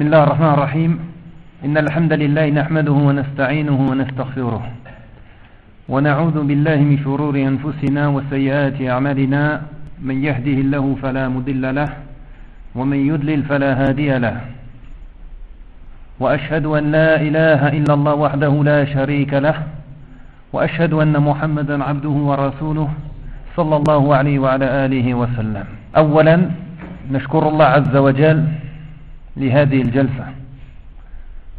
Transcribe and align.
بسم 0.00 0.08
الله 0.08 0.24
الرحمن 0.24 0.52
الرحيم. 0.56 0.92
إن 1.64 1.76
الحمد 1.76 2.12
لله 2.12 2.46
نحمده 2.50 2.92
ونستعينه 2.92 3.78
ونستغفره. 3.90 4.62
ونعوذ 5.88 6.36
بالله 6.48 6.78
من 6.88 6.96
شرور 7.04 7.36
أنفسنا 7.36 8.08
وسيئات 8.08 8.80
أعمالنا. 8.80 9.42
من 10.00 10.24
يهده 10.24 10.56
الله 10.64 10.84
فلا 11.04 11.28
مضل 11.28 11.74
له 11.74 11.88
ومن 12.72 12.96
يضلل 13.12 13.40
فلا 13.44 13.70
هادي 13.76 14.18
له. 14.24 14.40
وأشهد 16.20 16.64
أن 16.64 16.84
لا 16.96 17.20
إله 17.20 17.60
إلا 17.68 17.92
الله 17.92 18.14
وحده 18.14 18.52
لا 18.64 18.80
شريك 18.88 19.32
له 19.36 19.56
وأشهد 20.52 20.92
أن 20.96 21.12
محمدا 21.12 21.76
عبده 21.84 22.16
ورسوله 22.28 22.88
صلى 23.52 23.76
الله 23.76 24.02
عليه 24.16 24.38
وعلى 24.38 24.66
آله 24.88 25.06
وسلم. 25.14 25.66
أولا 25.96 26.36
نشكر 27.12 27.42
الله 27.48 27.68
عز 27.76 27.96
وجل 27.96 28.40
لهذه 29.36 29.82
الجلسة 29.82 30.26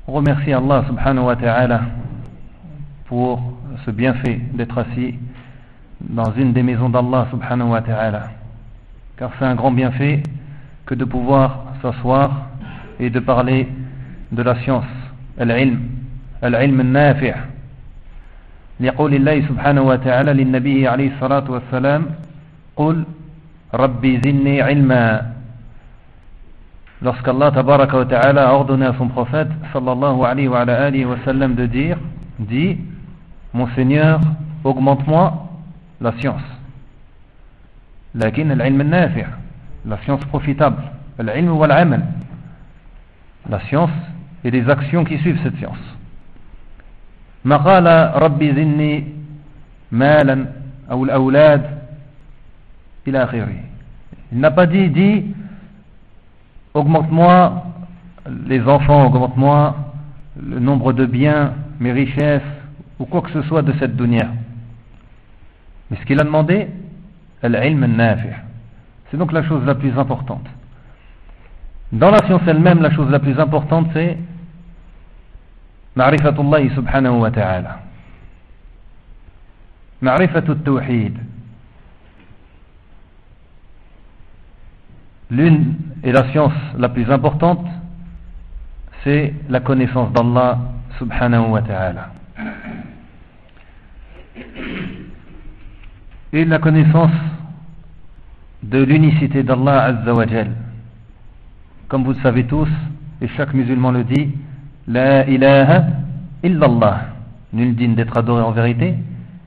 Allah 0.07 0.83
subhanahu 0.87 1.25
wa 1.25 1.35
ta'ala 1.35 1.81
pour 3.05 3.39
ce 3.85 3.91
bienfait 3.91 4.41
d'être 4.53 4.77
assis 4.77 5.15
dans 6.01 6.31
une 6.33 6.51
des 6.53 6.63
maisons 6.63 6.89
d'Allah 6.89 7.27
subhanahu 7.31 7.69
wa 7.69 7.81
ta'ala 7.81 8.31
car 9.17 9.31
c'est 9.37 9.45
un 9.45 9.55
grand 9.55 9.71
bienfait 9.71 10.23
que 10.85 10.95
de 10.95 11.05
pouvoir 11.05 11.65
s'asseoir 11.81 12.47
et 12.99 13.09
de 13.09 13.19
parler 13.19 13.67
de 14.31 14.41
la 14.43 14.55
science 14.63 14.85
al-ilm 15.39 15.79
al-ilm 16.41 16.79
al-nafi' 16.79 17.33
لقول 18.81 19.13
الله 19.13 19.41
سبحانه 19.45 19.81
وتعالى 19.81 20.33
للنبي 20.33 20.87
عليه 20.87 21.13
الصلاة 21.13 21.45
والسلام 21.51 22.05
قل 22.75 23.05
ربي 23.73 24.17
زدني 24.17 24.61
علما 24.61 25.31
lorsqu'Allah 27.01 27.51
tabaraka 27.51 27.97
wa 27.97 28.05
ta'ala 28.05 28.49
a 28.49 28.53
ordonné 28.53 28.85
à 28.85 28.93
son 28.97 29.07
prophète 29.07 29.49
sallallahu 29.73 30.23
alayhi 30.23 30.47
wa, 30.47 30.59
alayhi 30.61 31.05
wa 31.05 31.17
sallam 31.25 31.55
de 31.55 31.65
dire 31.65 31.97
dit 32.39 32.77
mon 33.53 33.67
Seigneur 33.75 34.19
augmente-moi 34.63 35.49
la 35.99 36.11
science 36.19 36.41
لكن 38.15 38.51
العلم 38.51 38.81
النافع 38.81 39.25
la 39.87 39.97
science 40.03 40.23
profitable 40.25 40.83
la 41.19 41.33
science 43.67 43.89
et 44.43 44.51
les 44.51 44.69
actions 44.69 45.03
qui 45.03 45.17
suivent 45.19 45.39
cette 45.43 45.57
science 45.57 45.79
ما 47.45 47.57
قال 47.57 47.87
ربي 48.21 48.51
زدني 48.51 49.03
مالا 49.91 50.45
أو 50.91 51.03
الأولاد 51.03 51.77
إلى 53.07 53.23
آخره 53.23 53.47
il 54.33 54.39
n'a 54.39 54.51
pas 54.51 54.65
dit 54.65 54.89
dit 54.89 55.25
augmente-moi 56.73 57.63
les 58.47 58.61
enfants, 58.61 59.05
augmente-moi 59.07 59.75
le 60.41 60.59
nombre 60.59 60.93
de 60.93 61.05
biens, 61.05 61.53
mes 61.79 61.91
richesses, 61.91 62.41
ou 62.99 63.05
quoi 63.05 63.21
que 63.21 63.31
ce 63.31 63.41
soit 63.43 63.61
de 63.61 63.73
cette 63.79 63.95
dunya. 63.95 64.29
Mais 65.89 65.97
ce 65.97 66.05
qu'il 66.05 66.19
a 66.19 66.23
demandé. 66.23 66.67
C'est 67.41 69.17
donc 69.17 69.31
la 69.31 69.43
chose 69.43 69.65
la 69.65 69.75
plus 69.75 69.97
importante. 69.97 70.45
Dans 71.91 72.11
la 72.11 72.19
science 72.19 72.43
elle-même, 72.47 72.81
la 72.81 72.91
chose 72.91 73.09
la 73.09 73.19
plus 73.19 73.37
importante, 73.39 73.87
c'est 73.93 74.17
ma'rifatullah 75.95 76.69
subhanahu 76.75 77.19
wa 77.19 77.31
ta'ala. 77.31 77.79
Ma'rifatul 80.01 80.61
tawhid. 80.61 81.17
L'une 85.31 85.75
et 86.03 86.11
la 86.11 86.29
science 86.31 86.53
la 86.77 86.89
plus 86.89 87.09
importante, 87.11 87.65
c'est 89.03 89.33
la 89.49 89.59
connaissance 89.59 90.11
d'Allah 90.13 90.59
subhanahu 90.97 91.49
wa 91.49 91.61
ta'ala. 91.61 92.09
Et 96.33 96.45
la 96.45 96.59
connaissance 96.59 97.11
de 98.63 98.83
l'unicité 98.83 99.43
d'Allah 99.43 99.83
azza 99.83 100.13
wa 100.13 100.27
jal. 100.27 100.51
Comme 101.87 102.03
vous 102.03 102.13
le 102.13 102.21
savez 102.21 102.45
tous, 102.45 102.69
et 103.21 103.27
chaque 103.29 103.53
musulman 103.53 103.91
le 103.91 104.03
dit, 104.03 104.31
La 104.87 105.27
ilaha 105.27 105.83
illallah. 106.43 107.07
Nul 107.53 107.75
digne 107.75 107.95
d'être 107.95 108.17
adoré 108.17 108.41
en 108.41 108.51
vérité 108.51 108.95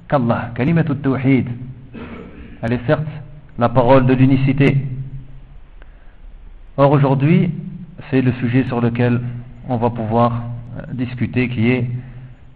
qu'Allah. 0.09 0.51
Kalimatut 0.55 0.97
tawhid. 0.97 1.49
Elle 2.63 2.73
est 2.73 2.87
certes 2.87 3.03
la 3.59 3.69
parole 3.69 4.07
de 4.07 4.15
l'unicité. 4.15 4.85
Or 6.77 6.91
aujourd'hui, 6.91 7.51
c'est 8.11 8.21
le 8.21 8.33
sujet 8.33 8.65
sur 8.65 8.81
lequel 8.81 9.21
on 9.69 9.77
va 9.77 9.91
pouvoir 9.91 10.43
discuter 10.93 11.49
qui 11.49 11.71
est 11.71 11.89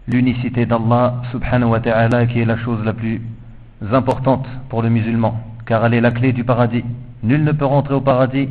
l'unicité 0.07 0.65
d'Allah 0.65 1.21
subhanahu 1.31 1.69
wa 1.69 1.79
ta'ala 1.79 2.25
qui 2.25 2.41
est 2.41 2.45
la 2.45 2.57
chose 2.57 2.83
la 2.83 2.93
plus 2.93 3.21
importante 3.91 4.45
pour 4.67 4.81
le 4.81 4.89
musulman 4.89 5.39
car 5.65 5.85
elle 5.85 5.93
est 5.93 6.01
la 6.01 6.11
clé 6.11 6.33
du 6.33 6.43
paradis. 6.43 6.83
Nul 7.23 7.43
ne 7.43 7.51
peut 7.53 7.65
rentrer 7.65 7.93
au 7.93 8.01
paradis 8.01 8.49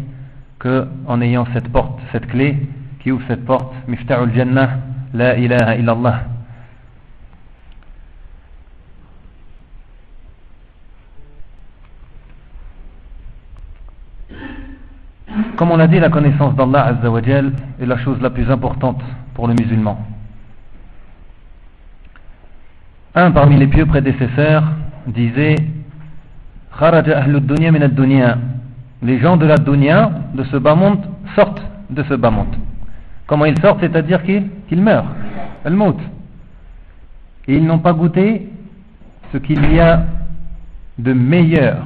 que 0.58 0.86
en 1.06 1.20
ayant 1.20 1.46
cette 1.52 1.68
porte, 1.68 1.98
cette 2.12 2.26
clé 2.28 2.56
qui 3.00 3.12
ouvre 3.12 3.24
cette 3.28 3.44
porte, 3.44 3.74
mifta'ul 3.88 4.32
jannah, 4.34 4.70
la 5.12 5.36
ilaha 5.36 5.76
illallah. 5.76 6.22
Comme 15.58 15.72
on 15.72 15.76
l'a 15.76 15.88
dit, 15.88 15.98
la 15.98 16.08
connaissance 16.08 16.54
d'Allah 16.54 16.86
Azzawajal 16.86 17.52
est 17.82 17.86
la 17.86 17.98
chose 17.98 18.22
la 18.22 18.30
plus 18.30 18.48
importante 18.48 19.02
pour 19.34 19.48
le 19.48 19.54
musulman. 19.54 19.98
Un 23.16 23.32
parmi 23.32 23.56
les 23.56 23.66
pieux 23.66 23.84
prédécesseurs 23.84 24.62
disait 25.08 25.56
Les 29.02 29.18
gens 29.18 29.36
de 29.36 29.46
la 29.46 29.56
dunya, 29.56 30.12
de 30.32 30.44
ce 30.44 30.56
bas 30.58 30.76
monde, 30.76 31.00
sortent 31.34 31.64
de 31.90 32.04
ce 32.04 32.14
bas 32.14 32.30
monde. 32.30 32.54
Comment 33.26 33.46
ils 33.46 33.60
sortent 33.60 33.80
C'est-à-dire 33.80 34.22
qu'ils 34.22 34.80
meurent. 34.80 35.12
al 35.64 35.76
Et 37.48 37.56
ils 37.56 37.66
n'ont 37.66 37.80
pas 37.80 37.94
goûté 37.94 38.48
ce 39.32 39.38
qu'il 39.38 39.74
y 39.74 39.80
a 39.80 40.04
de 40.98 41.12
meilleur 41.12 41.78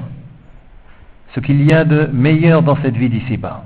ce 1.35 1.41
qu'il 1.41 1.63
y 1.63 1.73
a 1.73 1.85
de 1.85 2.09
meilleur 2.13 2.63
dans 2.63 2.77
cette 2.83 2.97
vie 2.97 3.09
d'ici-bas. 3.09 3.65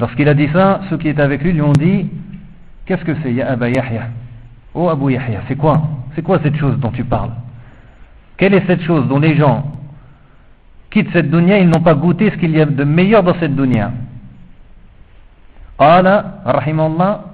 Lorsqu'il 0.00 0.28
a 0.28 0.34
dit 0.34 0.48
ça, 0.52 0.80
ceux 0.90 0.98
qui 0.98 1.08
étaient 1.08 1.22
avec 1.22 1.42
lui 1.42 1.52
lui 1.52 1.62
ont 1.62 1.72
dit 1.72 2.08
Qu'est-ce 2.86 3.04
que 3.04 3.14
c'est, 3.22 3.32
Ya 3.32 3.54
Yahya? 3.54 4.08
Oh 4.74 4.88
Abu 4.88 5.12
Yahya, 5.12 5.42
c'est 5.48 5.56
quoi? 5.56 5.82
C'est 6.14 6.22
quoi 6.22 6.38
cette 6.42 6.56
chose 6.56 6.78
dont 6.78 6.90
tu 6.90 7.04
parles? 7.04 7.32
Quelle 8.36 8.54
est 8.54 8.66
cette 8.66 8.82
chose 8.82 9.06
dont 9.08 9.18
les 9.18 9.36
gens 9.36 9.72
quittent 10.90 11.12
cette 11.12 11.30
dunya, 11.30 11.58
ils 11.58 11.68
n'ont 11.68 11.82
pas 11.82 11.94
goûté 11.94 12.30
ce 12.30 12.36
qu'il 12.36 12.52
y 12.52 12.60
a 12.60 12.64
de 12.64 12.84
meilleur 12.84 13.22
dans 13.22 13.34
cette 13.38 13.54
dunya? 13.54 13.92
Qala, 15.78 16.40
rahimallah, 16.44 17.24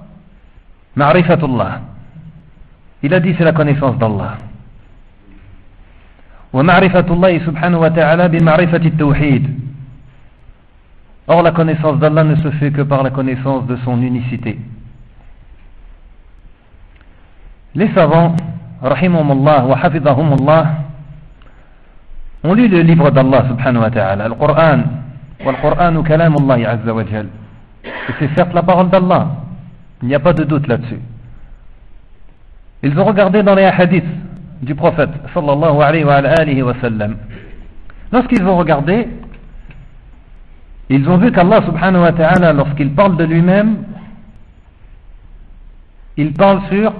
ma'rifatullah. 0.95 1.81
Il 3.03 3.13
a 3.13 3.19
dit 3.19 3.33
c'est 3.37 3.43
la 3.43 3.53
connaissance 3.53 3.97
d'Allah. 3.97 4.37
ومعرفة 6.55 7.05
الله 7.09 7.33
سبحانه 7.47 7.77
وتعالى 7.79 8.27
بمعرفة 8.27 8.83
التوحيد 8.91 9.43
Or 11.27 11.41
la 11.41 11.51
connaissance 11.51 11.97
d'Allah 11.99 12.23
ne 12.23 12.35
se 12.35 12.51
fait 12.51 12.71
que 12.71 12.83
par 12.83 13.01
la 13.01 13.09
connaissance 13.09 13.65
de 13.65 13.75
son 13.77 13.99
unicité. 13.99 14.59
Les 17.73 17.89
savants, 17.95 18.35
rahimahumullah 18.79 19.65
wa 19.65 19.75
hafidahumullah, 19.75 20.65
ont 22.43 22.53
lu 22.53 22.67
le 22.67 22.81
livre 22.81 23.09
d'Allah 23.09 23.43
subhanahu 23.49 23.81
wa 23.81 23.89
ta'ala, 23.89 24.27
le 24.29 24.35
Coran, 24.35 24.81
والقرآن 25.45 26.03
كلام 26.03 26.33
الله 26.35 26.67
عز 26.67 26.89
وجل. 26.89 27.27
Et 27.83 28.13
c'est 28.19 28.29
certes 28.35 28.53
la 28.53 28.61
parole 28.63 28.89
d'Allah, 28.89 29.27
il 30.03 30.07
n'y 30.07 30.15
a 30.15 30.19
pas 30.19 30.33
de 30.33 30.43
doute 30.43 30.67
là-dessus. 30.67 31.01
Ils 32.83 32.97
ont 32.99 33.03
regardé 33.03 33.41
dans 33.41 33.55
les 33.55 33.65
hadiths 33.65 34.05
du 34.65 34.75
prophète 34.75 35.11
sallallahu 35.33 35.81
alayhi 35.81 36.61
wa, 36.63 36.73
sallam. 36.81 37.17
Lorsqu'ils 38.11 38.43
ont 38.43 38.57
regardé, 38.57 39.07
ils 40.89 41.07
ont 41.07 41.17
vu 41.17 41.31
qu'Allah 41.31 41.63
subhanahu 41.65 42.01
wa 42.01 42.11
ta'ala, 42.11 42.53
lorsqu'il 42.53 42.91
parle 42.91 43.17
de 43.17 43.23
lui-même, 43.23 43.83
il 46.17 46.33
parle 46.33 46.61
sur 46.71 46.93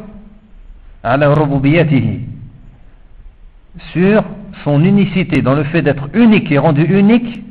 sur 3.94 4.24
son 4.64 4.84
unicité, 4.84 5.42
dans 5.42 5.54
le 5.54 5.64
fait 5.66 5.82
d'être 5.82 6.10
unique 6.14 6.52
et 6.52 6.58
rendu 6.58 6.84
unique 6.84 7.44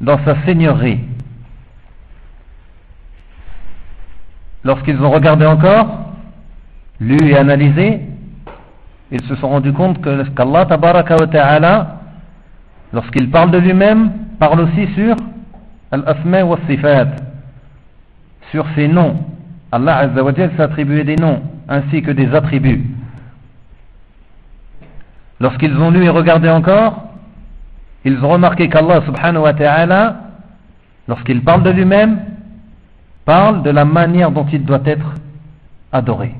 dans 0.00 0.18
sa 0.24 0.42
seigneurie. 0.44 0.98
Lorsqu'ils 4.64 5.00
ont 5.00 5.10
regardé 5.10 5.46
encore, 5.46 6.14
lu 6.98 7.16
et 7.22 7.36
analysé, 7.36 8.00
ils 9.12 9.22
se 9.22 9.34
sont 9.36 9.48
rendus 9.48 9.72
compte 9.72 10.00
que 10.00 10.22
qu'Allah 10.30 10.66
wa 10.68 11.26
ta'ala, 11.26 12.00
lorsqu'il 12.92 13.30
parle 13.30 13.50
de 13.50 13.58
lui-même, 13.58 14.12
parle 14.38 14.60
aussi 14.60 14.86
sur 14.94 15.16
al-asma 15.90 16.44
wa 16.44 16.58
sifat, 16.68 17.08
sur 18.50 18.66
ses 18.74 18.88
noms. 18.88 19.16
Allah 19.72 19.98
Azzawajal 19.98 20.52
s'attribuait 20.56 21.04
des 21.04 21.16
noms 21.16 21.42
ainsi 21.68 22.02
que 22.02 22.10
des 22.10 22.34
attributs. 22.34 22.84
Lorsqu'ils 25.40 25.76
ont 25.76 25.90
lu 25.90 26.04
et 26.04 26.08
regardé 26.08 26.50
encore, 26.50 27.04
ils 28.04 28.22
ont 28.24 28.28
remarqué 28.28 28.68
qu'Allah 28.68 29.02
subhanahu 29.06 29.42
wa 29.42 29.54
ta'ala, 29.54 30.16
lorsqu'il 31.08 31.42
parle 31.42 31.62
de 31.62 31.70
lui-même, 31.70 32.18
parle 33.24 33.62
de 33.62 33.70
la 33.70 33.84
manière 33.84 34.30
dont 34.30 34.46
il 34.52 34.64
doit 34.64 34.82
être 34.84 35.14
adoré. 35.92 36.34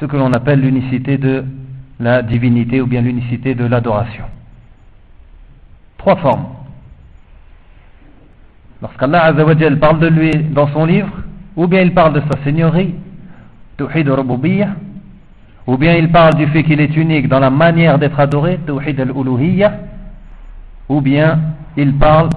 Ce 0.00 0.04
que 0.04 0.16
l'on 0.16 0.32
appelle 0.32 0.60
l'unicité 0.60 1.18
de 1.18 1.44
la 2.00 2.22
divinité 2.22 2.80
ou 2.80 2.86
bien 2.86 3.02
l'unicité 3.02 3.54
de 3.54 3.64
l'adoration. 3.64 4.24
Trois 5.98 6.16
formes. 6.16 6.46
Lorsqu'Allah 8.80 9.24
Azzawajal 9.24 9.78
parle 9.78 9.98
de 9.98 10.06
lui 10.06 10.30
dans 10.30 10.68
son 10.68 10.84
livre, 10.84 11.10
ou 11.56 11.66
bien 11.66 11.80
il 11.82 11.92
parle 11.92 12.12
de 12.12 12.20
sa 12.20 12.42
seigneurie, 12.44 12.94
Tawhid 13.76 14.08
al 14.08 14.24
ou 15.66 15.76
bien 15.76 15.94
il 15.96 16.10
parle 16.10 16.34
du 16.34 16.46
fait 16.46 16.62
qu'il 16.62 16.80
est 16.80 16.96
unique 16.96 17.28
dans 17.28 17.40
la 17.40 17.50
manière 17.50 17.98
d'être 17.98 18.18
adoré, 18.18 18.58
Tawhid 18.64 19.00
al-uluhiyya, 19.00 19.72
ou 20.88 21.00
bien 21.00 21.40
il 21.76 21.94
parle 21.94 22.30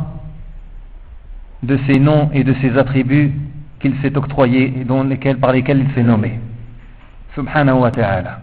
de 1.63 1.79
ses 1.87 1.99
noms 1.99 2.29
et 2.33 2.43
de 2.43 2.53
ses 2.55 2.77
attributs 2.77 3.33
qu'il 3.81 3.95
s'est 4.01 4.15
octroyé 4.15 4.79
et 4.79 4.83
dont 4.83 5.03
lesquels, 5.03 5.37
par 5.37 5.51
lesquels 5.51 5.79
il 5.79 5.93
s'est 5.93 6.03
nommé. 6.03 6.39
Subhanahu 7.35 7.79
wa 7.79 7.91
ta'ala. 7.91 8.41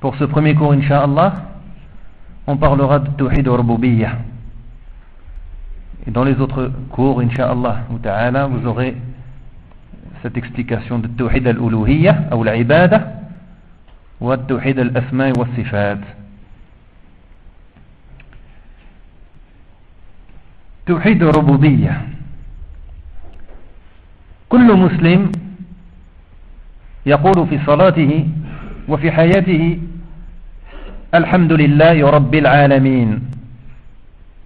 Pour 0.00 0.14
ce 0.16 0.24
premier 0.24 0.54
cours, 0.54 0.72
Inch'Allah, 0.72 1.34
on 2.46 2.56
parlera 2.56 2.98
de 2.98 3.08
Tawhid 3.16 3.48
Rububiyyah. 3.48 4.18
Et 6.06 6.10
dans 6.10 6.24
les 6.24 6.38
autres 6.38 6.70
cours, 6.90 7.20
Inch'Allah 7.20 7.84
ta'ala, 8.02 8.46
vous 8.46 8.66
aurez 8.66 8.96
cette 10.22 10.36
explication 10.36 10.98
de 10.98 11.08
Tawhid 11.08 11.46
al-Uluhiyya, 11.46 12.28
ou 12.36 12.44
l'Ibada, 12.44 13.12
ou 14.20 14.36
Tawhid 14.36 14.78
al-Asma 14.78 15.30
wa 15.30 15.46
Sifat. 15.54 15.98
Tawhid 20.84 21.22
Rububiyyah. 21.22 22.13
كل 24.54 24.70
مسلم 24.70 25.32
يقول 27.06 27.38
في 27.50 27.58
صلاته 27.66 28.12
وفي 28.88 29.12
حياته 29.12 29.78
الحمد 31.14 31.52
لله 31.52 31.96
رب 32.10 32.34
العالمين 32.34 33.08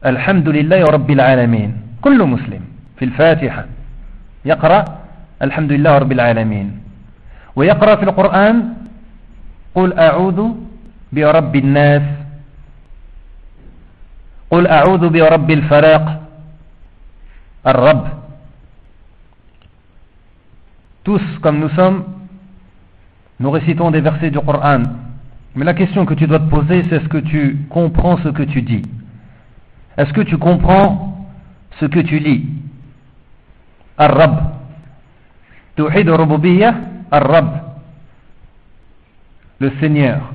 الحمد 0.07 0.49
لله 0.49 0.81
رب 0.85 1.11
العالمين. 1.11 1.71
كل 2.01 2.19
مسلم 2.25 2.63
في 2.97 3.05
الفاتحة 3.05 3.65
يقرأ 4.45 4.85
الحمد 5.43 5.73
لله 5.73 5.99
رب 5.99 6.13
العالمين. 6.13 6.69
ويقرأ 7.57 7.95
في 7.97 8.05
القرآن 8.09 8.57
قل 9.75 9.93
أعوذ 9.93 10.41
برب 11.13 11.57
الناس 11.57 12.03
قل 14.51 14.65
أعوذ 14.67 15.09
برب 15.09 15.49
الفلاق 15.51 16.05
الرب. 17.67 18.28
tous 21.05 21.23
comme 21.41 21.59
nous 21.59 21.71
sommes, 21.71 22.05
nous 23.41 23.51
récitons 23.51 23.91
des 23.91 24.01
versets 24.01 24.31
du 24.31 24.41
Coran. 24.41 24.83
Mais 25.55 25.65
la 25.65 25.75
question 25.75 26.05
que 26.05 26.15
tu 26.15 26.27
dois 26.27 26.41
te 26.41 26.49
poser, 26.49 26.83
c'est 26.85 26.97
est-ce 26.97 27.09
que 27.09 27.19
tu 27.19 27.67
comprends 27.71 28.17
ce 28.19 28.29
que 28.29 28.43
tu 28.43 28.63
dis? 28.63 28.83
Est-ce 29.97 30.13
que 30.13 30.21
tu 30.21 30.39
comprends 30.39 31.27
ce 31.81 31.87
que 31.87 32.01
tu 32.01 32.19
lis? 32.19 32.47
Ar-Rab. 33.97 34.53
Tawhid 35.77 36.09
al 36.09 36.75
Ar-Rab. 37.11 37.63
Le 39.61 39.73
Seigneur. 39.81 40.33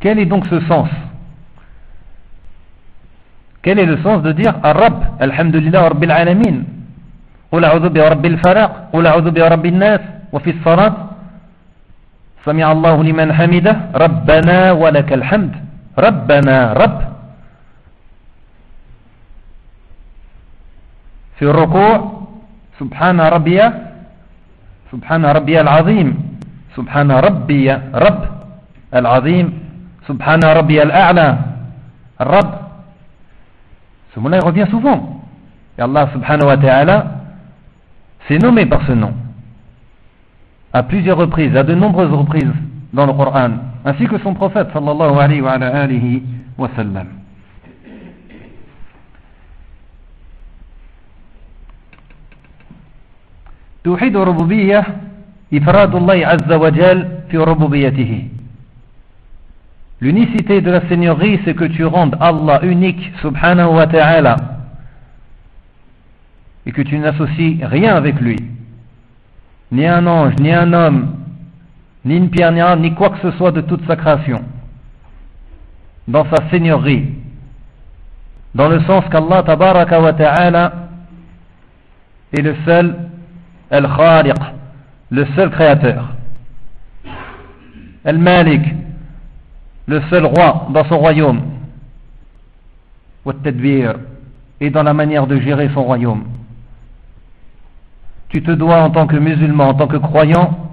Quel 0.00 0.18
est 0.18 0.26
donc 0.26 0.46
ce 0.46 0.60
sens? 0.60 0.88
Quel 3.62 3.78
est 3.78 3.86
le 3.86 3.98
sens 3.98 4.22
de 4.22 4.32
dire 4.32 4.54
Ar-Rab 4.62 5.16
Alhamdulillah 5.20 5.82
Rabbil 5.82 6.10
Alamin 6.10 6.62
قل 7.52 7.64
أعوذ 7.64 7.88
برب 7.88 8.24
الفلق 8.26 8.70
قل 8.92 9.06
أعوذ 9.06 9.30
برب 9.30 9.66
الناس 9.66 10.00
وفي 10.32 10.50
الصلاة 10.50 10.94
سمع 12.44 12.72
الله 12.72 13.04
لمن 13.04 13.32
حمده 13.32 13.76
ربنا 13.94 14.72
ولك 14.72 15.12
الحمد 15.12 15.52
ربنا 15.98 16.72
رب. 16.72 17.00
في 21.38 21.44
الركوع 21.44 22.22
سبحان 22.78 23.20
ربي 23.20 23.60
سبحان 24.92 25.24
ربي 25.24 25.60
العظيم 25.60 26.08
سبحان 26.76 27.10
ربي 27.10 27.72
رب 27.94 28.22
العظيم 28.94 29.46
سبحان 30.08 30.42
ربي 30.44 30.82
الأعلى 30.82 31.38
الرب. 32.20 32.50
Ce 34.14 34.20
mot-là 34.20 34.38
il 34.38 34.44
revient 34.44 34.66
souvent. 34.70 35.22
Et 35.78 35.82
s'est 38.27 38.39
nommé 38.39 38.65
par 38.65 38.85
ce 38.87 38.93
nom 38.93 39.13
à 40.73 40.83
plusieurs 40.83 41.17
reprises, 41.17 41.55
à 41.55 41.63
de 41.63 41.73
nombreuses 41.73 42.11
reprises 42.11 42.51
dans 42.93 43.05
le 43.05 43.13
Coran 43.13 43.51
ainsi 43.85 44.07
que 44.07 44.17
son 44.19 44.33
prophète 44.33 44.67
sallallahu 44.73 45.17
alayhi 45.19 45.41
wa, 45.41 45.51
alihi 45.53 46.23
wa 46.57 46.69
sallam 46.75 47.07
توحيد 53.85 54.15
الربوبية 54.15 54.83
إفراد 55.53 55.95
الله 55.95 56.27
عز 56.27 56.51
وجل 56.53 57.07
في 57.29 57.37
ربوبيته 57.37 58.29
L'unicité 60.01 60.59
de 60.59 60.71
la 60.71 60.81
Seigneurie, 60.89 61.39
c'est 61.45 61.53
que 61.53 61.63
tu 61.65 61.85
rendes 61.85 62.17
Allah 62.19 62.59
unique, 62.63 63.13
subhanahu 63.21 63.75
wa 63.75 63.87
ta'ala, 63.87 64.35
et 66.66 66.72
que 66.72 66.82
tu 66.82 66.98
n'associes 66.98 67.58
rien 67.62 67.94
avec 67.96 68.20
lui. 68.20 68.38
Ni 69.72 69.86
un 69.86 70.06
ange, 70.06 70.34
ni 70.40 70.52
un 70.52 70.72
homme, 70.72 71.16
ni 72.04 72.16
une 72.16 72.30
pierre, 72.30 72.52
ni, 72.52 72.60
un, 72.60 72.76
ni 72.76 72.94
quoi 72.94 73.10
que 73.10 73.20
ce 73.20 73.36
soit 73.36 73.52
de 73.52 73.60
toute 73.60 73.86
sa 73.86 73.96
création. 73.96 74.42
Dans 76.08 76.24
sa 76.24 76.48
Seigneurie. 76.50 77.14
Dans 78.54 78.68
le 78.68 78.80
sens 78.80 79.04
qu'Allah 79.10 79.42
tabaraka 79.44 80.00
wa 80.00 80.12
ta'ala 80.12 80.72
est 82.32 82.42
le 82.42 82.56
seul 82.64 82.96
Al-Khaliq, 83.70 84.34
le 85.10 85.26
seul 85.36 85.50
créateur. 85.50 86.08
Al-Malik, 88.04 88.62
le 89.86 90.00
seul 90.10 90.24
roi 90.24 90.66
dans 90.72 90.84
son 90.84 90.98
royaume. 90.98 91.42
Et 94.60 94.70
dans 94.70 94.82
la 94.82 94.94
manière 94.94 95.26
de 95.26 95.38
gérer 95.38 95.70
son 95.74 95.84
royaume. 95.84 96.24
Tu 98.30 98.42
te 98.42 98.50
dois 98.50 98.82
en 98.82 98.90
tant 98.90 99.06
que 99.06 99.16
musulman, 99.16 99.70
en 99.70 99.74
tant 99.74 99.86
que 99.86 99.96
croyant, 99.96 100.70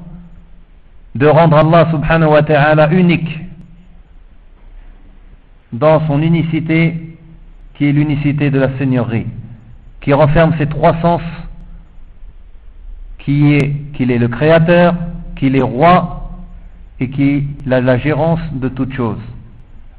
de 1.16 1.28
rendre 1.28 1.58
Allah 1.58 1.90
subhanahu 1.92 2.30
wa 2.30 2.44
ta'ala 2.44 2.92
unique 2.92 3.40
dans 5.74 6.06
son 6.08 6.22
unicité 6.22 7.18
qui 7.74 7.90
est 7.90 7.92
l'unicité 7.92 8.50
de 8.52 8.60
la 8.60 8.78
Seigneurie, 8.78 9.26
qui 10.02 10.14
renferme 10.14 10.56
ses 10.58 10.68
trois 10.68 10.96
sens 11.02 11.22
qui 13.28 13.56
est 13.56 13.74
qu'il 13.94 14.10
est 14.10 14.18
le 14.18 14.30
créateur, 14.30 14.96
qu'il 15.36 15.58
est 15.58 15.62
roi 15.62 16.32
et 17.00 17.10
qu'il 17.10 17.46
a 17.70 17.82
la 17.82 17.98
gérance 17.98 18.40
de 18.54 18.70
toutes 18.70 18.94
choses. 18.94 19.20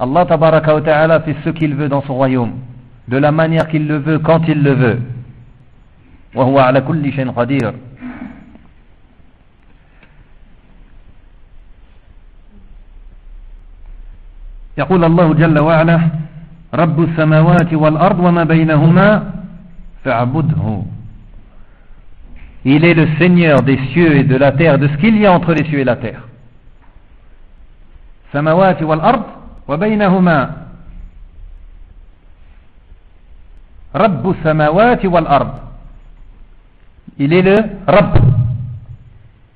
Allah 0.00 0.24
tabaraka 0.24 0.74
wa 0.74 0.80
ta'ala 0.80 1.20
fait 1.20 1.36
ce 1.44 1.50
qu'il 1.50 1.74
veut 1.74 1.88
dans 1.88 2.02
son 2.02 2.14
royaume, 2.14 2.52
de 3.08 3.18
la 3.18 3.30
manière 3.30 3.68
qu'il 3.68 3.86
le 3.86 3.98
veut, 3.98 4.18
quand 4.18 4.48
il 4.48 4.62
le 4.62 4.72
veut. 4.72 5.00
وهو 6.34 6.58
على 6.58 6.80
كل 6.80 7.12
شيء 7.12 7.30
قدير 7.30 7.74
يقول 14.78 15.04
الله 15.04 15.34
جل 15.34 15.58
وعلا 15.58 16.00
رب 16.74 17.02
السماوات 17.02 17.74
والأرض 17.74 18.18
وما 18.20 18.44
بينهما 18.44 19.32
فاعبده 20.04 20.82
Il 22.64 22.84
est 22.84 22.94
le 22.94 23.06
Seigneur 23.18 23.62
des 23.62 23.78
cieux 23.92 24.16
et 24.16 24.24
de 24.24 24.36
la 24.36 24.52
terre, 24.52 24.78
de 24.78 24.88
ce 24.88 24.96
qu'il 24.96 25.16
y 25.16 25.24
a 25.24 25.32
entre 25.32 25.54
les 25.54 25.64
cieux 25.64 25.78
et 25.78 25.84
la 25.84 25.96
terre. 25.96 26.22
Samawati 28.32 28.84
wal 28.84 29.00
ard 29.00 29.24
wa 29.66 29.76
baynahuma 29.76 30.50
Rabbu 33.94 34.34
samawati 34.42 35.06
wal 35.06 35.26
ard. 35.26 35.67
il 37.18 37.32
est 37.32 37.42
le 37.42 37.56
Rabb 37.86 38.18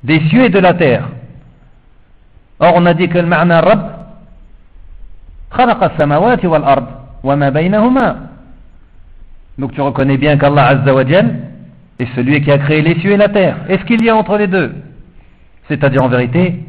des 0.03 0.21
cieux 0.29 0.45
et 0.45 0.51
de 0.51 0.59
la 0.59 0.75
terre. 0.75 1.09
Or, 2.59 2.73
on 2.77 2.87
a 2.87 2.95
dit 2.95 3.09
que 3.09 3.19
le 3.19 3.27
ma'na 3.27 3.61
Rabb, 3.61 3.93
donc 9.59 9.73
tu 9.73 9.81
reconnais 9.81 10.17
bien 10.17 10.39
qu'Allah 10.39 10.67
Azzawajal 10.69 11.37
est 11.99 12.15
celui 12.15 12.43
qui 12.43 12.51
a 12.51 12.59
créé 12.59 12.81
les 12.81 12.99
cieux 13.01 13.13
et 13.13 13.17
la 13.17 13.29
terre. 13.29 13.59
Est-ce 13.69 13.85
qu'il 13.85 14.03
y 14.03 14.09
a 14.09 14.17
entre 14.17 14.39
les 14.39 14.47
deux 14.47 14.75
C'est-à-dire 15.69 16.03
en 16.03 16.09
vérité, 16.09 16.65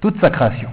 toute 0.00 0.20
sa 0.20 0.30
création. 0.30 0.68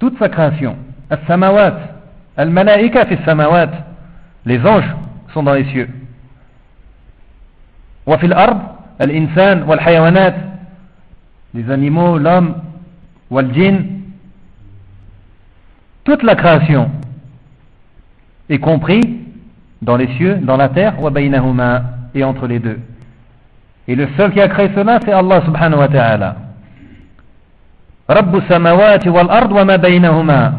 Toute 0.00 0.18
sa 0.18 0.28
création. 0.28 0.76
As-samawat. 1.10 1.78
Al-malaika 2.36 3.06
fi 3.06 3.16
samawat 3.24 3.70
les 4.48 4.64
anges 4.66 4.96
sont 5.34 5.42
dans 5.42 5.52
les 5.52 5.66
cieux. 5.66 5.90
Ard, 8.06 8.56
al-insan 8.98 9.64
wal 9.66 9.78
hayawanat. 9.78 10.34
Les 11.52 11.70
animaux, 11.70 12.16
l'homme, 12.16 12.54
jinn, 13.52 14.00
toute 16.04 16.22
la 16.22 16.34
création, 16.34 16.90
y 18.48 18.58
compris 18.58 19.02
dans 19.82 19.98
les 19.98 20.08
cieux, 20.16 20.36
dans 20.36 20.56
la 20.56 20.70
terre, 20.70 20.94
et 22.14 22.24
entre 22.24 22.46
les 22.46 22.58
deux. 22.58 22.80
Et 23.86 23.94
le 23.94 24.08
seul 24.16 24.32
qui 24.32 24.40
a 24.40 24.48
créé 24.48 24.70
cela, 24.74 24.98
c'est 25.04 25.12
Allah 25.12 25.42
subhanahu 25.44 25.80
wa 25.80 25.88
ta'ala. 25.88 26.36
Wal 28.08 29.30
ard 29.30 29.52
wa 29.52 29.64
ma 29.66 29.76
baynahuma. 29.76 30.52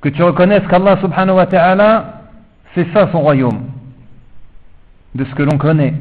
Que 0.00 0.08
tu 0.08 0.22
reconnaisses 0.22 0.66
qu'Allah 0.68 0.98
subhanahu 1.00 1.36
wa 1.36 1.46
ta'ala, 1.46 2.17
c'est 2.78 2.92
ça 2.92 3.10
son 3.10 3.20
royaume. 3.20 3.60
De 5.14 5.24
ce 5.24 5.34
que 5.34 5.42
l'on 5.42 5.58
connaît. 5.58 5.94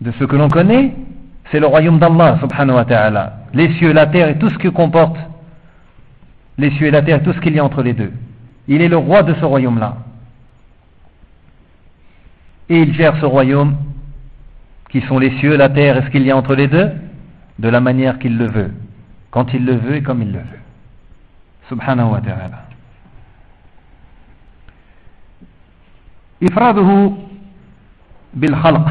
De 0.00 0.10
ce 0.18 0.24
que 0.24 0.34
l'on 0.34 0.48
connaît, 0.48 0.94
c'est 1.50 1.60
le 1.60 1.66
royaume 1.66 2.00
d'Allah 2.00 2.38
subhanahu 2.40 2.76
wa 2.76 2.84
ta'ala. 2.84 3.34
Les 3.54 3.72
cieux, 3.74 3.92
la 3.92 4.06
terre 4.06 4.28
et 4.28 4.38
tout 4.38 4.48
ce 4.48 4.58
qui 4.58 4.70
comporte 4.72 5.16
les 6.56 6.72
cieux 6.72 6.88
et 6.88 6.90
la 6.90 7.02
terre, 7.02 7.22
tout 7.22 7.32
ce 7.32 7.40
qu'il 7.40 7.54
y 7.54 7.60
a 7.60 7.64
entre 7.64 7.82
les 7.82 7.92
deux. 7.92 8.12
Il 8.66 8.82
est 8.82 8.88
le 8.88 8.96
roi 8.96 9.22
de 9.22 9.32
ce 9.34 9.44
royaume-là. 9.44 9.96
Et 12.68 12.80
il 12.80 12.92
gère 12.94 13.16
ce 13.20 13.26
royaume, 13.26 13.76
qui 14.90 15.02
sont 15.02 15.20
les 15.20 15.38
cieux, 15.38 15.56
la 15.56 15.68
terre 15.68 15.98
et 15.98 16.02
ce 16.02 16.10
qu'il 16.10 16.24
y 16.24 16.32
a 16.32 16.36
entre 16.36 16.56
les 16.56 16.66
deux, 16.66 16.90
de 17.60 17.68
la 17.68 17.80
manière 17.80 18.18
qu'il 18.18 18.36
le 18.36 18.46
veut, 18.46 18.72
quand 19.30 19.54
il 19.54 19.64
le 19.64 19.76
veut 19.76 19.96
et 19.96 20.02
comme 20.02 20.20
il 20.22 20.32
le 20.32 20.40
veut. 20.40 20.60
Subhanahu 21.68 22.10
wa 22.10 22.20
ta'ala. 22.20 22.67
إفراده 26.42 27.12
بالخلق 28.34 28.86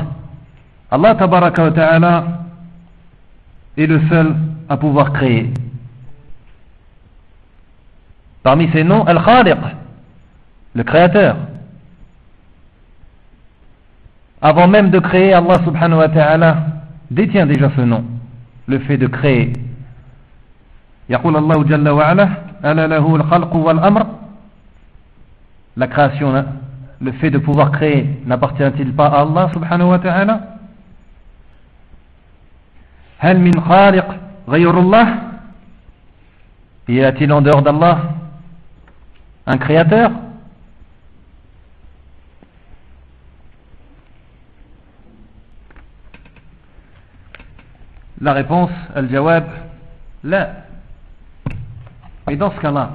Allah 0.90 1.16
tabaraka 1.18 1.64
wa 1.64 1.72
ta'ala 1.72 2.24
est 3.78 3.88
le 3.88 4.00
seul 4.08 4.36
à 4.70 4.78
pouvoir 4.78 5.12
créer 5.12 5.52
Parmi 8.42 8.70
ces 8.72 8.86
noms, 8.86 9.04
Al-Khaliq, 9.04 9.58
le 10.74 10.84
créateur. 10.84 11.36
Avant 14.42 14.70
même 14.70 14.90
de 14.90 15.00
créer, 15.00 15.34
Allah 15.34 15.56
subhanahu 15.66 16.00
wa 16.00 16.08
ta'ala 16.08 16.58
détient 17.12 17.46
déjà 17.46 17.70
ce 17.76 17.82
nom, 17.82 18.06
le 18.68 18.80
fait 18.80 18.98
de 18.98 19.08
créer. 19.08 19.52
يقول 21.10 21.36
الله 21.38 21.64
جل 21.64 21.90
وعلا 21.90 22.30
ألا 22.66 22.88
له 22.88 23.16
الخلق 23.16 23.56
والأمر 23.56 24.06
La 25.78 25.88
création, 25.88 26.34
le 27.01 27.13
fait 27.13 27.31
de 27.31 27.39
pouvoir 27.39 27.73
créer, 27.73 28.21
n'appartient-il 28.27 28.95
pas 28.95 29.07
à 29.07 29.23
Allah 29.23 29.51
subhanahu 29.53 29.91
wa 29.91 29.99
ta'ala 29.99 30.41
هل 33.23 33.39
من 33.39 33.61
خالق 33.61 34.17
غير 34.49 34.79
الله 34.79 35.07
Y 36.89 37.05
a-t-il 37.05 37.33
en 37.33 37.41
dehors 37.41 37.63
d'Allah 37.63 37.99
un 39.47 39.57
créateur 39.57 40.11
La 48.21 48.35
réponse, 48.35 48.71
al-jawab, 48.95 49.47
là. 50.23 50.51
Et 52.31 52.37
dans 52.37 52.53
ce 52.53 52.61
cas-là, 52.61 52.91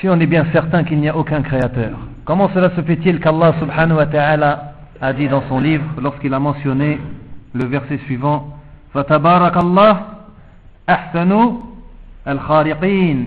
si 0.00 0.08
on 0.08 0.18
est 0.20 0.26
bien 0.26 0.46
certain 0.52 0.84
qu'il 0.84 1.00
n'y 1.00 1.08
a 1.08 1.16
aucun 1.16 1.42
créateur. 1.42 1.98
Comment 2.24 2.48
cela 2.54 2.70
se 2.76 2.82
fait-il 2.82 3.20
qu'Allah 3.20 3.54
subhanahu 3.58 3.96
wa 3.96 4.06
ta'ala 4.06 4.72
a 5.00 5.12
dit 5.12 5.28
dans 5.28 5.42
son 5.48 5.60
livre, 5.60 5.84
lorsqu'il 6.00 6.32
a 6.34 6.38
mentionné 6.38 7.00
le 7.54 7.64
verset 7.64 7.98
suivant, 8.06 8.56
Fatabarakallah 8.92 10.06
ahsanu 10.86 11.58
al-khariqin. 12.24 13.26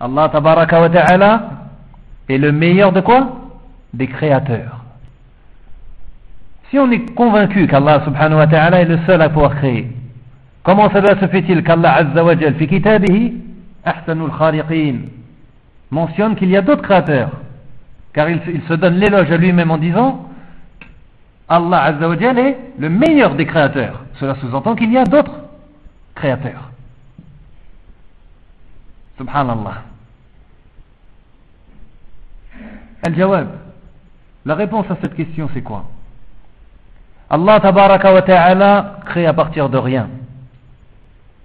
Allah 0.00 0.28
tabaraka 0.28 0.80
wa 0.80 0.90
ta'ala 0.90 1.42
est 2.28 2.38
le 2.38 2.52
meilleur 2.52 2.92
de 2.92 3.00
quoi? 3.00 3.28
Des 3.94 4.06
créateurs. 4.06 4.84
Si 6.70 6.78
on 6.78 6.90
est 6.90 7.14
convaincu 7.14 7.66
qu'Allah 7.66 8.02
subhanahu 8.04 8.38
wa 8.38 8.46
ta'ala 8.46 8.80
est 8.80 8.86
le 8.86 8.98
seul 9.06 9.22
à 9.22 9.28
pouvoir 9.28 9.54
créer, 9.54 9.90
comment 10.66 10.90
cela 10.90 11.18
se 11.20 11.28
fait-il 11.28 11.62
qu'Allah 11.62 11.94
azza 11.94 12.24
wa 12.24 12.36
fi 12.36 12.66
kitabihi 12.66 13.34
ahsanul 13.84 14.32
khaliqin 14.36 14.96
mentionne 15.92 16.34
qu'il 16.34 16.50
y 16.50 16.56
a 16.56 16.60
d'autres 16.62 16.82
créateurs? 16.82 17.30
Car 18.12 18.28
il, 18.28 18.40
se 18.66 18.74
donne 18.74 18.96
l'éloge 18.96 19.30
à 19.30 19.36
lui-même 19.36 19.70
en 19.70 19.78
disant 19.78 20.28
Allah 21.48 21.84
azza 21.84 22.08
wa 22.08 22.16
est 22.16 22.58
le 22.78 22.88
meilleur 22.88 23.36
des 23.36 23.46
créateurs. 23.46 24.02
Cela 24.18 24.34
sous-entend 24.40 24.74
qu'il 24.74 24.90
y 24.90 24.98
a 24.98 25.04
d'autres 25.04 25.38
créateurs. 26.16 26.70
Subhanallah. 29.18 29.82
Al-Jawab. 33.06 33.48
La 34.44 34.54
réponse 34.56 34.86
à 34.90 34.96
cette 35.00 35.14
question, 35.14 35.48
c'est 35.54 35.62
quoi? 35.62 35.84
Allah 37.30 37.60
tabaraka 37.60 38.12
wa 38.12 38.22
ta'ala 38.22 38.98
crée 39.04 39.26
à 39.26 39.32
partir 39.32 39.68
de 39.68 39.78
rien, 39.78 40.08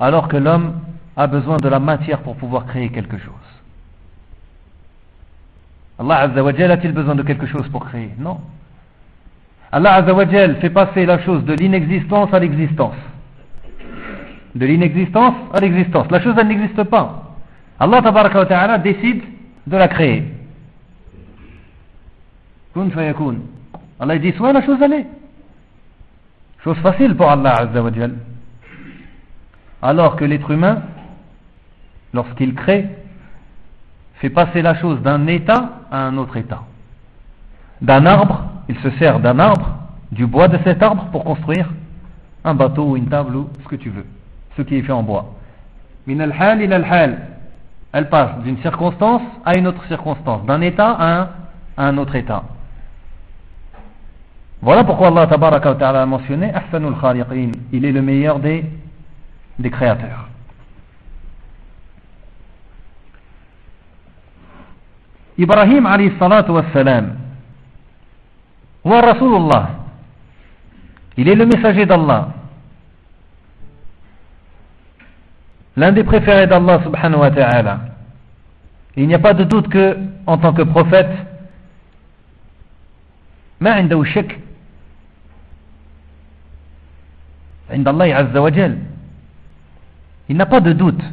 alors 0.01 0.27
que 0.27 0.35
l'homme 0.35 0.73
a 1.15 1.27
besoin 1.27 1.57
de 1.57 1.69
la 1.69 1.79
matière 1.79 2.21
pour 2.21 2.35
pouvoir 2.35 2.65
créer 2.65 2.89
quelque 2.89 3.19
chose. 3.19 3.33
Allah 5.99 6.21
Azza 6.21 6.43
wa 6.43 6.49
a-t-il 6.49 6.91
besoin 6.91 7.13
de 7.13 7.21
quelque 7.21 7.45
chose 7.45 7.67
pour 7.69 7.85
créer? 7.85 8.09
Non. 8.17 8.41
Allah 9.71 9.93
Azza 9.93 10.13
wa 10.13 10.25
fait 10.25 10.69
passer 10.71 11.05
la 11.05 11.19
chose 11.19 11.45
de 11.45 11.53
l'inexistence 11.53 12.33
à 12.33 12.39
l'existence. 12.39 12.95
De 14.55 14.65
l'inexistence 14.65 15.35
à 15.53 15.59
l'existence. 15.59 16.09
La 16.09 16.19
chose, 16.19 16.33
elle 16.39 16.47
n'existe 16.47 16.83
pas. 16.85 17.35
Allah 17.79 18.01
ta'ala 18.01 18.79
décide 18.79 19.21
de 19.67 19.77
la 19.77 19.87
créer. 19.87 20.33
Kun 22.73 22.89
fayakun. 22.89 23.35
Allah 23.99 24.17
dit 24.17 24.31
soit 24.31 24.51
la 24.51 24.65
chose 24.65 24.79
elle 24.81 24.93
est. 24.93 25.07
Chose 26.63 26.77
facile 26.77 27.15
pour 27.15 27.29
Allah 27.29 27.53
Azza 27.53 27.83
wa 27.83 27.91
Alors 29.81 30.15
que 30.15 30.25
l'être 30.25 30.51
humain, 30.51 30.83
lorsqu'il 32.13 32.53
crée, 32.53 32.87
fait 34.15 34.29
passer 34.29 34.61
la 34.61 34.75
chose 34.75 35.01
d'un 35.01 35.25
état 35.27 35.79
à 35.91 36.05
un 36.05 36.17
autre 36.17 36.37
état. 36.37 36.61
D'un 37.81 38.05
arbre, 38.05 38.43
il 38.69 38.77
se 38.79 38.91
sert 38.91 39.19
d'un 39.19 39.39
arbre, 39.39 39.77
du 40.11 40.27
bois 40.27 40.47
de 40.47 40.59
cet 40.63 40.83
arbre 40.83 41.05
pour 41.11 41.23
construire 41.23 41.67
un 42.43 42.53
bateau 42.53 42.89
ou 42.89 42.97
une 42.97 43.07
table 43.07 43.35
ou 43.35 43.49
ce 43.63 43.67
que 43.67 43.75
tu 43.75 43.89
veux, 43.89 44.05
ce 44.55 44.61
qui 44.61 44.75
est 44.75 44.83
fait 44.83 44.91
en 44.91 45.01
bois. 45.01 45.33
Elle 47.93 48.09
passe 48.09 48.37
d'une 48.43 48.57
circonstance 48.59 49.21
à 49.43 49.57
une 49.57 49.67
autre 49.67 49.83
circonstance, 49.87 50.45
d'un 50.45 50.61
état 50.61 50.95
à 50.99 51.29
un, 51.77 51.97
autre 51.97 52.15
état. 52.15 52.43
Voilà 54.61 54.83
pourquoi 54.83 55.07
Allah 55.07 55.27
ta'ala 55.27 56.01
a 56.03 56.05
mentionné 56.05 56.53
Ahsanul. 56.53 56.95
Il 57.71 57.85
est 57.85 57.91
le 57.91 58.01
meilleur 58.01 58.39
des, 58.39 58.63
des 59.61 59.69
créateurs. 59.69 60.27
Ibrahim 65.37 65.85
alayhi 65.85 66.13
salatu 66.19 66.51
wa 66.51 66.63
salam. 66.73 67.17
Wa 68.83 69.01
Rasulullah. 69.01 69.69
Il 71.17 71.29
est 71.29 71.35
le 71.35 71.45
messager 71.45 71.85
d'Allah. 71.85 72.33
l'un 75.77 75.91
des 75.91 76.03
préférés 76.03 76.47
d'Allah 76.47 76.81
subhanahu 76.83 77.21
wa 77.21 77.31
ta'ala. 77.31 77.79
Il 78.95 79.07
n'y 79.07 79.15
a 79.15 79.19
pas 79.19 79.33
de 79.33 79.43
doute 79.45 79.69
que, 79.69 79.97
en 80.27 80.37
tant 80.37 80.53
que 80.53 80.63
prophète, 80.63 81.27
ما 83.61 83.73
عنده 83.73 84.03
شك 84.03 84.39
عند 87.69 87.87
الله 87.87 88.15
عز 88.15 88.37
وجل 88.37 88.77
il 90.31 90.37
n'a 90.37 90.45
pas 90.45 90.61
de 90.61 90.71
doute 90.71 91.03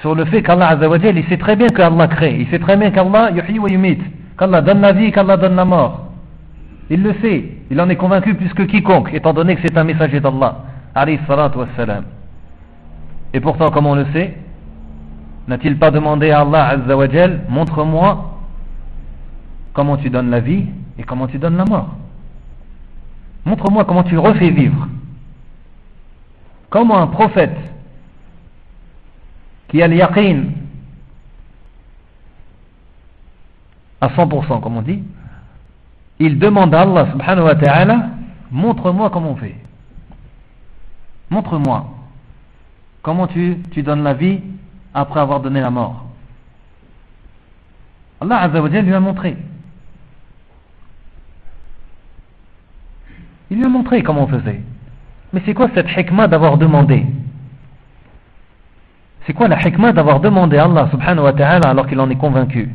sur 0.00 0.16
le 0.16 0.24
fait 0.24 0.42
qu'Allah 0.42 0.70
Azza 0.70 0.88
wa 0.88 0.98
il 0.98 1.24
sait 1.26 1.36
très 1.36 1.54
bien 1.54 1.68
qu'Allah 1.68 2.08
crée, 2.08 2.36
il 2.40 2.48
sait 2.48 2.58
très 2.58 2.76
bien 2.76 2.90
qu'Allah 2.90 3.30
yuhyi 3.30 3.60
wa 3.60 3.68
yumit, 3.70 3.98
qu'Allah 4.36 4.60
donne 4.60 4.80
la 4.80 4.92
vie, 4.92 5.12
qu'Allah 5.12 5.36
donne 5.36 5.54
la 5.54 5.64
mort. 5.64 6.08
Il 6.90 7.00
le 7.04 7.14
sait, 7.22 7.48
il 7.70 7.80
en 7.80 7.88
est 7.88 7.94
convaincu 7.94 8.34
plus 8.34 8.52
que 8.52 8.64
quiconque, 8.64 9.14
étant 9.14 9.32
donné 9.32 9.54
que 9.54 9.62
c'est 9.62 9.78
un 9.78 9.84
messager 9.84 10.18
d'Allah. 10.18 10.64
Et 13.32 13.38
pourtant, 13.38 13.70
comme 13.70 13.86
on 13.86 13.94
le 13.94 14.06
sait, 14.12 14.36
n'a-t-il 15.46 15.78
pas 15.78 15.92
demandé 15.92 16.32
à 16.32 16.40
Allah 16.40 16.70
Azzawajal, 16.70 17.42
montre-moi 17.48 18.40
comment 19.74 19.96
tu 19.96 20.10
donnes 20.10 20.30
la 20.30 20.40
vie 20.40 20.64
et 20.98 21.04
comment 21.04 21.28
tu 21.28 21.38
donnes 21.38 21.56
la 21.56 21.66
mort. 21.66 21.94
Montre-moi 23.44 23.84
comment 23.84 24.02
tu 24.02 24.18
refais 24.18 24.50
vivre. 24.50 24.88
Comment 26.68 26.98
un 26.98 27.06
prophète 27.06 27.69
qui 29.70 29.82
a 29.82 29.88
le 29.88 30.00
à 34.00 34.08
100% 34.08 34.60
comme 34.60 34.76
on 34.76 34.82
dit, 34.82 35.02
il 36.18 36.38
demande 36.38 36.74
à 36.74 36.82
Allah 36.82 37.10
subhanahu 37.12 37.44
wa 37.44 37.54
ta'ala, 37.54 38.10
montre-moi 38.50 39.10
comment 39.10 39.32
on 39.32 39.36
fait. 39.36 39.56
Montre-moi 41.30 41.86
comment 43.02 43.26
tu, 43.26 43.58
tu 43.70 43.82
donnes 43.82 44.02
la 44.02 44.14
vie 44.14 44.40
après 44.92 45.20
avoir 45.20 45.40
donné 45.40 45.60
la 45.60 45.70
mort. 45.70 46.06
Allah 48.20 48.42
Azza 48.42 48.60
lui 48.60 48.94
a 48.94 49.00
montré. 49.00 49.36
Il 53.50 53.58
lui 53.58 53.64
a 53.64 53.68
montré 53.68 54.02
comment 54.02 54.24
on 54.24 54.28
faisait. 54.28 54.60
Mais 55.32 55.42
c'est 55.46 55.54
quoi 55.54 55.68
cette 55.74 55.88
hikmah 55.96 56.28
d'avoir 56.28 56.58
demandé? 56.58 57.06
C'est 59.26 59.32
quoi 59.32 59.48
la 59.48 59.60
hikmah 59.60 59.92
d'avoir 59.92 60.20
demandé 60.20 60.56
à 60.56 60.64
Allah 60.64 60.88
subhanahu 60.90 61.24
wa 61.24 61.32
ta'ala 61.32 61.70
alors 61.70 61.86
qu'il 61.86 62.00
en 62.00 62.08
est 62.10 62.16
convaincu 62.16 62.70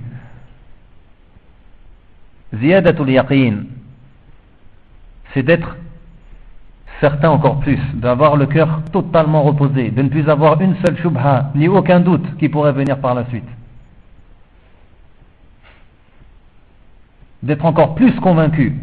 Ziyadatul 2.53 3.09
yaqin, 3.09 3.63
c'est 5.33 5.43
d'être 5.43 5.75
certain 7.01 7.29
encore 7.29 7.59
plus, 7.59 7.79
d'avoir 7.95 8.37
le 8.37 8.45
cœur 8.45 8.81
totalement 8.91 9.43
reposé, 9.43 9.89
de 9.89 10.01
ne 10.01 10.09
plus 10.09 10.29
avoir 10.29 10.61
une 10.61 10.75
seule 10.85 10.97
shubha, 10.97 11.51
ni 11.55 11.67
aucun 11.67 11.99
doute 11.99 12.37
qui 12.37 12.47
pourrait 12.47 12.71
venir 12.71 12.99
par 12.99 13.15
la 13.15 13.25
suite. 13.25 13.47
D'être 17.43 17.65
encore 17.65 17.95
plus 17.95 18.13
convaincu 18.21 18.75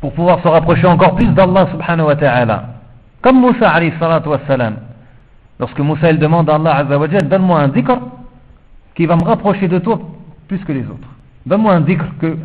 pour 0.00 0.12
pouvoir 0.12 0.42
se 0.42 0.48
rapprocher 0.48 0.86
encore 0.86 1.14
plus 1.14 1.28
d'Allah 1.28 1.68
subhanahu 1.70 2.08
wa 2.08 2.16
ta'ala. 2.16 2.64
Comme 3.22 3.40
Moussa 3.40 3.70
alayhi 3.70 3.92
salatu 4.00 4.30
salam. 4.46 4.76
Lorsque 5.60 5.78
Moussa 5.78 6.12
demande 6.14 6.48
à 6.48 6.54
Allah 6.54 6.76
azza 6.76 6.98
wa 6.98 7.06
donne-moi 7.06 7.60
un 7.60 7.68
dhikr 7.68 7.98
qui 8.94 9.04
va 9.04 9.14
me 9.16 9.24
rapprocher 9.24 9.68
de 9.68 9.78
toi 9.78 10.00
plus 10.48 10.58
que 10.64 10.72
les 10.72 10.84
autres. 10.84 11.08
Donne-moi 11.44 11.74
un 11.74 11.80
dhikr 11.82 12.06
que, 12.18 12.36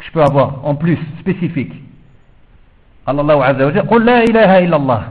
je 0.00 0.10
peux 0.12 0.22
avoir 0.22 0.64
en 0.64 0.74
plus, 0.74 0.98
spécifique. 1.18 1.72
Allah 3.06 3.42
azza 3.42 3.66
wa 3.66 3.72
qul 3.72 4.04
la 4.04 4.24
ilaha 4.24 4.60
illallah. 4.60 5.04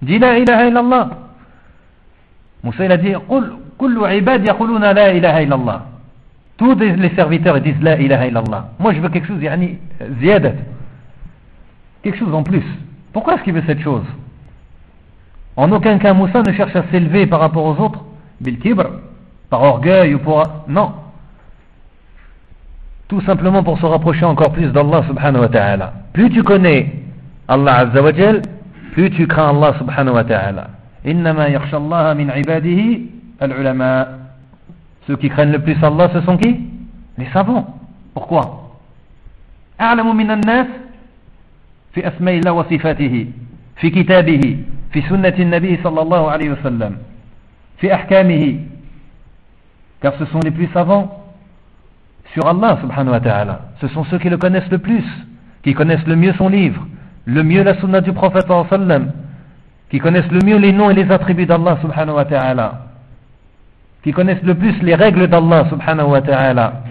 Dis 0.00 0.18
la 0.18 0.38
ilaha 0.38 0.66
illallah. 0.66 1.10
Moussa 2.64 2.86
il 2.86 2.92
a 2.92 2.96
dit 2.96 3.12
kullu 3.76 4.00
ibad 4.10 4.46
yaquluna 4.46 4.94
la 4.94 5.12
ilaha 5.12 5.42
illallah. 5.42 5.84
Tous 6.56 6.74
les 6.74 7.14
serviteurs 7.14 7.60
disent 7.60 7.82
la 7.82 8.00
ilaha 8.00 8.26
illallah. 8.26 8.70
Moi 8.78 8.94
je 8.94 9.00
veux 9.00 9.10
quelque 9.10 9.28
chose, 9.28 9.42
yani, 9.42 9.78
ziyadat 10.20 10.54
quelque 12.02 12.18
chose 12.18 12.34
en 12.34 12.42
plus. 12.42 12.64
Pourquoi 13.12 13.34
est-ce 13.34 13.42
qu'il 13.42 13.52
veut 13.52 13.62
cette 13.66 13.82
chose? 13.82 14.04
En 15.57 15.71
aucun 15.71 15.97
cas 15.97 16.13
Moussa 16.13 16.41
ne 16.41 16.51
cherche 16.53 16.75
à 16.75 16.83
s'élever 16.91 17.27
par 17.27 17.39
rapport 17.39 17.65
aux 17.65 17.81
autres, 17.83 18.03
bil 18.41 18.57
par 19.49 19.61
orgueil 19.61 20.15
ou 20.15 20.19
pour... 20.19 20.43
Non. 20.67 20.93
Tout 23.07 23.21
simplement 23.21 23.63
pour 23.63 23.77
se 23.79 23.85
rapprocher 23.85 24.25
encore 24.25 24.51
plus 24.51 24.71
d'Allah 24.71 25.03
subhanahu 25.07 25.41
wa 25.41 25.49
ta'ala. 25.49 25.93
Plus 26.13 26.29
tu 26.31 26.41
connais 26.41 26.91
Allah 27.47 27.79
azza 27.79 28.01
wa 28.01 28.11
plus 28.93 29.09
tu 29.11 29.27
crains 29.27 29.49
Allah 29.49 29.75
subhanahu 29.77 30.15
wa 30.15 30.23
ta'ala. 30.23 30.69
Innama 31.05 31.49
yakhsha 31.49 31.79
min 32.15 32.29
ibadihi 32.35 33.11
al-ulama. 33.39 34.07
Ceux 35.05 35.17
qui 35.17 35.29
craignent 35.29 35.51
le 35.51 35.59
plus 35.59 35.77
Allah, 35.83 36.09
ce 36.13 36.21
sont 36.21 36.37
qui 36.37 36.61
Les 37.17 37.27
savants. 37.33 37.77
Pourquoi 38.13 38.63
أعلم 39.81 40.15
من 40.15 40.31
الناس 40.31 40.67
في 41.93 42.07
أسماء 42.07 42.37
الله 42.37 42.51
وصفاته 42.51 43.25
في 43.75 43.89
كتابه 43.89 44.57
في 44.93 45.01
سنة 45.01 45.33
النبي 45.39 45.79
صلى 45.83 46.01
الله 46.01 46.31
عليه 46.31 46.49
وسلم 46.49 46.97
في 47.77 47.93
أحكامه 47.93 48.59
car 50.01 50.13
ce 50.19 50.25
sont 50.25 50.39
les 50.43 50.51
plus 50.51 50.67
savants 50.73 51.23
sur 52.33 52.45
Allah 52.45 52.77
subhanahu 52.81 53.11
wa 53.11 53.19
ta'ala 53.19 53.61
ce 53.81 53.87
sont 53.87 54.03
ceux 54.05 54.19
qui 54.19 54.29
le 54.29 54.37
connaissent 54.37 54.69
le 54.69 54.77
plus 54.77 55.05
qui 55.63 55.73
connaissent 55.73 56.05
le 56.05 56.15
mieux 56.15 56.33
son 56.33 56.49
livre 56.49 56.85
le 57.25 57.41
mieux 57.43 57.63
la 57.63 57.79
sunna 57.79 58.01
du 58.01 58.11
prophète 58.11 58.47
sallam 58.69 59.11
qui 59.89 59.99
connaissent 59.99 60.31
le 60.31 60.39
mieux 60.45 60.57
les 60.57 60.73
noms 60.73 60.89
et 60.89 60.93
les 60.93 61.09
attributs 61.11 61.45
d'Allah 61.45 61.77
subhanahu 61.81 62.15
wa 62.15 62.25
ta'ala 62.25 62.87
qui 64.03 64.11
connaissent 64.11 64.43
le 64.43 64.55
plus 64.55 64.73
les 64.81 64.95
règles 64.95 65.27
d'Allah 65.27 65.69
subhanahu 65.69 66.09
wa 66.09 66.21
ta'ala 66.21 66.83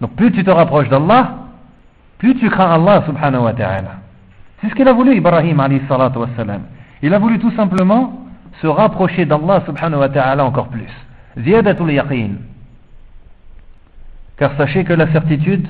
donc 0.00 0.14
plus 0.14 0.30
tu 0.30 0.44
te 0.44 0.50
rapproches 0.50 0.88
d'Allah 0.88 1.42
plus 2.22 2.36
tu 2.36 2.48
crains 2.48 2.70
Allah 2.70 3.02
subhanahu 3.04 3.42
wa 3.42 3.52
ta'ala. 3.52 3.98
C'est 4.61 4.69
ce 4.69 4.75
qu'il 4.75 4.87
a 4.87 4.93
voulu 4.93 5.15
Ibrahim 5.15 5.59
alayhi. 5.59 5.81
Il 7.03 7.13
a 7.13 7.19
voulu 7.19 7.39
tout 7.39 7.51
simplement 7.51 8.25
se 8.61 8.67
rapprocher 8.67 9.25
d'Allah 9.25 9.63
subhanahu 9.65 9.99
wa 9.99 10.09
ta'ala 10.09 10.45
encore 10.45 10.69
plus. 10.69 10.89
Ziyadatul 11.37 11.91
yaqin. 11.91 12.31
Car 14.37 14.55
sachez 14.57 14.83
que 14.83 14.93
la 14.93 15.11
certitude 15.11 15.67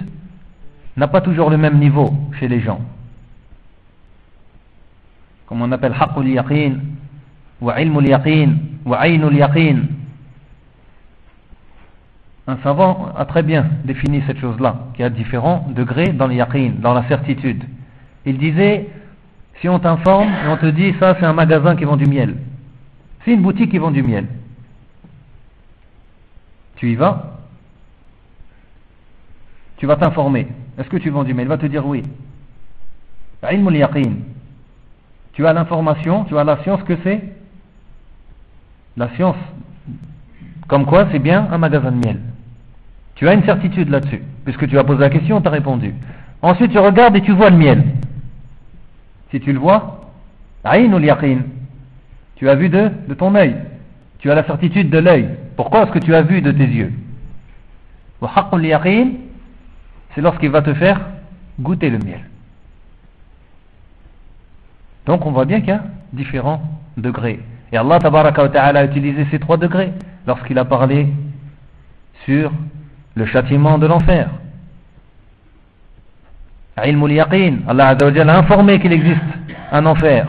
n'a 0.96 1.08
pas 1.08 1.22
toujours 1.22 1.50
le 1.50 1.58
même 1.58 1.80
niveau 1.80 2.14
chez 2.40 2.48
les 2.48 2.62
gens. 2.62 2.80
Comme 5.48 5.62
on 5.62 5.72
appelle 5.72 5.94
haqqul 5.98 6.30
yaqin, 6.30 6.76
wa 7.62 7.80
ilmul 7.82 8.08
yaqin, 8.08 8.56
wa 8.86 9.00
aynul 9.00 9.36
yaqin. 9.36 9.84
Un 12.48 12.58
savant 12.64 13.10
a 13.18 13.26
très 13.26 13.44
bien 13.44 13.66
défini 13.84 14.24
cette 14.26 14.40
chose-là, 14.40 14.76
qui 14.94 15.04
a 15.04 15.10
différents 15.10 15.68
degrés 15.76 16.14
dans 16.14 16.28
le 16.28 16.36
yaqin, 16.36 16.72
dans 16.80 16.94
la 16.94 17.04
certitude. 17.10 17.64
Il 18.28 18.38
disait, 18.38 18.90
si 19.62 19.70
on 19.70 19.80
t'informe 19.80 20.28
et 20.28 20.50
on 20.50 20.58
te 20.58 20.66
dit, 20.66 20.94
ça 21.00 21.16
c'est 21.18 21.26
un 21.26 21.32
magasin 21.32 21.78
qui 21.78 21.86
vend 21.86 21.96
du 21.96 22.06
miel, 22.06 22.36
c'est 23.24 23.32
une 23.32 23.42
boutique 23.42 23.72
qui 23.72 23.78
vend 23.78 23.90
du 23.90 24.04
miel, 24.04 24.28
tu 26.76 26.92
y 26.92 26.96
vas, 26.96 27.38
tu 29.78 29.86
vas 29.86 29.96
t'informer, 29.96 30.48
est-ce 30.78 30.90
que 30.90 30.98
tu 30.98 31.10
vends 31.10 31.24
du 31.24 31.34
miel? 31.34 31.46
Il 31.46 31.50
va 31.50 31.58
te 31.58 31.68
dire 31.68 31.88
oui. 31.88 32.04
Tu 35.34 35.46
as 35.48 35.54
l'information, 35.54 36.26
tu 36.26 36.38
as 36.38 36.44
la 36.44 36.62
science 36.64 36.84
que 36.84 36.98
c'est? 37.04 37.24
La 38.98 39.08
science, 39.16 39.38
comme 40.68 40.86
quoi 40.86 41.08
c'est 41.14 41.20
bien 41.20 41.48
un 41.50 41.58
magasin 41.58 41.94
de 41.94 42.06
miel. 42.06 42.20
Tu 43.16 43.26
as 43.30 43.34
une 43.34 43.46
certitude 43.46 43.90
là-dessus. 43.90 44.22
Puisque 44.44 44.68
tu 44.68 44.78
as 44.78 44.84
posé 44.84 45.00
la 45.00 45.10
question, 45.10 45.40
tu 45.40 45.48
as 45.48 45.52
répondu. 45.52 45.94
Ensuite, 46.42 46.72
tu 46.72 46.78
regardes 46.78 47.16
et 47.16 47.22
tu 47.22 47.32
vois 47.32 47.50
le 47.50 47.58
miel. 47.58 47.84
Si 49.32 49.40
tu 49.40 49.54
le 49.54 49.60
vois, 49.60 50.12
tu 50.64 50.70
as 52.50 52.56
vu 52.56 52.70
de, 52.70 52.92
de 53.08 53.14
ton 53.14 53.36
œil. 53.36 53.56
Tu 54.20 54.32
as 54.32 54.36
la 54.36 54.44
certitude 54.44 54.90
de 54.90 54.98
l'œil. 54.98 55.30
Pourquoi 55.56 55.84
est-ce 55.84 55.92
que 55.92 56.00
tu 56.00 56.14
as 56.16 56.22
vu 56.22 56.42
de 56.42 56.52
tes 56.52 56.66
yeux 56.66 56.94
c'est 60.16 60.22
lorsqu'il 60.22 60.50
va 60.50 60.62
te 60.62 60.74
faire 60.74 61.00
goûter 61.60 61.90
le 61.90 62.00
miel. 62.00 62.22
Donc 65.06 65.26
on 65.26 65.32
voit 65.32 65.46
bien 65.46 65.60
qu'il 65.60 65.70
y 65.70 65.74
a 65.74 65.84
différents 66.14 66.62
degrés. 66.98 67.40
Et 67.72 67.78
Allah 67.78 68.00
a 68.02 68.86
utilisé 68.86 69.28
ces 69.30 69.40
trois 69.40 69.58
degrés 69.58 69.94
lorsqu'il 70.26 70.58
a 70.58 70.66
parlé 70.66 71.08
sur 72.26 72.52
le 73.16 73.26
châtiment 73.26 73.78
de 73.78 73.88
l'enfer. 73.88 74.30
Allah 76.78 77.96
a 77.98 78.38
informé 78.38 78.80
qu'il 78.80 78.94
existe 78.94 79.22
un 79.72 79.86
enfer. 79.86 80.28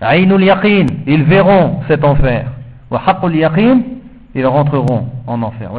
Ils 0.00 1.24
verront 1.24 1.82
cet 1.88 2.04
enfer. 2.04 2.46
Wa 2.90 3.02
ils 4.34 4.46
rentreront 4.46 5.08
en 5.26 5.42
enfer. 5.42 5.70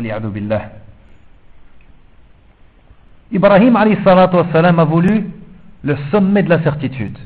Ibrahim 3.31 3.75
a 3.75 4.83
voulu 4.83 5.25
le 5.83 5.95
sommet 6.11 6.43
de 6.43 6.49
la 6.49 6.61
certitude. 6.63 7.17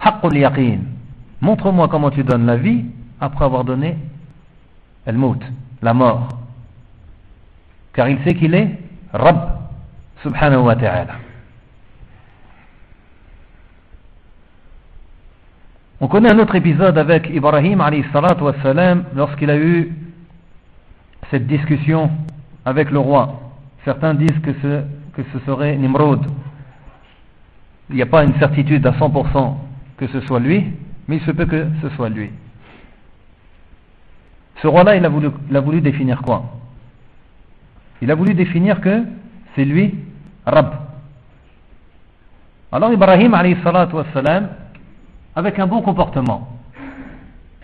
Haqqul 0.00 0.38
yaqin. 0.38 0.80
Montre-moi 1.40 1.88
comment 1.88 2.10
tu 2.10 2.22
donnes 2.22 2.46
la 2.46 2.56
vie 2.56 2.84
après 3.20 3.44
avoir 3.44 3.64
donné 3.64 3.96
el 5.06 5.16
mout, 5.16 5.40
la 5.82 5.94
mort 5.94 6.28
car 7.92 8.08
il 8.08 8.18
sait 8.24 8.34
qu'il 8.34 8.54
est 8.54 8.78
Rabb 9.12 9.58
subhanahu 10.22 10.64
wa 10.64 10.76
ta'ala. 10.76 11.14
On 16.00 16.08
connaît 16.08 16.32
un 16.32 16.38
autre 16.38 16.54
épisode 16.54 16.96
avec 16.96 17.28
Ibrahim 17.28 17.82
lorsqu'il 19.14 19.50
a 19.50 19.56
eu 19.56 19.92
cette 21.30 21.46
discussion 21.46 22.10
avec 22.64 22.90
le 22.90 22.98
roi. 22.98 23.40
Certains 23.84 24.14
disent 24.14 24.38
que 24.42 24.52
ce, 24.62 24.82
que 25.14 25.22
ce 25.32 25.38
serait 25.44 25.76
Nimrod. 25.76 26.24
Il 27.90 27.96
n'y 27.96 28.02
a 28.02 28.06
pas 28.06 28.24
une 28.24 28.34
certitude 28.38 28.86
à 28.86 28.92
100% 28.92 29.54
que 29.98 30.06
ce 30.06 30.20
soit 30.22 30.40
lui, 30.40 30.72
mais 31.06 31.16
il 31.16 31.22
se 31.22 31.30
peut 31.32 31.44
que 31.44 31.66
ce 31.82 31.90
soit 31.90 32.08
lui. 32.08 32.30
Ce 34.62 34.66
roi-là, 34.66 34.96
il 34.96 35.04
a 35.04 35.60
voulu 35.60 35.80
définir 35.82 36.22
quoi? 36.22 36.44
Il 38.00 38.10
a 38.10 38.14
voulu 38.14 38.32
définir 38.34 38.80
que 38.80 39.04
c'est 39.54 39.64
lui, 39.64 39.94
Rab. 40.46 40.74
Alors 42.72 42.92
Ibrahim, 42.92 43.32
wassalam, 43.32 44.48
avec 45.34 45.58
un 45.58 45.66
bon 45.66 45.82
comportement, 45.82 46.48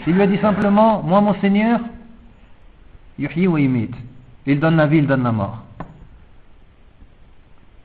il 0.06 0.14
lui 0.14 0.22
a 0.22 0.26
dit 0.26 0.38
simplement, 0.38 1.02
moi 1.02 1.20
mon 1.20 1.34
Seigneur, 1.40 1.80
il 3.18 4.60
donne 4.60 4.76
la 4.76 4.86
vie, 4.86 4.98
il 4.98 5.06
donne 5.06 5.22
la 5.22 5.32
mort. 5.32 5.62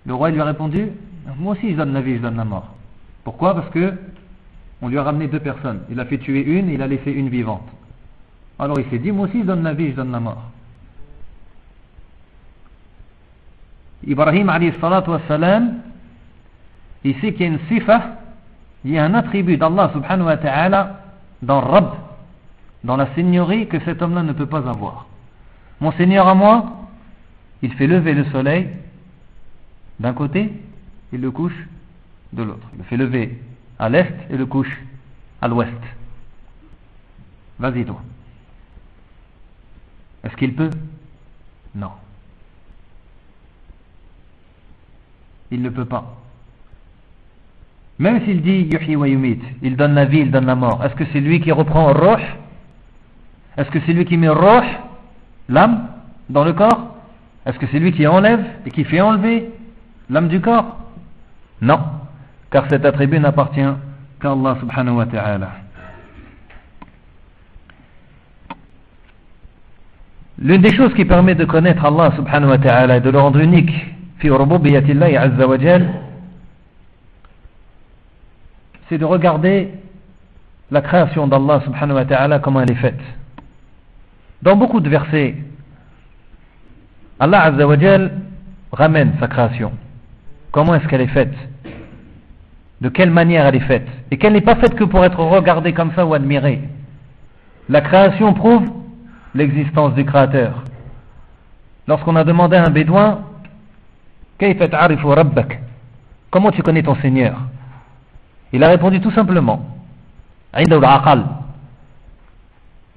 Le 0.06 0.14
roi 0.14 0.30
lui 0.32 0.40
a 0.42 0.46
répondu, 0.46 0.90
moi 1.38 1.54
aussi 1.54 1.72
je 1.72 1.78
donne 1.78 1.94
la 1.94 2.02
vie, 2.02 2.18
je 2.18 2.22
donne 2.22 2.38
la 2.38 2.46
mort. 2.46 2.76
Pourquoi? 3.24 3.56
Parce 3.56 3.70
que 3.70 3.94
on 4.82 4.88
lui 4.88 4.98
a 4.98 5.04
ramené 5.04 5.28
deux 5.28 5.40
personnes. 5.40 5.82
Il 5.92 6.00
a 6.00 6.06
fait 6.06 6.18
tuer 6.18 6.44
une, 6.44 6.70
il 6.70 6.82
a 6.82 6.88
laissé 6.88 7.12
une 7.12 7.30
vivante. 7.30 7.68
Alors 8.58 8.80
il 8.80 8.86
s'est 8.90 9.00
dit, 9.00 9.12
moi 9.12 9.28
aussi 9.28 9.40
je 9.40 9.46
donne 9.46 9.64
la 9.64 9.74
vie, 9.74 9.92
je 9.92 9.96
donne 9.96 10.12
la 10.12 10.20
mort. 10.20 10.51
Ibrahim 14.06 14.48
wassalam, 14.48 15.76
il 17.04 17.16
sait 17.20 17.34
qu'il 17.34 17.42
y 17.42 17.44
a 17.44 17.48
une 17.48 17.60
sifa, 17.68 18.18
il 18.84 18.92
y 18.92 18.98
a 18.98 19.06
un 19.06 19.14
attribut 19.14 19.58
d'Allah 19.58 19.92
subhanahu 19.94 20.26
wa 20.26 20.38
ta'ala 20.38 21.02
dans 21.42 21.62
Rab, 21.62 21.94
dans 22.84 22.98
la 22.98 23.14
seigneurie 23.16 23.68
que 23.68 23.80
cet 23.82 24.02
homme-là 24.02 24.24
ne 24.24 24.34
peut 24.34 24.48
pas 24.48 24.68
avoir. 24.70 25.06
Mon 25.80 25.92
Seigneur 25.94 26.28
à 26.28 26.36
moi, 26.36 26.88
il 27.62 27.74
fait 27.74 27.88
lever 27.88 28.14
le 28.14 28.26
soleil 28.26 28.70
d'un 30.00 30.14
côté, 30.14 30.52
il 31.14 31.22
le 31.22 31.30
couche 31.30 31.68
de 32.34 32.44
l'autre. 32.44 32.68
Il 32.74 32.80
le 32.80 32.84
fait 32.86 32.98
lever 32.98 33.40
à 33.78 33.90
l'est 33.90 34.14
et 34.30 34.38
le 34.38 34.46
couche 34.46 34.82
à 35.42 35.48
l'ouest. 35.48 35.72
Vas-y 37.60 37.86
toi. 37.86 38.02
Est-ce 40.24 40.36
qu'il 40.36 40.56
peut? 40.56 40.72
Non. 41.76 41.92
Il 45.52 45.62
ne 45.62 45.70
peut 45.70 45.86
pas. 45.86 46.18
Même 48.00 48.26
s'il 48.26 48.42
dit 48.42 48.68
yuhi 48.72 48.96
wa 48.96 49.08
yumit, 49.08 49.40
il 49.62 49.76
donne 49.76 49.94
la 49.94 50.06
vie, 50.06 50.22
il 50.22 50.32
donne 50.32 50.48
la 50.48 50.56
mort. 50.56 50.84
Est-ce 50.84 50.96
que 50.96 51.04
c'est 51.14 51.20
lui 51.20 51.40
qui 51.40 51.52
reprend 51.52 51.94
roh 51.94 52.18
Est-ce 53.58 53.70
que 53.70 53.80
c'est 53.86 53.94
lui 53.94 54.06
qui 54.06 54.18
met 54.18 54.30
roh, 54.30 54.64
l'âme, 55.50 55.88
dans 56.30 56.44
le 56.44 56.54
corps? 56.54 56.96
Est-ce 57.46 57.60
que 57.60 57.68
c'est 57.72 57.80
lui 57.80 57.92
qui 57.92 58.08
enlève 58.08 58.44
et 58.66 58.72
qui 58.72 58.86
fait 58.86 59.02
enlever 59.02 59.50
l'âme 60.10 60.30
du 60.30 60.42
corps? 60.42 60.78
Non, 61.62 61.80
car 62.50 62.66
cet 62.70 62.86
attribut 62.86 63.20
n'appartient 63.20 63.62
qu'à 64.20 64.32
Allah 64.32 64.58
subhanahu 64.60 64.96
wa 64.96 65.06
ta'ala. 65.06 65.50
L'une 70.40 70.62
des 70.62 70.76
choses 70.76 70.94
qui 70.96 71.06
permet 71.06 71.36
de 71.36 71.46
connaître 71.46 71.86
Allah 71.86 72.14
subhanahu 72.16 72.50
wa 72.50 72.58
ta'ala 72.58 72.98
et 72.98 73.02
de 73.02 73.10
le 73.12 73.20
rendre 73.20 73.40
unique, 73.40 73.72
c'est 78.90 78.98
de 78.98 79.06
regarder 79.06 79.72
la 80.70 80.82
création 80.82 81.28
d'Allah 81.28 81.62
subhanahu 81.66 81.96
wa 81.96 82.06
ta'ala 82.06 82.40
comment 82.40 82.62
elle 82.62 82.72
est 82.72 82.76
faite. 82.76 83.00
Dans 84.44 84.56
beaucoup 84.56 84.80
de 84.80 84.90
versets, 84.90 85.36
Allah 87.20 87.52
ramène 88.72 89.14
sa 89.20 89.28
création. 89.28 89.72
Comment 90.52 90.76
est-ce 90.76 90.88
qu'elle 90.88 91.02
est 91.02 91.08
faite? 91.08 91.34
De 92.82 92.90
quelle 92.90 93.12
manière 93.12 93.46
elle 93.48 93.56
est 93.56 93.60
faite? 93.62 93.88
Et 94.12 94.18
qu'elle 94.18 94.34
n'est 94.34 94.42
pas 94.42 94.56
faite 94.56 94.76
que 94.76 94.84
pour 94.84 95.04
être 95.04 95.20
regardée 95.20 95.74
comme 95.74 95.94
ça 95.96 96.06
ou 96.06 96.14
admirée. 96.14 96.62
La 97.70 97.82
création 97.82 98.34
prouve 98.34 98.70
l'existence 99.34 99.94
du 99.94 100.06
Créateur. 100.06 100.64
Lorsqu'on 101.88 102.16
a 102.16 102.24
demandé 102.24 102.58
à 102.58 102.66
un 102.66 102.70
bédouin 102.70 103.22
Comment 106.30 106.52
tu 106.52 106.64
connais 106.64 106.84
ton 106.84 106.96
Seigneur 106.96 107.38
Il 108.54 108.64
a 108.64 108.70
répondu 108.70 109.00
tout 109.00 109.12
simplement 109.12 109.72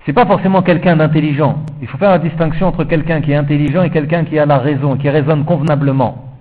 c'est 0.05 0.13
pas 0.13 0.27
forcément 0.27 0.63
quelqu'un 0.63 0.97
d'intelligent. 0.97 1.65
Il 1.81 1.89
faut 1.89 1.99
faire 1.99 2.11
la 2.11 2.19
distinction 2.19 2.67
entre 2.67 2.85
quelqu'un 2.85 3.21
qui 3.21 3.33
est 3.33 3.37
intelligent 3.37 3.83
et 3.83 3.91
quelqu'un 3.91 4.25
qui 4.25 4.39
a 4.39 4.45
la 4.45 4.59
raison, 4.59 4.97
qui 4.97 5.09
raisonne 5.09 5.45
convenablement. 5.45 6.35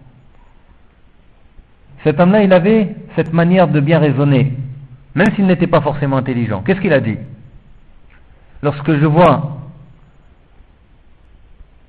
Cet 2.04 2.20
homme-là, 2.20 2.44
il 2.44 2.52
avait 2.52 2.96
cette 3.16 3.32
manière 3.32 3.70
de 3.70 3.80
bien 3.80 4.00
raisonner, 4.00 4.54
même 5.16 5.28
s'il 5.36 5.46
n'était 5.46 5.68
pas 5.68 5.80
forcément 5.80 6.18
intelligent. 6.18 6.62
Qu'est-ce 6.66 6.82
qu'il 6.82 6.92
a 6.92 7.00
dit? 7.00 7.18
Lorsque 8.62 8.94
je 8.98 9.06
vois 9.06 9.58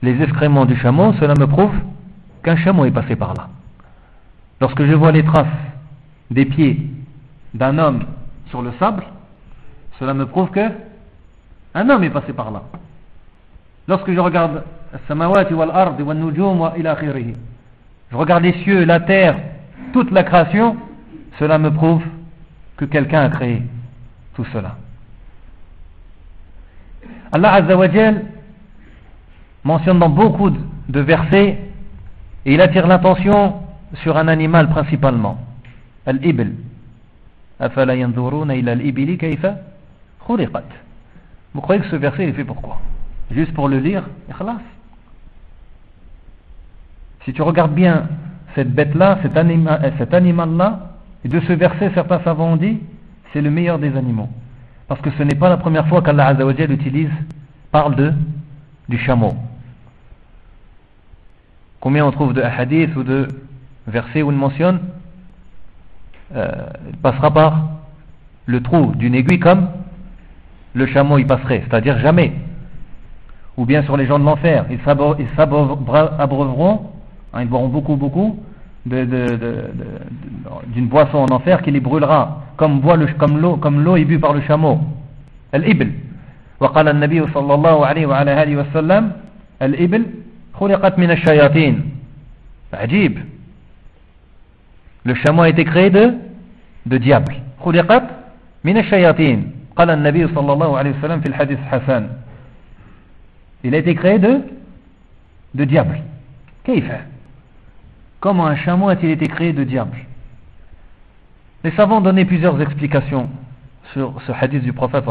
les 0.03 0.23
excréments 0.23 0.67
du 0.67 0.77
chameau, 0.77 1.15
cela 1.15 1.35
me 1.41 1.47
prouve 1.47 1.75
qu'un 2.45 2.57
chameau 2.57 2.85
est 2.85 2.93
passé 2.93 3.17
par 3.17 3.35
là. 3.35 3.49
Lorsque 4.61 4.85
je 4.85 4.93
vois 4.93 5.11
les 5.11 5.25
traces 5.25 5.47
des 6.31 6.45
pieds 6.45 6.89
d'un 7.55 7.79
homme 7.79 8.05
sur 8.51 8.63
le 8.63 8.71
sable, 8.79 9.05
cela 9.99 10.15
me 10.15 10.27
prouve 10.27 10.51
que 10.51 10.71
un 11.75 11.89
homme 11.91 12.05
est 12.05 12.11
passé 12.11 12.33
par 12.33 12.53
là. 12.53 12.63
Lorsque 13.89 14.13
je 14.13 14.21
regarde 14.21 14.63
je 18.11 18.17
regarde 18.17 18.43
les 18.45 18.53
cieux, 18.63 18.85
la 18.85 19.01
terre, 19.01 19.37
toute 19.93 20.13
la 20.13 20.23
création, 20.23 20.77
cela 21.41 21.59
me 21.59 21.73
prouve 21.73 22.05
que 22.77 22.85
quelqu'un 22.85 23.23
a 23.23 23.29
créé 23.29 23.63
tout 24.35 24.45
cela. 24.53 24.77
Allah 27.33 27.55
Azzawajal 27.55 28.25
mentionne 29.65 29.99
dans 29.99 30.11
beaucoup 30.11 30.51
de 30.51 31.01
versets 31.01 31.59
et 32.47 32.55
il 32.55 32.61
attire 32.61 32.87
l'attention 32.87 33.55
sur 34.03 34.17
un 34.17 34.29
animal 34.29 34.69
principalement, 34.69 35.39
al-ibl. 36.07 36.53
Vous 41.55 41.61
croyez 41.61 41.81
que 41.81 41.89
ce 41.89 41.97
verset 41.97 42.25
est 42.25 42.33
fait 42.33 42.45
pourquoi 42.45 42.81
Juste 43.31 43.55
pour 43.55 43.69
le 43.69 43.79
lire 43.79 44.05
Si 47.25 47.33
tu 47.33 47.43
regardes 47.43 47.75
bien 47.75 48.09
cette 48.55 48.73
bête-là, 48.73 49.19
cet, 49.23 49.37
euh, 49.37 49.91
cet 49.99 50.15
animal-là, 50.15 50.91
et 51.25 51.29
de 51.29 51.41
ce 51.41 51.53
verset, 51.53 51.91
certains 51.95 52.21
savants 52.21 52.53
ont 52.53 52.57
dit, 52.57 52.81
c'est 53.33 53.41
le 53.41 53.51
meilleur 53.51 53.79
des 53.79 53.97
animaux. 53.97 54.29
Parce 54.89 55.01
que 55.01 55.11
ce 55.13 55.23
n'est 55.23 55.35
pas 55.35 55.49
la 55.49 55.57
première 55.57 55.89
fois 55.89 56.03
qu'Allah 56.03 56.37
utilise, 56.71 57.11
parle 57.71 57.97
de, 57.97 58.13
du 58.89 58.99
chameau. 58.99 59.35
Combien 61.84 62.06
on 62.06 62.12
trouve 62.12 62.34
de 62.34 62.42
hadiths 62.42 62.96
ou 62.96 63.04
de 63.04 63.28
versets 63.88 64.22
où 64.22 64.32
il 64.32 64.38
mentionne 64.38 64.80
euh, 66.36 66.52
il 66.90 66.98
passera 66.98 67.32
par 67.32 67.70
le 68.46 68.62
trou 68.62 68.94
d'une 68.96 69.16
aiguille 69.16 69.40
comme 69.40 69.70
le 70.74 70.86
chameau 70.86 71.18
y 71.18 71.26
passerait, 71.26 71.64
c'est-à-dire 71.68 71.98
jamais. 72.00 72.34
Ou 73.58 73.66
bien 73.66 73.82
sur 73.84 73.98
les 73.98 74.06
gens 74.06 74.20
de 74.20 74.26
l'enfer, 74.26 74.66
ils 74.70 74.80
s'abreuveront, 74.86 76.92
hein, 77.34 77.42
ils 77.42 77.48
boiront 77.48 77.70
beaucoup, 77.70 77.96
beaucoup 77.96 78.38
d'une 78.86 79.08
boisson 80.88 81.18
en 81.20 81.34
enfer 81.34 81.64
qui 81.64 81.72
les 81.72 81.80
brûlera, 81.80 82.44
comme 82.58 82.82
l'eau 83.40 83.58
comme 83.58 83.84
l'eau 83.84 83.96
est 83.98 84.06
bue 84.06 84.20
par 84.20 84.34
le 84.34 84.42
chameau. 84.42 84.80
Al-ibl. 85.52 85.88
وقال 86.60 86.88
النبي 86.88 87.28
صلى 87.34 87.54
الله 87.54 87.86
عليه 87.86 88.06
وعلى 88.06 88.44
آله 88.44 88.58
وسلم 88.58 89.12
الإبل 89.62 90.06
خلقت 90.54 91.00
من 91.00 91.12
الشياطين 91.12 91.92
عجيب 92.74 93.20
le 95.06 95.16
chameau 95.16 95.42
a 95.44 95.50
été 95.50 95.64
créé 95.66 95.90
de 95.90 96.14
de 96.86 96.98
diable 96.98 97.36
خلقت 97.66 98.04
من 98.64 98.78
الشياطين 98.78 99.52
قال 99.76 99.90
النبي 99.90 100.28
صلى 100.28 100.54
الله 100.54 100.78
عليه 100.78 100.92
وسلم 101.00 101.22
في 101.22 101.28
الحديث 101.30 101.60
حسن 101.60 102.10
il 103.64 103.74
a 103.74 103.78
été 103.78 103.96
créé 103.96 104.20
de 104.20 104.42
de 105.56 105.64
diable 105.66 106.00
كيف 106.66 106.92
comment 108.20 108.48
un 108.48 108.56
chameau 108.56 108.90
a-t-il 108.90 109.12
été 109.12 109.28
créé 109.28 109.54
de 109.54 109.64
diable 109.64 109.98
les 111.64 111.72
savants 111.72 111.98
ont 111.98 112.02
donné 112.02 112.26
plusieurs 112.26 112.62
explications 112.62 113.30
sur 113.94 114.22
ce 114.28 114.32
hadith 114.32 114.64
du 114.64 114.74
prophète 114.74 115.04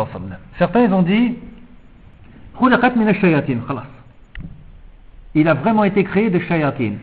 certains 0.59 0.85
ils 0.85 0.93
ont 0.93 1.03
dit 1.03 1.35
خلقت 2.61 2.97
من 2.97 3.09
الشياطين 3.09 3.63
خلاص 3.69 3.92
il 5.35 5.49
a 5.49 5.55
vraiment 5.55 5.85
été 5.85 6.05
créé 6.05 6.31
de 6.31 6.39
shayatin 6.39 6.95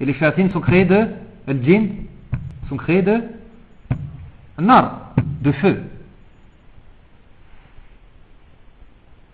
et 0.00 0.04
les 0.04 0.14
shayatin 0.14 0.48
sont 0.50 0.60
créés 0.60 0.84
de 0.84 1.06
le 1.46 1.62
djinn 1.62 1.90
sont 2.68 2.76
créés 2.76 3.02
de 3.02 3.22
nar 4.58 5.14
de 5.42 5.52
feu 5.52 5.82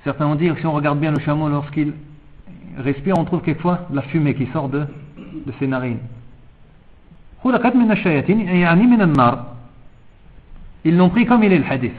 Certains 0.04 0.26
ont 0.26 0.34
dit 0.34 0.48
que 0.48 0.58
si 0.58 0.66
on 0.66 0.72
regarde 0.72 0.98
bien 0.98 1.12
le 1.12 1.20
chameau 1.20 1.48
lorsqu'il 1.48 1.92
respire, 2.76 3.16
on 3.16 3.24
trouve 3.24 3.40
quelquefois 3.42 3.86
de 3.88 3.96
la 3.96 4.02
fumée 4.02 4.34
qui 4.34 4.46
sort 4.46 4.68
de, 4.68 4.80
de 5.46 5.52
ses 5.60 5.68
narines. 5.68 6.00
Il 7.44 7.52
ils 10.84 10.96
l'ont 10.96 11.10
pris 11.10 11.26
comme 11.26 11.44
il 11.44 11.52
est 11.52 11.58
le 11.58 11.66
hadith. 11.70 11.94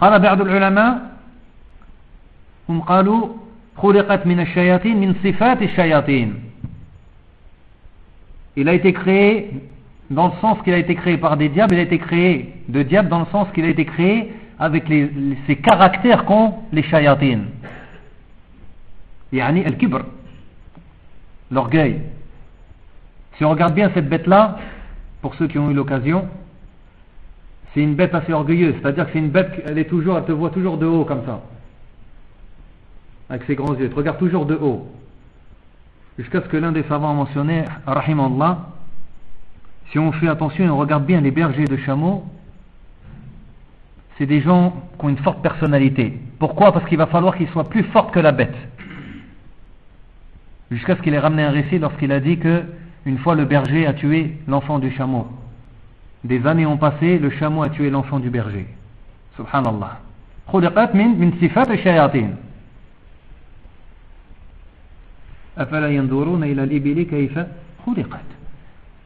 قال 0.00 0.18
بعض 0.18 0.40
العلماء 0.40 1.10
هم 2.68 2.80
قالوا 2.80 3.28
خلقت 3.76 4.26
من 4.26 4.40
الشياطين 4.40 4.96
من 4.96 5.14
صفات 5.24 5.62
الشياطين 5.62 6.34
il 8.56 8.68
a 8.68 8.74
été 8.74 8.92
créé 8.92 9.50
dans 10.10 10.26
le 10.28 10.32
sens 10.40 10.58
qu'il 10.62 10.74
a 10.74 10.78
été 10.78 10.96
créé 10.96 11.16
par 11.16 11.36
des 11.36 11.48
diables, 11.48 11.74
il 11.74 11.78
a 11.78 11.82
été 11.82 11.98
créé 11.98 12.54
de 12.68 12.82
diables 12.82 13.08
dans 13.08 13.20
le 13.20 13.26
sens 13.26 13.46
qu'il 13.54 13.64
a 13.64 13.68
été 13.68 13.84
créé 13.84 14.32
avec 14.58 14.88
les, 14.88 15.06
les, 15.06 15.38
ces 15.46 15.56
caractères 15.56 16.24
qu'ont 16.24 16.54
les 16.72 16.82
shayatin. 16.82 17.42
Yani 19.32 19.64
al-kibr, 19.64 20.00
l'orgueil. 21.52 22.00
Si 23.36 23.44
on 23.44 23.50
regarde 23.50 23.74
bien 23.74 23.90
cette 23.94 24.08
bête-là, 24.08 24.58
pour 25.22 25.34
ceux 25.36 25.46
qui 25.46 25.58
ont 25.58 25.70
eu 25.70 25.74
l'occasion, 25.74 26.26
c'est 27.72 27.80
une 27.80 27.94
bête 27.94 28.14
assez 28.14 28.32
orgueilleuse, 28.32 28.74
c'est-à-dire 28.80 29.06
que 29.06 29.12
c'est 29.12 29.18
une 29.18 29.30
bête, 29.30 29.62
elle 29.66 29.78
est 29.78 29.84
toujours, 29.84 30.16
elle 30.16 30.24
te 30.24 30.32
voit 30.32 30.50
toujours 30.50 30.78
de 30.78 30.86
haut 30.86 31.04
comme 31.04 31.24
ça, 31.26 31.42
avec 33.29 33.43
ses 33.43 33.55
grands 33.55 33.73
yeux, 33.75 33.85
elle 33.85 33.89
te 33.89 33.95
regarde 33.95 34.19
toujours 34.19 34.45
de 34.45 34.55
haut. 34.55 34.87
Jusqu'à 36.17 36.41
ce 36.41 36.47
que 36.47 36.57
l'un 36.57 36.71
des 36.71 36.83
savants 36.83 37.11
a 37.11 37.13
mentionné, 37.13 37.65
Allah, 37.87 38.67
si 39.91 39.99
on 39.99 40.11
fait 40.11 40.27
attention 40.27 40.65
et 40.65 40.69
on 40.69 40.77
regarde 40.77 41.05
bien 41.05 41.21
les 41.21 41.31
bergers 41.31 41.65
de 41.65 41.77
chameaux, 41.77 42.23
c'est 44.17 44.27
des 44.27 44.41
gens 44.41 44.73
qui 44.99 45.05
ont 45.05 45.09
une 45.09 45.17
forte 45.17 45.41
personnalité. 45.41 46.19
Pourquoi? 46.37 46.71
Parce 46.71 46.85
qu'il 46.85 46.97
va 46.97 47.07
falloir 47.07 47.35
qu'ils 47.35 47.49
soient 47.49 47.69
plus 47.69 47.83
forts 47.85 48.11
que 48.11 48.19
la 48.19 48.31
bête. 48.31 48.55
Jusqu'à 50.69 50.95
ce 50.95 51.01
qu'il 51.01 51.13
ait 51.13 51.19
ramené 51.19 51.43
un 51.43 51.51
récit 51.51 51.79
lorsqu'il 51.79 52.11
a 52.11 52.19
dit 52.19 52.37
que 52.37 52.63
une 53.05 53.17
fois 53.17 53.35
le 53.35 53.45
berger 53.45 53.85
a 53.85 53.93
tué 53.93 54.37
l'enfant 54.47 54.79
du 54.79 54.91
chameau. 54.91 55.27
Des 56.23 56.45
années 56.47 56.65
ont 56.65 56.77
passé, 56.77 57.19
le 57.19 57.31
chameau 57.31 57.63
a 57.63 57.69
tué 57.69 57.89
l'enfant 57.89 58.19
du 58.19 58.29
berger. 58.29 58.67
Subhanallah. 59.35 59.99
min 60.93 61.31
sifat 61.39 61.65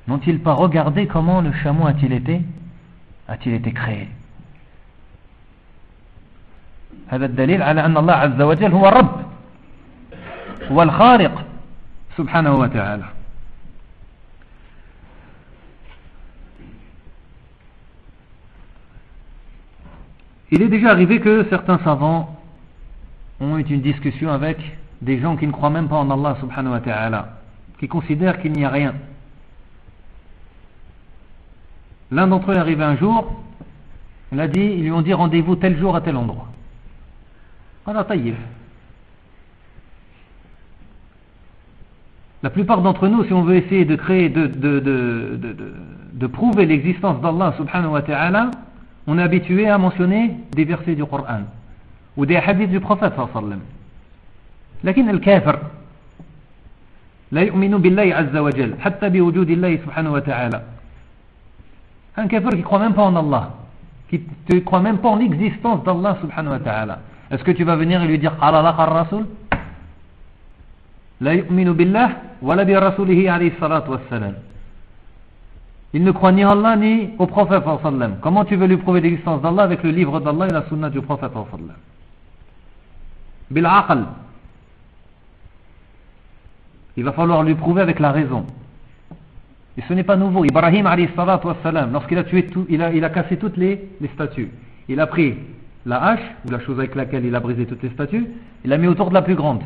N'ont-ils 0.08 0.40
pas 0.40 0.52
regardé 0.52 1.06
comment 1.06 1.40
le 1.40 1.52
chameau 1.62 1.86
a-t-il 1.86 2.12
été 2.12 2.42
A-t-il 3.28 3.54
été 3.54 3.72
créé 3.72 4.08
هذا 7.08 7.26
الدليل 7.26 7.62
على 7.62 7.84
أن 7.84 7.96
الله 7.96 8.12
عز 8.12 8.40
وجل 8.40 8.72
هو 8.72 8.88
الرب 8.88 9.24
هو 10.70 10.82
الخالق 10.82 11.44
سبحانه 12.16 12.54
وتعالى 12.54 13.04
Il 20.54 20.60
est 20.60 20.68
déjà 20.68 20.90
arrivé 20.90 21.18
que 21.18 21.46
certains 21.48 21.78
savants 21.78 22.38
ont 23.40 23.56
eu 23.56 23.62
une 23.62 23.80
discussion 23.80 24.30
avec 24.30 24.58
des 25.01 25.19
gens 25.19 25.35
qui 25.35 25.47
ne 25.47 25.51
croient 25.51 25.69
même 25.69 25.87
pas 25.87 25.97
en 25.97 26.09
Allah 26.09 26.37
subhanahu 26.39 26.73
wa 26.73 26.79
ta'ala, 26.79 27.29
qui 27.79 27.87
considèrent 27.87 28.41
qu'il 28.41 28.53
n'y 28.53 28.65
a 28.65 28.69
rien. 28.69 28.95
L'un 32.11 32.27
d'entre 32.27 32.51
eux 32.51 32.55
est 32.55 32.59
arrivé 32.59 32.83
un 32.83 32.97
jour, 32.97 33.41
il 34.31 34.39
a 34.39 34.47
dit, 34.47 34.61
ils 34.61 34.83
lui 34.83 34.91
ont 34.91 35.01
dit 35.01 35.13
rendez-vous 35.13 35.55
tel 35.55 35.77
jour 35.77 35.95
à 35.95 36.01
tel 36.01 36.15
endroit. 36.15 36.47
La 42.43 42.49
plupart 42.49 42.81
d'entre 42.81 43.07
nous, 43.07 43.23
si 43.25 43.33
on 43.33 43.43
veut 43.43 43.55
essayer 43.55 43.85
de 43.85 43.95
créer, 43.95 44.29
de, 44.29 44.47
de, 44.47 44.79
de, 44.79 45.73
de 46.13 46.27
prouver 46.27 46.65
l'existence 46.65 47.21
d'Allah 47.21 47.53
subhanahu 47.57 47.91
wa 47.91 48.01
ta'ala, 48.01 48.51
on 49.07 49.17
est 49.17 49.23
habitué 49.23 49.69
à 49.69 49.77
mentionner 49.77 50.35
des 50.51 50.65
versets 50.65 50.95
du 50.95 51.05
Coran 51.05 51.41
ou 52.17 52.25
des 52.25 52.35
hadiths 52.35 52.69
du 52.69 52.79
prophète 52.79 53.13
sallallahu. 53.15 53.59
لكن 54.83 55.09
الكافر 55.09 55.59
لا 57.31 57.41
يؤمن 57.41 57.77
بالله 57.77 58.15
عز 58.15 58.37
وجل 58.37 58.75
حتى 58.79 59.09
بوجود 59.09 59.49
الله 59.49 59.77
سبحانه 59.77 60.11
وتعالى 60.11 60.61
un 62.17 62.27
kafir 62.27 62.49
qui 62.49 62.63
croit 62.63 62.79
même 62.79 62.93
pas 62.93 63.03
en 63.03 63.15
Allah 63.15 63.53
qui 64.09 64.21
ne 64.49 64.59
croit 64.59 64.79
même 64.79 64.97
pas 64.97 65.09
en 65.09 65.17
l'existence 65.17 65.83
d'Allah 65.83 66.17
subhanahu 66.21 66.53
wa 66.53 66.59
ta'ala 66.59 66.99
est-ce 67.31 67.43
que 67.43 67.51
tu 67.51 67.63
vas 67.63 67.75
venir 67.75 68.01
et 68.01 68.07
lui 68.07 68.19
dire 68.19 68.31
قال 68.41 68.65
لك 68.65 68.79
الرسول 68.79 69.25
لا 71.21 71.31
يؤمن 71.31 71.73
بالله 71.73 72.09
ولا 72.41 72.63
برسوله 72.63 73.31
عليه 73.31 73.51
الصلاة 73.55 73.89
والسلام 73.89 74.33
Il 75.93 76.03
ne 76.03 76.11
croit 76.11 76.31
ni 76.31 76.43
en 76.43 76.51
Allah 76.51 76.75
ni 76.75 77.09
au 77.17 77.27
prophète 77.27 77.63
sallam. 77.81 78.17
Comment 78.21 78.43
tu 78.43 78.55
veux 78.57 78.67
lui 78.67 78.77
prouver 78.77 78.99
l'existence 79.01 79.41
d'Allah 79.41 79.63
avec 79.63 79.83
le 79.83 79.91
livre 79.91 80.19
d'Allah 80.19 80.47
et 80.47 80.51
la 80.51 80.63
sunna 80.67 80.89
du 80.89 81.01
prophète 81.01 81.31
sallam 81.33 81.71
Bil 83.49 83.65
aql. 83.65 83.99
Il 86.97 87.03
va 87.03 87.11
falloir 87.11 87.43
lui 87.43 87.53
prouver 87.53 87.83
avec 87.83 87.99
la 87.99 88.11
raison. 88.11 88.45
Et 89.77 89.83
ce 89.87 89.93
n'est 89.93 90.03
pas 90.03 90.17
nouveau. 90.17 90.43
Ibrahim 90.43 90.89
lorsqu'il 91.93 92.17
a 92.17 92.23
tué 92.23 92.47
tout, 92.47 92.65
il 92.67 92.81
a, 92.81 92.91
il 92.91 93.03
a 93.05 93.09
cassé 93.11 93.37
toutes 93.37 93.57
les, 93.57 93.87
statues. 94.15 94.49
Il 94.89 94.99
a 94.99 95.05
pris 95.05 95.35
la 95.85 96.03
hache, 96.03 96.35
ou 96.45 96.49
la 96.49 96.59
chose 96.59 96.79
avec 96.79 96.95
laquelle 96.95 97.23
il 97.23 97.35
a 97.35 97.39
brisé 97.39 97.67
toutes 97.67 97.83
les 97.83 97.91
statues, 97.91 98.25
il 98.63 98.69
l'a 98.69 98.77
mis 98.77 98.87
autour 98.87 99.09
de 99.09 99.13
la 99.13 99.21
plus 99.21 99.35
grande. 99.35 99.61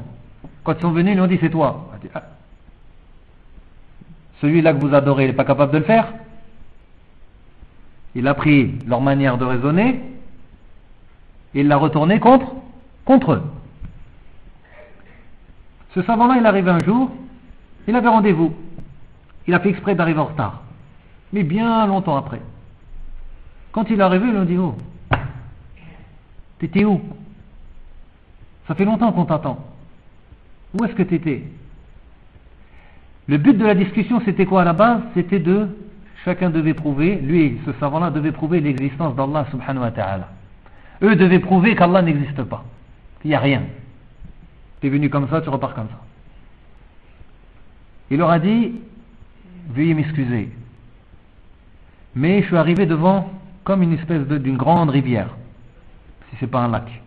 Quand 0.63 0.73
ils 0.73 0.81
sont 0.81 0.91
venus, 0.91 1.13
ils 1.13 1.15
lui 1.15 1.21
ont 1.21 1.27
dit 1.27 1.37
c'est 1.39 1.49
toi. 1.49 1.89
Ah, 2.13 2.23
celui-là 4.41 4.73
que 4.73 4.79
vous 4.79 4.93
adorez, 4.93 5.23
il 5.23 5.27
n'est 5.27 5.33
pas 5.33 5.45
capable 5.45 5.71
de 5.71 5.77
le 5.77 5.83
faire. 5.85 6.13
Il 8.13 8.27
a 8.27 8.33
pris 8.33 8.75
leur 8.85 8.99
manière 8.99 9.37
de 9.37 9.45
raisonner, 9.45 10.01
et 11.55 11.61
il 11.61 11.67
l'a 11.69 11.77
retourné 11.77 12.19
contre, 12.19 12.53
contre 13.05 13.33
eux. 13.33 13.43
Ce 15.93 16.01
savant-là, 16.03 16.37
il 16.39 16.45
arrive 16.45 16.67
un 16.67 16.79
jour, 16.79 17.11
il 17.87 17.95
avait 17.95 18.07
rendez-vous. 18.07 18.53
Il 19.47 19.53
a 19.53 19.59
fait 19.59 19.69
exprès 19.69 19.95
d'arriver 19.95 20.19
en 20.19 20.25
retard. 20.25 20.61
Mais 21.33 21.43
bien 21.43 21.85
longtemps 21.87 22.15
après. 22.15 22.41
Quand 23.71 23.89
il 23.89 23.99
est 23.99 24.03
arrivé, 24.03 24.27
il 24.29 24.35
a 24.35 24.45
dit 24.45 24.57
Oh, 24.57 24.75
t'étais 26.59 26.85
où? 26.85 27.01
Ça 28.67 28.75
fait 28.75 28.85
longtemps 28.85 29.11
qu'on 29.11 29.25
t'attend. 29.25 29.59
Où 30.73 30.85
est-ce 30.85 30.93
que 30.93 31.03
t'étais? 31.03 31.43
Le 33.27 33.37
but 33.37 33.57
de 33.57 33.65
la 33.65 33.75
discussion, 33.75 34.21
c'était 34.23 34.45
quoi 34.45 34.61
à 34.61 34.65
la 34.65 34.73
base 34.73 35.01
C'était 35.13 35.39
de. 35.39 35.67
Chacun 36.23 36.51
devait 36.51 36.75
prouver, 36.75 37.15
lui, 37.15 37.57
ce 37.65 37.71
savant-là, 37.79 38.11
devait 38.11 38.31
prouver 38.31 38.59
l'existence 38.59 39.15
d'Allah 39.15 39.47
subhanahu 39.49 39.83
wa 39.83 39.91
ta'ala. 39.91 40.29
Eux 41.01 41.15
devaient 41.15 41.39
prouver 41.39 41.75
qu'Allah 41.75 42.03
n'existe 42.03 42.43
pas, 42.43 42.63
qu'il 43.21 43.29
n'y 43.29 43.35
a 43.35 43.39
rien. 43.39 43.63
Tu 44.81 44.87
es 44.87 44.89
venu 44.89 45.09
comme 45.09 45.29
ça, 45.29 45.41
tu 45.41 45.49
repars 45.49 45.75
comme 45.75 45.87
ça. 45.87 45.99
Il 48.09 48.17
leur 48.17 48.31
a 48.31 48.39
dit 48.39 48.75
Veuillez 49.69 49.93
m'excuser. 49.93 50.51
Mais 52.15 52.41
je 52.41 52.47
suis 52.47 52.57
arrivé 52.57 52.85
devant 52.85 53.31
comme 53.63 53.83
une 53.83 53.93
espèce 53.93 54.27
d'une 54.27 54.57
grande 54.57 54.89
rivière, 54.89 55.29
si 56.29 56.35
ce 56.37 56.45
n'est 56.45 56.51
pas 56.51 56.61
un 56.61 56.67
lac. 56.67 57.01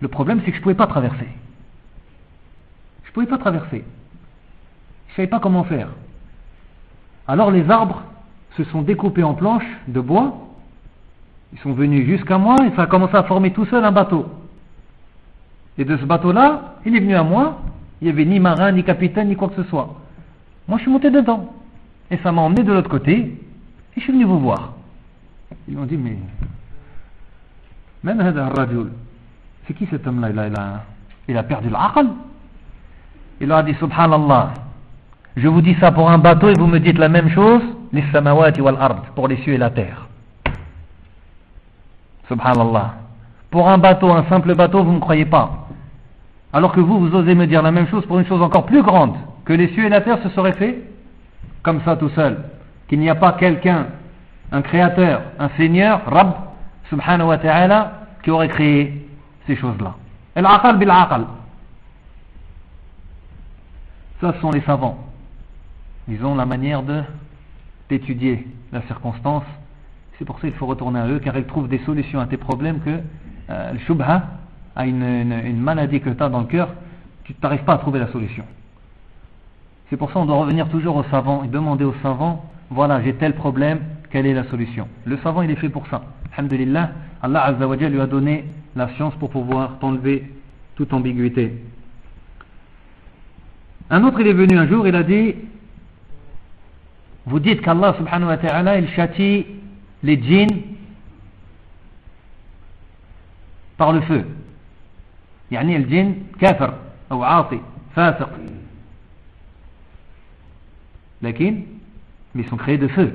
Le 0.00 0.08
problème, 0.08 0.40
c'est 0.40 0.46
que 0.46 0.54
je 0.54 0.58
ne 0.58 0.62
pouvais 0.62 0.74
pas 0.74 0.86
traverser. 0.86 1.28
Je 3.04 3.10
ne 3.10 3.12
pouvais 3.12 3.26
pas 3.26 3.38
traverser. 3.38 3.84
Je 5.08 5.12
ne 5.12 5.16
savais 5.16 5.28
pas 5.28 5.38
comment 5.38 5.64
faire. 5.64 5.88
Alors 7.28 7.50
les 7.50 7.70
arbres 7.70 8.02
se 8.56 8.64
sont 8.64 8.82
découpés 8.82 9.22
en 9.22 9.34
planches 9.34 9.64
de 9.86 10.00
bois. 10.00 10.48
Ils 11.52 11.58
sont 11.60 11.72
venus 11.72 12.06
jusqu'à 12.06 12.38
moi 12.38 12.56
et 12.66 12.74
ça 12.74 12.82
a 12.82 12.86
commencé 12.86 13.14
à 13.14 13.22
former 13.22 13.52
tout 13.52 13.64
seul 13.66 13.84
un 13.84 13.92
bateau. 13.92 14.26
Et 15.78 15.84
de 15.84 15.96
ce 15.96 16.04
bateau-là, 16.04 16.76
il 16.84 16.96
est 16.96 17.00
venu 17.00 17.14
à 17.14 17.22
moi. 17.22 17.60
Il 18.00 18.04
n'y 18.04 18.10
avait 18.10 18.24
ni 18.24 18.38
marin, 18.38 18.72
ni 18.72 18.84
capitaine, 18.84 19.28
ni 19.28 19.36
quoi 19.36 19.48
que 19.48 19.62
ce 19.62 19.68
soit. 19.68 19.94
Moi, 20.68 20.78
je 20.78 20.82
suis 20.82 20.90
monté 20.90 21.10
dedans. 21.10 21.52
Et 22.10 22.18
ça 22.18 22.32
m'a 22.32 22.42
emmené 22.42 22.62
de 22.62 22.72
l'autre 22.72 22.90
côté. 22.90 23.16
Et 23.16 23.40
je 23.96 24.00
suis 24.00 24.12
venu 24.12 24.24
vous 24.24 24.38
voir. 24.38 24.74
Ils 25.68 25.76
m'ont 25.76 25.86
dit, 25.86 25.96
mais. 25.96 26.18
C'est 29.66 29.74
qui 29.74 29.86
cet 29.86 30.06
homme-là? 30.06 30.30
Il 30.30 30.38
a, 30.38 30.46
il, 30.48 30.56
a, 30.56 30.82
il 31.28 31.36
a 31.36 31.42
perdu 31.42 31.70
l'aql. 31.70 32.06
Il 33.40 33.48
leur 33.48 33.58
a 33.58 33.62
dit, 33.62 33.74
Subhanallah. 33.74 34.54
Je 35.36 35.48
vous 35.48 35.62
dis 35.62 35.74
ça 35.80 35.90
pour 35.90 36.08
un 36.08 36.18
bateau 36.18 36.48
et 36.48 36.54
vous 36.54 36.66
me 36.66 36.78
dites 36.78 36.98
la 36.98 37.08
même 37.08 37.30
chose. 37.30 37.62
Les 37.92 38.04
samawati 38.12 38.60
wal 38.60 38.76
ard. 38.78 39.02
Pour 39.14 39.26
les 39.26 39.36
cieux 39.38 39.54
et 39.54 39.58
la 39.58 39.70
terre. 39.70 40.06
Subhanallah. 42.28 43.03
Pour 43.54 43.68
un 43.68 43.78
bateau, 43.78 44.10
un 44.10 44.24
simple 44.24 44.52
bateau, 44.56 44.82
vous 44.82 44.90
ne 44.90 44.98
croyez 44.98 45.26
pas. 45.26 45.68
Alors 46.52 46.72
que 46.72 46.80
vous, 46.80 46.98
vous 46.98 47.14
osez 47.14 47.36
me 47.36 47.46
dire 47.46 47.62
la 47.62 47.70
même 47.70 47.86
chose 47.86 48.04
pour 48.04 48.18
une 48.18 48.26
chose 48.26 48.42
encore 48.42 48.66
plus 48.66 48.82
grande, 48.82 49.14
que 49.44 49.52
les 49.52 49.68
cieux 49.68 49.84
et 49.84 49.88
la 49.88 50.00
terre 50.00 50.20
se 50.24 50.28
seraient 50.30 50.54
faits 50.54 50.82
comme 51.62 51.80
ça 51.82 51.94
tout 51.94 52.08
seul. 52.08 52.46
Qu'il 52.88 52.98
n'y 52.98 53.08
a 53.08 53.14
pas 53.14 53.34
quelqu'un, 53.34 53.86
un 54.50 54.60
créateur, 54.60 55.22
un 55.38 55.50
seigneur, 55.50 56.00
Rab, 56.04 56.34
subhanahu 56.90 57.28
wa 57.28 57.38
ta'ala, 57.38 57.92
qui 58.24 58.32
aurait 58.32 58.48
créé 58.48 59.06
ces 59.46 59.54
choses-là. 59.54 59.94
Al-aqal 60.34 60.76
bil-aqal. 60.76 61.24
Ça, 64.20 64.32
ce 64.32 64.40
sont 64.40 64.50
les 64.50 64.62
savants. 64.62 64.98
Ils 66.08 66.24
ont 66.24 66.34
la 66.34 66.44
manière 66.44 66.82
de 66.82 67.04
d'étudier 67.88 68.48
la 68.72 68.82
circonstance 68.82 69.44
C'est 70.18 70.24
pour 70.24 70.40
ça 70.40 70.48
qu'il 70.48 70.56
faut 70.56 70.66
retourner 70.66 70.98
à 70.98 71.06
eux, 71.06 71.20
car 71.20 71.36
ils 71.36 71.44
trouvent 71.44 71.68
des 71.68 71.78
solutions 71.86 72.18
à 72.18 72.26
tes 72.26 72.36
problèmes 72.36 72.80
que 72.80 72.98
euh, 73.50 73.72
le 73.72 73.78
shubha 73.80 74.22
a 74.76 74.86
une, 74.86 75.60
maladie 75.60 76.00
que 76.00 76.10
tu 76.10 76.22
as 76.22 76.28
dans 76.28 76.40
le 76.40 76.46
cœur, 76.46 76.70
tu 77.24 77.34
n'arrives 77.42 77.64
pas 77.64 77.74
à 77.74 77.78
trouver 77.78 77.98
la 77.98 78.08
solution. 78.08 78.44
C'est 79.90 79.96
pour 79.96 80.08
ça 80.08 80.14
qu'on 80.14 80.26
doit 80.26 80.36
revenir 80.36 80.68
toujours 80.68 80.96
au 80.96 81.04
savant 81.04 81.44
et 81.44 81.48
demander 81.48 81.84
au 81.84 81.94
savant, 82.02 82.44
voilà, 82.70 83.02
j'ai 83.02 83.14
tel 83.14 83.34
problème, 83.34 83.80
quelle 84.10 84.26
est 84.26 84.34
la 84.34 84.44
solution? 84.44 84.88
Le 85.04 85.18
savant, 85.18 85.42
il 85.42 85.50
est 85.50 85.56
fait 85.56 85.68
pour 85.68 85.86
ça. 85.88 86.02
Alhamdulillah, 86.32 86.90
Allah 87.22 87.44
Azza 87.44 87.68
wa 87.68 87.76
lui 87.76 88.00
a 88.00 88.06
donné 88.06 88.44
la 88.74 88.88
science 88.96 89.14
pour 89.16 89.30
pouvoir 89.30 89.76
enlever 89.82 90.24
toute 90.74 90.92
ambiguïté. 90.92 91.52
Un 93.90 94.02
autre, 94.04 94.20
il 94.20 94.26
est 94.26 94.32
venu 94.32 94.58
un 94.58 94.66
jour, 94.66 94.88
il 94.88 94.96
a 94.96 95.02
dit, 95.02 95.34
vous 97.26 97.38
dites 97.38 97.60
qu'Allah 97.60 97.94
subhanahu 97.96 98.28
wa 98.28 98.36
ta'ala, 98.36 98.78
il 98.78 98.88
châtie 98.90 99.46
les 100.02 100.20
djinns 100.20 100.73
par 103.77 103.93
le 103.93 104.01
feu. 104.01 104.25
يعني 105.51 105.75
الجن 105.75 106.15
كافر 106.39 106.73
أو 107.11 107.23
عاصي 107.23 107.59
فاسق 107.95 108.29
لكن 111.21 111.63
mais 112.35 112.41
ils 112.43 112.47
sont 112.47 112.57
créés 112.57 112.77
de 112.77 112.87
feu 112.87 113.13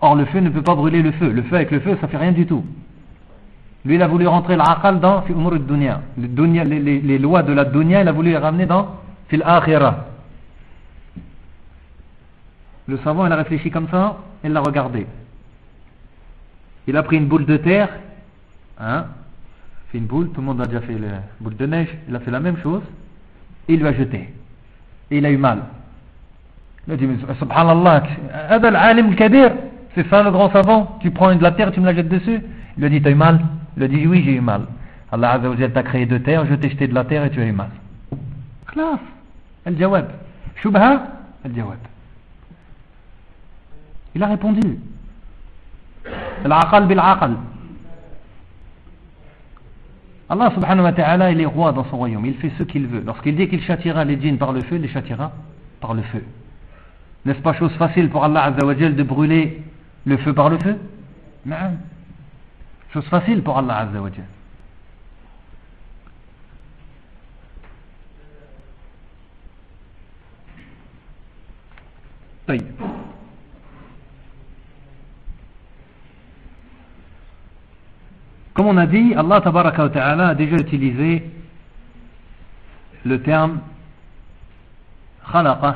or 0.00 0.16
le 0.16 0.24
feu 0.24 0.40
ne 0.40 0.48
peut 0.48 0.62
pas 0.62 0.74
brûler 0.74 1.02
le 1.02 1.12
feu 1.12 1.30
le 1.30 1.42
feu 1.42 1.56
avec 1.56 1.70
le 1.70 1.80
feu 1.80 1.98
ça 2.00 2.08
fait 2.08 2.16
rien 2.16 2.32
du 2.32 2.46
tout 2.46 2.64
lui 3.84 3.96
il 3.96 4.02
a 4.02 4.06
voulu 4.06 4.26
rentrer 4.26 4.56
l'aqal 4.56 5.00
dans 5.00 5.22
fi 5.22 5.32
umur 5.32 5.58
dunya 5.60 6.00
les, 6.16 6.80
les, 6.80 7.00
les 7.00 7.18
lois 7.18 7.42
de 7.42 7.52
la 7.52 7.64
dunya 7.66 8.00
il 8.00 8.08
a 8.08 8.12
voulu 8.12 8.30
les 8.30 8.38
ramener 8.38 8.66
dans 8.66 8.96
fil 9.28 9.42
akhirah 9.44 10.06
le 12.86 12.96
savant 12.98 13.26
il 13.26 13.32
a 13.32 13.36
réfléchi 13.36 13.70
comme 13.70 13.88
ça 13.88 14.16
il 14.42 14.52
l'a 14.52 14.60
regardé 14.60 15.06
il 16.86 16.96
a 16.96 17.02
pris 17.02 17.18
une 17.18 17.26
boule 17.26 17.44
de 17.44 17.58
terre 17.58 17.90
hein 18.80 19.04
fait 19.93 19.99
une 19.99 20.05
boule, 20.07 20.29
tout 20.31 20.41
le 20.41 20.47
monde 20.47 20.59
a 20.59 20.65
déjà 20.65 20.81
fait 20.81 20.97
la 20.97 21.21
boule 21.39 21.55
de 21.55 21.65
neige, 21.67 21.95
il 22.09 22.15
a 22.15 22.19
fait 22.19 22.31
la 22.31 22.39
même 22.39 22.57
chose, 22.57 22.81
et 23.67 23.75
il 23.75 23.79
lui 23.79 23.87
a 23.87 23.93
jeté. 23.93 24.33
Et 25.11 25.19
il 25.19 25.25
a 25.25 25.29
eu 25.29 25.37
mal. 25.37 25.65
Il 26.87 26.93
a 26.93 26.97
dit, 26.97 27.07
subhanallah, 27.37 28.03
c'est 29.95 30.09
ça 30.09 30.23
le 30.23 30.31
grand 30.31 30.51
savant, 30.51 30.97
tu 30.99 31.11
prends 31.11 31.33
de 31.35 31.43
la 31.43 31.51
terre, 31.51 31.71
tu 31.71 31.79
me 31.79 31.85
la 31.85 31.93
jettes 31.93 32.09
dessus. 32.09 32.41
Il 32.75 32.79
lui 32.79 32.85
a 32.87 32.89
dit, 32.89 33.01
t'as 33.03 33.11
eu 33.11 33.15
mal 33.15 33.39
Il 33.77 33.83
a 33.83 33.87
dit, 33.87 34.07
oui, 34.07 34.23
j'ai 34.25 34.33
eu 34.33 34.41
mal. 34.41 34.65
Allah 35.11 35.33
Azza 35.33 35.69
t'a 35.69 35.83
créé 35.83 36.07
de 36.07 36.17
terre, 36.17 36.47
je 36.47 36.55
t'ai 36.55 36.71
jeté 36.71 36.87
de 36.87 36.95
la 36.95 37.03
terre 37.03 37.25
et 37.25 37.29
tu 37.29 37.39
as 37.39 37.45
eu 37.45 37.51
mal. 37.51 37.69
Classe. 38.65 38.99
El-Jawab. 39.63 40.07
Shubha? 40.55 41.03
El-Jawab. 41.45 41.77
Il 44.15 44.23
a 44.23 44.27
répondu. 44.27 44.79
Al-aqal. 46.43 47.37
Allah 50.32 50.52
subhanahu 50.54 50.84
wa 50.84 50.92
ta'ala, 50.92 51.30
il 51.30 51.40
est 51.40 51.46
roi 51.46 51.72
dans 51.72 51.84
son 51.84 51.96
royaume, 51.96 52.26
il 52.26 52.34
fait 52.34 52.52
ce 52.58 52.62
qu'il 52.62 52.86
veut. 52.86 53.02
Lorsqu'il 53.04 53.34
dit 53.34 53.48
qu'il 53.48 53.62
châtiera 53.62 54.04
les 54.04 54.20
djinns 54.20 54.36
par 54.36 54.52
le 54.52 54.60
feu, 54.62 54.76
il 54.76 54.82
les 54.82 54.88
châtiera 54.88 55.32
par 55.80 55.94
le 55.94 56.02
feu. 56.02 56.22
N'est-ce 57.24 57.40
pas 57.40 57.54
chose 57.54 57.72
facile 57.72 58.10
pour 58.10 58.24
Allah 58.24 58.44
azawajal 58.44 58.94
de 58.94 59.02
brûler 59.02 59.62
le 60.04 60.16
feu 60.18 60.34
par 60.34 60.50
le 60.50 60.58
feu 60.58 60.76
Non. 61.46 61.78
Chose 62.92 63.06
facile 63.06 63.42
pour 63.42 63.58
Allah 63.58 63.78
azawajal. 63.78 64.24
طيب 72.48 72.64
Comme 78.53 78.67
on 78.67 78.77
a 78.77 78.85
dit, 78.85 79.13
Allah 79.15 79.41
ta'ala 79.41 80.27
a 80.29 80.35
déjà 80.35 80.57
utilisé 80.57 81.23
le 83.05 83.21
terme 83.21 83.59
khalaqa 85.31 85.75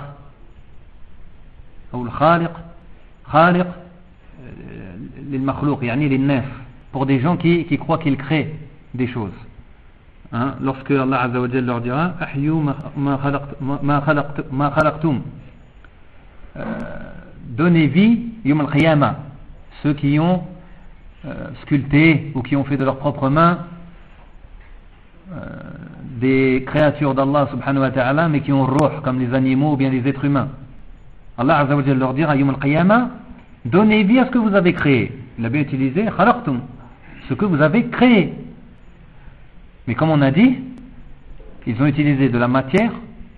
ou 1.93 2.03
le 2.03 2.11
khaliq 2.11 2.51
khaliq 3.31 3.67
yani 5.81 6.09
les 6.09 6.17
nefs 6.17 6.45
pour 6.91 7.05
des 7.05 7.19
gens 7.19 7.37
qui, 7.37 7.65
croient 7.77 7.97
qu'ils 7.97 8.17
créent 8.17 8.55
des 8.93 9.07
choses 9.07 9.33
hein? 10.31 10.55
lorsque 10.61 10.91
Allah 10.91 11.21
azza 11.21 11.61
leur 11.61 11.81
dira 11.81 12.13
ahyu 12.19 12.53
ma 12.95 14.01
khalaqtum 14.01 15.21
euh, 16.57 16.63
donnez 17.49 17.87
vie 17.87 18.25
yum 18.45 18.61
al 18.61 19.15
ceux 19.83 19.93
qui 19.93 20.19
ont 20.19 20.43
euh, 21.25 21.47
sculptés 21.63 22.31
ou 22.35 22.41
qui 22.41 22.55
ont 22.55 22.63
fait 22.63 22.77
de 22.77 22.83
leurs 22.83 22.97
propres 22.97 23.29
mains 23.29 23.59
euh, 25.31 25.39
des 26.19 26.63
créatures 26.65 27.13
d'Allah 27.15 27.47
subhanahu 27.51 27.81
wa 27.81 27.91
ta'ala 27.91 28.29
mais 28.29 28.41
qui 28.41 28.53
ont 28.53 28.65
roh 28.65 29.01
comme 29.03 29.19
les 29.19 29.33
animaux 29.33 29.73
ou 29.73 29.77
bien 29.77 29.89
les 29.89 30.07
êtres 30.07 30.25
humains. 30.25 30.49
Allah 31.37 31.59
azza 31.59 31.75
wa 31.75 31.81
leur 31.81 32.13
dira 32.13 32.33
al 32.33 33.09
donnez 33.65 34.03
vie 34.03 34.19
à 34.19 34.25
ce 34.25 34.31
que 34.31 34.37
vous 34.37 34.55
avez 34.55 34.73
créé. 34.73 35.11
Il 35.37 35.45
a 35.45 35.49
bien 35.49 35.61
utilisé 35.61 36.05
khalaqtum, 36.05 36.61
ce 37.29 37.33
que 37.33 37.45
vous 37.45 37.61
avez 37.61 37.87
créé. 37.87 38.33
Mais 39.87 39.95
comme 39.95 40.09
on 40.09 40.21
a 40.21 40.31
dit, 40.31 40.59
ils 41.65 41.81
ont 41.81 41.85
utilisé 41.85 42.29
de 42.29 42.37
la 42.37 42.47
matière 42.47 42.91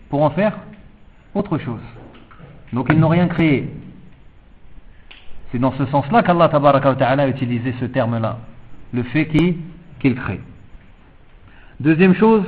pour 0.09 0.23
en 0.23 0.29
faire 0.29 0.57
autre 1.33 1.57
chose. 1.57 1.81
Donc 2.73 2.87
ils 2.89 2.99
n'ont 2.99 3.07
rien 3.07 3.27
créé. 3.27 3.69
C'est 5.51 5.59
dans 5.59 5.71
ce 5.73 5.85
sens-là 5.87 6.21
qu'Allah 6.23 6.49
a 6.49 7.27
utilisé 7.27 7.73
ce 7.79 7.85
terme-là, 7.85 8.37
le 8.93 9.03
fait 9.03 9.27
qu'il 9.27 10.15
crée. 10.15 10.41
Deuxième 11.79 12.13
chose 12.13 12.43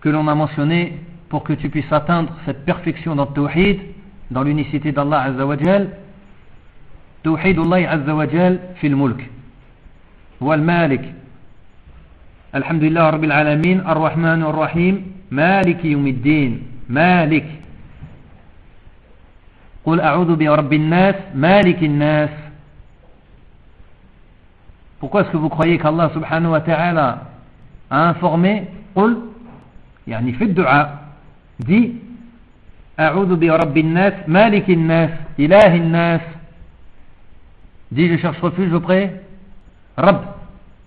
que 0.00 0.08
l'on 0.08 0.28
a 0.28 0.34
mentionnée 0.34 0.98
pour 1.28 1.42
que 1.42 1.52
tu 1.52 1.68
puisses 1.68 1.92
atteindre 1.92 2.32
cette 2.44 2.64
perfection 2.64 3.16
dans 3.16 3.26
le 3.26 3.32
tawhid, 3.34 3.80
dans 4.30 4.42
l'unicité 4.44 4.92
d'Allah 4.92 5.22
Azzawajal, 5.22 5.90
tawhidullah 7.22 7.90
Azzawajal 7.90 8.60
fil 8.76 8.94
mulk, 8.96 9.28
wal 10.40 10.60
malik. 10.60 11.02
Alhamdulillah 12.52 13.10
Rabbil 13.10 13.32
Alamin, 13.32 13.80
Ar-Rahman 13.84 14.42
Ar-Rahim, 14.42 15.02
Malik 15.30 15.84
Yumiddin, 15.84 16.58
Malik. 16.88 17.44
قل 19.86 20.00
أعوذ 20.00 20.36
برب 20.36 20.72
الناس 20.72 21.14
مالك 21.34 21.82
الناس 21.82 22.30
Pourquoi 24.98 25.20
est-ce 25.20 25.30
que 25.30 25.36
vous 25.36 25.50
croyez 25.50 25.78
qu'Allah 25.78 26.10
subhanahu 26.14 26.52
wa 26.52 26.60
ta'ala 26.60 27.22
a 27.90 28.08
informé 28.10 28.64
قل 28.94 29.16
يعني 30.06 30.32
في 30.32 30.44
الدعاء 30.44 30.98
dit 31.62 31.90
أعوذ 33.00 33.36
برب 33.36 33.76
الناس 33.78 34.12
مالك 34.28 34.70
الناس 34.70 35.10
إله 35.38 35.74
الناس 35.74 36.20
dit 37.92 38.08
je 38.08 38.16
cherche 38.18 38.40
refuge 38.40 38.72
auprès 38.72 39.22
Rab 39.96 40.22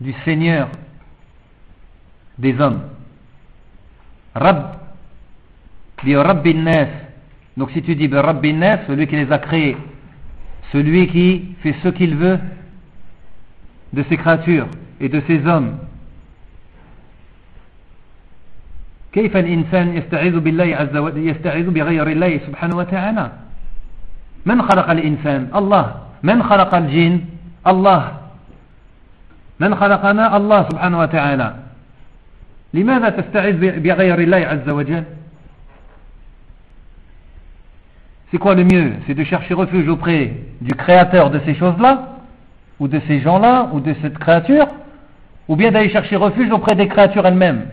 du 0.02 0.14
Seigneur 0.26 0.68
des 2.38 2.60
hommes 2.60 2.82
Rab 4.36 4.76
برب 6.04 6.48
الناس 6.48 7.09
Donc 7.60 7.72
si 7.72 7.82
tu 7.82 7.94
dis 7.94 8.08
Rabbin 8.08 8.62
celui 8.88 9.06
qui 9.06 9.18
les 9.18 9.30
a 9.34 9.38
créés, 9.38 9.76
celui 10.72 11.08
qui 11.08 11.56
fait 11.62 11.76
ce 11.84 11.90
qu'il 11.90 12.16
veut 12.16 12.40
de 13.92 14.02
ses 14.04 14.16
créatures 14.16 14.68
et 15.02 15.10
de 15.10 15.22
ses 15.28 15.46
hommes. 15.46 15.78
كيف 19.12 19.38
الإنسان 19.38 19.98
يستعيذ 19.98 20.40
بالله 20.40 20.76
عز 20.76 20.98
وجل 20.98 21.28
يستعيذ 21.28 21.70
بغير 21.70 22.08
الله 22.08 22.40
سبحانه 22.48 22.78
وتعالى؟ 22.78 23.32
من 24.46 24.62
خلق 24.62 24.90
الإنسان؟ 24.90 25.50
الله. 25.56 25.86
من 26.24 26.44
خلق 26.44 26.76
الجن؟ 26.76 27.22
الله. 27.68 28.02
من 29.60 29.76
خلقنا؟ 29.76 30.38
الله 30.38 30.60
سبحانه 30.70 31.00
وتعالى. 31.00 31.50
لماذا 32.74 33.10
تستعيذ 33.10 33.56
بغير 33.82 34.20
الله 34.20 34.38
عز 34.38 34.70
وجل؟ 34.70 35.04
C'est 38.32 38.38
quoi 38.38 38.54
le 38.54 38.64
mieux? 38.64 38.94
C'est 39.08 39.16
de 39.16 39.24
chercher 39.24 39.54
refuge 39.54 39.88
auprès 39.88 40.34
du 40.62 40.74
créateur 40.76 41.32
de 41.32 41.40
ces 41.46 41.56
choses-là, 41.56 42.18
ou 42.80 42.88
de 42.88 43.02
ces 43.08 43.22
gens-là, 43.22 43.70
ou 43.74 43.80
de 43.80 43.96
cette 44.02 44.20
créature, 44.20 44.68
ou 45.48 45.56
bien 45.56 45.72
d'aller 45.72 45.90
chercher 45.90 46.16
refuge 46.16 46.52
auprès 46.52 46.76
des 46.76 46.88
créatures 46.88 47.26
elles-mêmes, 47.26 47.66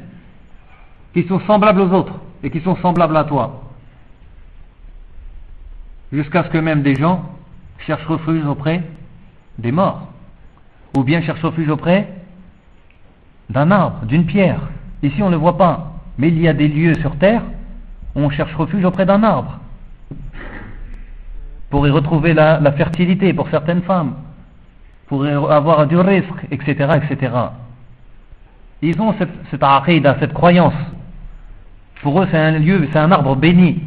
qui 1.12 1.24
sont 1.24 1.40
semblables 1.40 1.82
aux 1.82 1.92
autres, 1.92 2.14
et 2.42 2.50
qui 2.50 2.60
sont 2.60 2.76
semblables 2.76 3.16
à 3.16 3.24
toi. 3.24 3.64
Jusqu'à 6.10 6.44
ce 6.44 6.48
que 6.48 6.58
même 6.58 6.82
des 6.82 6.94
gens 6.94 7.22
cherchent 7.86 8.06
refuge 8.06 8.44
auprès 8.46 8.82
des 9.58 9.72
morts, 9.72 10.08
ou 10.96 11.02
bien 11.02 11.20
cherchent 11.20 11.42
refuge 11.42 11.68
auprès 11.68 12.08
d'un 13.50 13.70
arbre, 13.70 14.06
d'une 14.06 14.24
pierre. 14.24 14.60
Ici 15.02 15.22
on 15.22 15.26
ne 15.26 15.32
le 15.32 15.36
voit 15.36 15.58
pas, 15.58 15.92
mais 16.16 16.28
il 16.28 16.40
y 16.40 16.48
a 16.48 16.54
des 16.54 16.68
lieux 16.68 16.94
sur 16.94 17.16
terre 17.16 17.42
où 18.14 18.20
on 18.20 18.30
cherche 18.30 18.54
refuge 18.54 18.84
auprès 18.84 19.04
d'un 19.04 19.22
arbre 19.22 19.60
pour 21.70 21.86
y 21.86 21.90
retrouver 21.90 22.34
la, 22.34 22.72
fertilité 22.72 23.32
pour 23.32 23.48
certaines 23.48 23.82
femmes, 23.82 24.14
pour 25.06 25.26
y 25.26 25.30
avoir 25.30 25.86
du 25.86 25.98
risque, 25.98 26.46
etc., 26.50 26.98
etc. 27.02 27.32
Ils 28.82 29.00
ont 29.00 29.14
cette, 29.18 29.32
cette 29.50 29.62
aqidah, 29.62 30.16
cette 30.20 30.32
croyance. 30.32 30.74
Pour 32.02 32.20
eux, 32.20 32.28
c'est 32.30 32.38
un 32.38 32.58
lieu, 32.58 32.88
c'est 32.92 32.98
un 32.98 33.10
arbre 33.10 33.34
béni. 33.34 33.82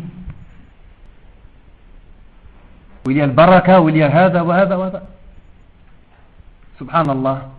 Où 3.06 3.12
il 3.12 3.18
y 3.18 3.22
a 3.22 3.28
le 3.28 3.34
baraka, 3.34 3.82
où 3.82 3.90
il 3.90 3.98
y 3.98 4.04
a 4.04 4.14
hada, 4.14 4.44
wa 4.44 4.56
hada, 4.56 4.78
wa 4.78 4.86
hada. 4.88 5.04
Subhanallah. 6.80 7.50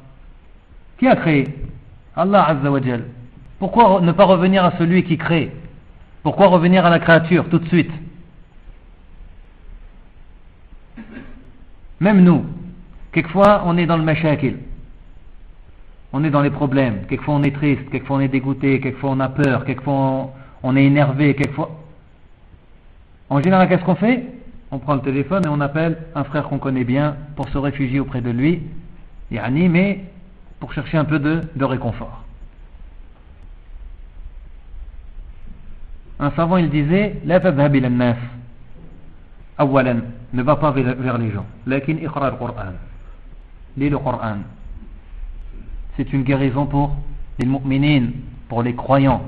Qui 0.98 1.08
a 1.08 1.16
créé? 1.16 1.48
Allah 2.16 2.48
Azza 2.48 2.70
wa. 2.70 2.80
Pourquoi 3.58 4.00
ne 4.00 4.12
pas 4.12 4.24
revenir 4.24 4.64
à 4.64 4.72
celui 4.78 5.04
qui 5.04 5.16
crée? 5.16 5.52
Pourquoi 6.22 6.48
revenir 6.48 6.84
à 6.84 6.90
la 6.90 6.98
créature 6.98 7.48
tout 7.48 7.58
de 7.58 7.68
suite? 7.68 7.92
Même 12.00 12.22
nous, 12.22 12.44
quelquefois 13.12 13.62
on 13.66 13.76
est 13.76 13.86
dans 13.86 13.98
le 13.98 14.02
mashakil. 14.02 14.56
On 16.12 16.24
est 16.24 16.30
dans 16.30 16.40
les 16.40 16.50
problèmes. 16.50 17.06
Quelquefois 17.06 17.34
on 17.34 17.42
est 17.42 17.54
triste, 17.54 17.88
quelquefois 17.90 18.16
on 18.16 18.20
est 18.20 18.28
dégoûté, 18.28 18.80
quelquefois 18.80 19.10
on 19.10 19.20
a 19.20 19.28
peur, 19.28 19.64
quelquefois 19.64 20.32
on, 20.62 20.76
est 20.76 20.84
énervé, 20.84 21.34
quelquefois. 21.34 21.70
En 23.28 23.40
général, 23.40 23.68
qu'est-ce 23.68 23.84
qu'on 23.84 23.94
fait? 23.94 24.24
On 24.72 24.78
prend 24.78 24.94
le 24.94 25.02
téléphone 25.02 25.44
et 25.44 25.48
on 25.48 25.60
appelle 25.60 25.98
un 26.14 26.24
frère 26.24 26.44
qu'on 26.44 26.58
connaît 26.58 26.84
bien 26.84 27.16
pour 27.36 27.48
se 27.48 27.58
réfugier 27.58 28.00
auprès 28.00 28.20
de 28.20 28.30
lui. 28.30 28.62
Yani, 29.30 29.68
mais 29.68 30.04
pour 30.58 30.72
chercher 30.72 30.98
un 30.98 31.04
peu 31.04 31.18
de, 31.18 31.64
réconfort. 31.64 32.24
Un 36.18 36.30
savant, 36.32 36.56
il 36.56 36.70
disait 36.70 37.16
Awalan, 39.60 40.00
ne 40.32 40.42
va 40.42 40.56
pas 40.56 40.70
vers 40.70 41.18
les 41.18 41.30
gens. 41.30 41.44
Lakin 41.66 41.96
iqra 41.96 42.28
al-Qur'an. 42.28 42.72
Lis 43.76 43.90
le 43.90 43.98
Coran. 43.98 44.38
C'est 45.96 46.10
une 46.14 46.22
guérison 46.22 46.64
pour 46.64 46.96
les 47.38 47.46
mu'minin, 47.46 48.08
pour 48.48 48.62
les 48.62 48.74
croyants. 48.74 49.22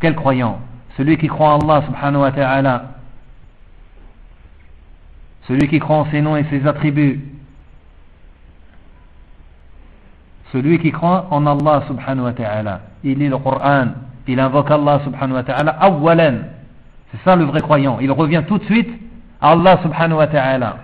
Quel 0.00 0.14
croyant? 0.14 0.60
Celui 0.98 1.16
qui 1.16 1.28
croit 1.28 1.54
en 1.54 1.60
Allah 1.60 1.86
subhanahu 1.86 2.20
wa 2.20 2.32
ta'ala. 2.32 2.84
Celui 5.48 5.66
qui 5.66 5.78
croit 5.78 5.96
en 5.96 6.10
ses 6.10 6.20
noms 6.20 6.36
et 6.36 6.44
ses 6.50 6.66
attributs. 6.66 7.20
Celui 10.52 10.78
qui 10.78 10.92
croit 10.92 11.26
en 11.30 11.46
Allah 11.46 11.84
subhanahu 11.86 12.24
wa 12.24 12.32
ta'ala. 12.34 12.80
Il 13.02 13.18
lit 13.18 13.28
le 13.28 13.38
Coran. 13.38 13.88
Il 14.26 14.38
invoque 14.38 14.70
Allah 14.70 15.00
subhanahu 15.04 15.36
wa 15.36 15.42
ta'ala. 15.42 15.78
C'est 17.12 17.24
ça 17.24 17.34
le 17.34 17.44
vrai 17.44 17.60
croyant. 17.60 17.98
Il 17.98 18.12
revient 18.12 18.42
tout 18.46 18.58
de 18.58 18.64
suite 18.64 18.90
Allah 19.40 19.78
subhanahu 19.82 20.18
wa 20.18 20.26
ta'ala. 20.26 20.76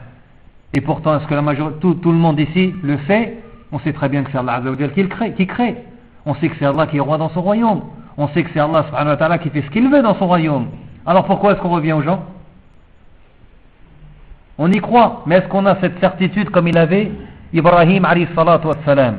Et 0.75 0.81
pourtant, 0.81 1.19
est-ce 1.19 1.27
que 1.27 1.35
la 1.35 1.43
majorité, 1.43 1.81
tout, 1.81 2.13
le 2.13 2.19
monde 2.19 2.39
ici 2.41 2.75
le 2.83 2.99
sait 3.07 3.39
On 3.73 3.79
sait 3.81 3.93
très 3.93 4.09
bien 4.09 4.23
que 4.25 4.31
c'est 4.31 4.39
Allah 4.39 4.61
qui, 4.95 5.09
crée, 5.09 5.33
qui 5.35 5.47
crée. 5.47 5.77
On 6.25 6.35
sait 6.35 6.49
que 6.49 6.57
c'est 6.59 6.67
Allah 6.67 6.87
qui 6.87 6.97
est 6.97 7.01
roi 7.01 7.19
dans 7.19 7.29
son 7.31 7.43
royaume. 7.43 7.83
On 8.17 8.29
sait 8.29 8.43
que 8.43 8.51
c'est 8.53 8.61
Allah 8.61 8.85
subhanahu 8.87 9.11
wa 9.11 9.17
ta'ala 9.17 9.39
qui 9.39 9.51
fait 9.51 9.63
ce 9.63 9.71
qu'il 9.71 9.89
veut 9.91 10.03
dans 10.03 10.15
son 10.15 10.27
royaume. 10.27 10.69
Alors 11.05 11.25
pourquoi 11.25 11.53
est-ce 11.53 11.61
qu'on 11.61 11.71
revient 11.71 11.93
aux 11.93 12.03
gens? 12.03 12.25
On 14.59 14.73
y 14.73 14.81
croit, 14.81 15.23
mais 15.27 15.37
est-ce 15.37 15.49
qu'on 15.49 15.67
a 15.67 15.79
cette 15.81 16.01
certitude 16.01 16.51
comme 16.51 16.67
il 16.67 16.79
avait 16.79 17.13
Ibrahim 17.53 18.05
alayhi 18.07 18.27
salatu 18.35 18.69
wassalam? 18.69 19.19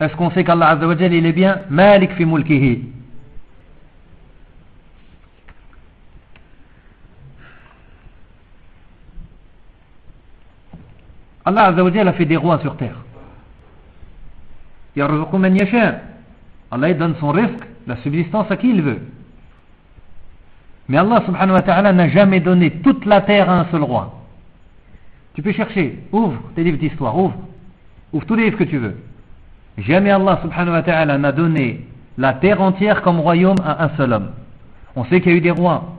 Est-ce 0.00 0.16
qu'on 0.16 0.30
sait 0.30 0.42
qu'Allah 0.42 0.70
Azza 0.70 1.06
il 1.06 1.26
est 1.26 1.32
bien? 1.32 1.60
Malik 1.70 2.12
fi 2.14 2.24
mulkihi 2.24 2.88
Allah 11.44 11.74
a 11.74 12.12
fait 12.12 12.24
des 12.24 12.36
rois 12.36 12.58
sur 12.60 12.76
terre. 12.76 12.96
Allah 16.70 16.94
donne 16.94 17.14
son 17.20 17.30
risque, 17.30 17.64
la 17.86 17.96
subsistance 17.96 18.50
à 18.50 18.56
qui 18.56 18.70
il 18.70 18.82
veut. 18.82 19.00
Mais 20.88 20.98
Allah 20.98 21.22
subhanahu 21.24 21.54
wa 21.54 21.62
ta'ala 21.62 21.92
n'a 21.92 22.08
jamais 22.08 22.40
donné 22.40 22.70
toute 22.70 23.06
la 23.06 23.20
terre 23.22 23.48
à 23.48 23.60
un 23.60 23.66
seul 23.70 23.82
roi. 23.82 24.20
Tu 25.34 25.42
peux 25.42 25.52
chercher, 25.52 25.98
ouvre 26.12 26.38
tes 26.54 26.62
livres 26.62 26.78
d'histoire, 26.78 27.16
ouvre. 27.18 27.36
Ouvre 28.12 28.26
tous 28.26 28.34
les 28.34 28.44
livres 28.44 28.58
que 28.58 28.64
tu 28.64 28.78
veux. 28.78 28.96
Jamais 29.78 30.10
Allah 30.10 30.38
subhanahu 30.42 30.72
wa 30.72 30.82
ta'ala 30.82 31.18
n'a 31.18 31.32
donné 31.32 31.86
la 32.16 32.34
terre 32.34 32.60
entière 32.60 33.02
comme 33.02 33.18
royaume 33.18 33.56
à 33.64 33.84
un 33.84 33.96
seul 33.96 34.12
homme. 34.12 34.30
On 34.94 35.04
sait 35.06 35.20
qu'il 35.20 35.32
y 35.32 35.34
a 35.34 35.38
eu 35.38 35.40
des 35.40 35.50
rois. 35.50 35.96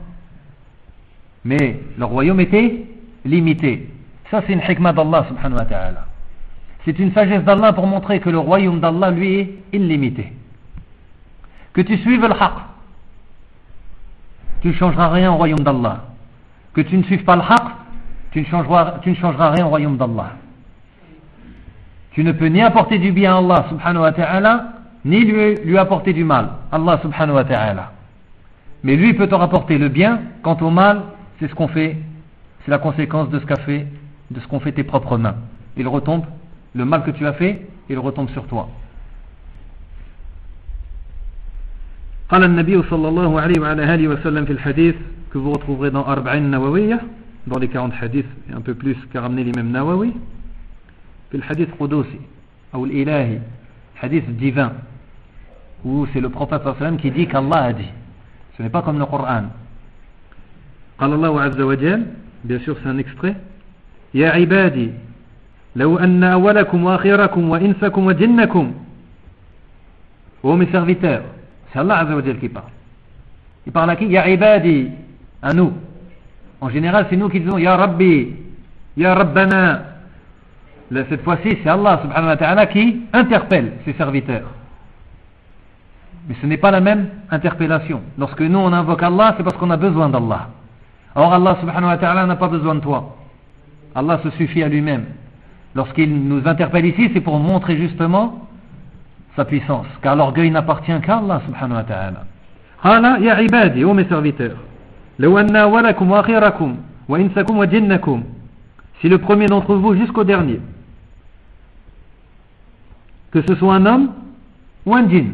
Mais 1.44 1.80
le 1.98 2.04
royaume 2.04 2.40
était 2.40 2.86
limité. 3.24 3.88
Ça, 4.30 4.42
c'est 4.46 4.52
une 4.52 4.62
hikmah 4.66 4.92
d'Allah 4.92 5.26
subhanahu 5.28 5.58
wa 5.58 5.64
ta'ala. 5.64 6.06
C'est 6.84 6.98
une 6.98 7.12
sagesse 7.12 7.42
d'Allah 7.44 7.72
pour 7.72 7.86
montrer 7.86 8.20
que 8.20 8.30
le 8.30 8.38
royaume 8.38 8.80
d'Allah, 8.80 9.10
lui, 9.10 9.38
est 9.40 9.54
illimité. 9.72 10.32
Que 11.72 11.80
tu 11.80 11.96
suives 11.98 12.22
le 12.22 12.32
haqq, 12.32 12.54
tu 14.62 14.68
ne 14.68 14.72
changeras 14.72 15.08
rien 15.08 15.32
au 15.32 15.36
royaume 15.36 15.60
d'Allah. 15.60 16.04
Que 16.72 16.80
tu 16.80 16.96
ne 16.96 17.02
suives 17.04 17.24
pas 17.24 17.36
le 17.36 17.42
haqq, 17.42 17.64
tu 18.32 18.40
ne 18.40 18.46
changeras, 18.46 18.98
tu 19.02 19.10
ne 19.10 19.14
changeras 19.14 19.50
rien 19.50 19.66
au 19.66 19.68
royaume 19.68 19.96
d'Allah. 19.96 20.32
Tu 22.12 22.24
ne 22.24 22.32
peux 22.32 22.46
ni 22.46 22.62
apporter 22.62 22.98
du 22.98 23.12
bien 23.12 23.34
à 23.34 23.38
Allah 23.38 23.66
subhanahu 23.68 24.02
wa 24.02 24.12
ta'ala, 24.12 24.72
ni 25.04 25.20
lui, 25.20 25.54
lui 25.64 25.78
apporter 25.78 26.12
du 26.12 26.24
mal. 26.24 26.50
Allah 26.72 26.98
subhanahu 27.02 27.34
wa 27.34 27.44
ta'ala. 27.44 27.92
Mais 28.82 28.96
lui 28.96 29.14
peut 29.14 29.26
te 29.26 29.34
rapporter 29.34 29.78
le 29.78 29.88
bien, 29.88 30.20
quant 30.42 30.56
au 30.60 30.70
mal, 30.70 31.02
c'est 31.38 31.48
ce 31.48 31.54
qu'on 31.54 31.68
fait, 31.68 31.96
c'est 32.64 32.70
la 32.70 32.78
conséquence 32.78 33.28
de 33.30 33.38
ce 33.38 33.44
qu'a 33.44 33.56
fait, 33.56 33.86
de 34.31 34.39
ce 34.39 34.47
qu'ont 34.47 34.59
fait 34.59 34.71
tes 34.71 34.83
propres 34.83 35.17
mains. 35.17 35.35
Il 35.77 35.87
retombe, 35.87 36.23
le 36.73 36.85
mal 36.85 37.03
que 37.03 37.11
tu 37.11 37.25
as 37.25 37.33
fait, 37.33 37.67
il 37.89 37.99
retombe 37.99 38.29
sur 38.29 38.45
toi. 38.47 38.69
قال 42.31 42.43
النبي 42.43 42.83
صلى 42.83 43.07
الله 43.07 43.41
عليه 43.41 43.59
وعلى 43.59 43.95
آله 43.95 44.07
وسلم 44.07 44.45
في 44.45 44.53
الحديث 44.53 44.95
que 45.31 45.37
vous 45.37 45.51
retrouverez 45.51 45.91
dans 45.91 46.05
Arba'in 46.05 46.39
Nawawiyya 46.39 46.99
dans 47.47 47.59
les 47.59 47.67
40 47.67 47.91
hadiths 48.01 48.25
et 48.49 48.53
un 48.53 48.61
peu 48.61 48.73
plus 48.73 48.95
qu'a 49.11 49.19
ramené 49.21 49.43
l'imam 49.43 49.69
Nawawi 49.69 50.13
في 51.31 51.37
الحديث 51.37 51.67
قدوسي 51.79 52.19
أو 52.73 52.85
الإلهي 52.85 53.39
hadith 54.01 54.23
divin 54.37 54.71
où 55.83 56.07
c'est 56.13 56.21
le 56.21 56.29
prophète 56.29 56.61
صلى 56.63 56.71
الله 56.71 56.75
عليه 56.81 56.95
وسلم 56.95 56.97
qui 56.99 57.11
dit 57.11 57.27
qu'Allah 57.27 57.63
a 57.63 57.73
dit 57.73 57.91
ce 58.57 58.63
n'est 58.63 58.69
pas 58.69 58.81
comme 58.81 58.97
le 58.99 59.05
Coran 59.05 59.49
قال 60.99 61.13
الله 61.13 61.41
عز 61.41 61.61
وجل 61.61 62.05
bien 62.45 62.59
sûr 62.59 62.77
c'est 62.81 62.87
un 62.89 62.97
extrait 62.97 63.35
يا 64.16 64.30
عبادي 64.30 64.90
لو 65.76 65.98
أن 65.98 66.24
أولكم 66.24 66.84
وآخركم 66.84 67.50
وإنسكم 67.50 68.06
وجنكم 68.06 68.72
وهو 70.42 70.56
mes 70.56 70.66
serviteurs 70.72 71.22
c'est 71.72 71.78
Allah 71.78 71.98
Azza 71.98 72.16
wa 72.16 72.24
Jal 72.24 72.38
qui 72.38 72.48
parle 72.48 72.70
il 73.66 73.72
parle 73.72 73.90
à 73.90 73.96
qui 73.96 74.06
Ya 74.06 74.26
Ibadi 74.28 74.88
à 75.42 75.52
nous 75.52 75.72
en 76.62 76.70
général 76.70 77.06
c'est 77.10 77.16
nous 77.16 77.28
qui 77.28 77.40
disons 77.40 77.58
Ya 77.58 77.76
Rabbi 77.76 78.34
Ya 78.96 79.14
Rabbana 79.14 79.82
cette 80.90 81.22
fois-ci 81.22 81.58
c'est 81.62 81.68
Allah 81.68 82.00
subhanahu 82.02 82.28
wa 82.28 82.36
ta'ala 82.38 82.66
qui 82.66 83.02
interpelle 83.12 83.72
ses 83.84 83.92
serviteurs 83.94 84.48
mais 86.26 86.36
ce 86.40 86.46
n'est 86.46 86.56
pas 86.56 86.70
la 86.70 86.80
même 86.80 87.08
interpellation 87.30 88.00
lorsque 88.16 88.40
nous 88.40 88.58
on 88.58 88.72
invoque 88.72 89.02
Allah 89.02 89.34
c'est 89.36 89.42
parce 89.42 89.56
qu'on 89.58 89.70
a 89.70 89.76
besoin 89.76 90.08
d'Allah 90.08 90.48
or 91.14 91.34
Allah 91.34 91.58
subhanahu 91.60 91.90
wa 91.90 91.98
ta'ala 91.98 92.24
n'a 92.24 92.36
pas 92.36 92.48
besoin 92.48 92.76
de 92.76 92.80
toi 92.80 93.15
Allah 93.95 94.19
se 94.23 94.29
suffit 94.31 94.63
à 94.63 94.69
lui-même 94.69 95.05
lorsqu'il 95.75 96.13
nous 96.13 96.41
interpelle 96.47 96.85
ici 96.85 97.09
c'est 97.13 97.21
pour 97.21 97.39
montrer 97.39 97.77
justement 97.77 98.47
sa 99.35 99.45
puissance. 99.45 99.87
Car 100.01 100.15
l'orgueil 100.15 100.51
n'appartient 100.51 100.99
qu'à 101.01 101.17
Allah 101.17 101.41
subhanahu 101.45 101.77
wa 101.77 101.83
ta'ala. 101.83 102.25
Hala 102.83 103.19
ya 103.19 103.41
ibadi, 103.41 103.83
ô 103.83 103.93
mes 103.93 104.05
serviteurs. 104.05 104.57
لو 105.19 105.37
أن 105.37 105.55
أولكم 105.55 106.11
وآخركم 106.11 106.77
وإنسكم 107.09 107.57
وجنكم 107.57 108.23
Si 109.01 109.09
le 109.09 109.17
premier 109.17 109.47
d'entre 109.47 109.73
vous 109.75 109.95
jusqu'au 109.95 110.23
dernier, 110.23 110.59
que 113.31 113.41
ce 113.41 113.55
soit 113.55 113.73
un 113.75 113.85
homme 113.85 114.11
ou 114.85 114.95
un 114.95 115.07
djinn, 115.09 115.33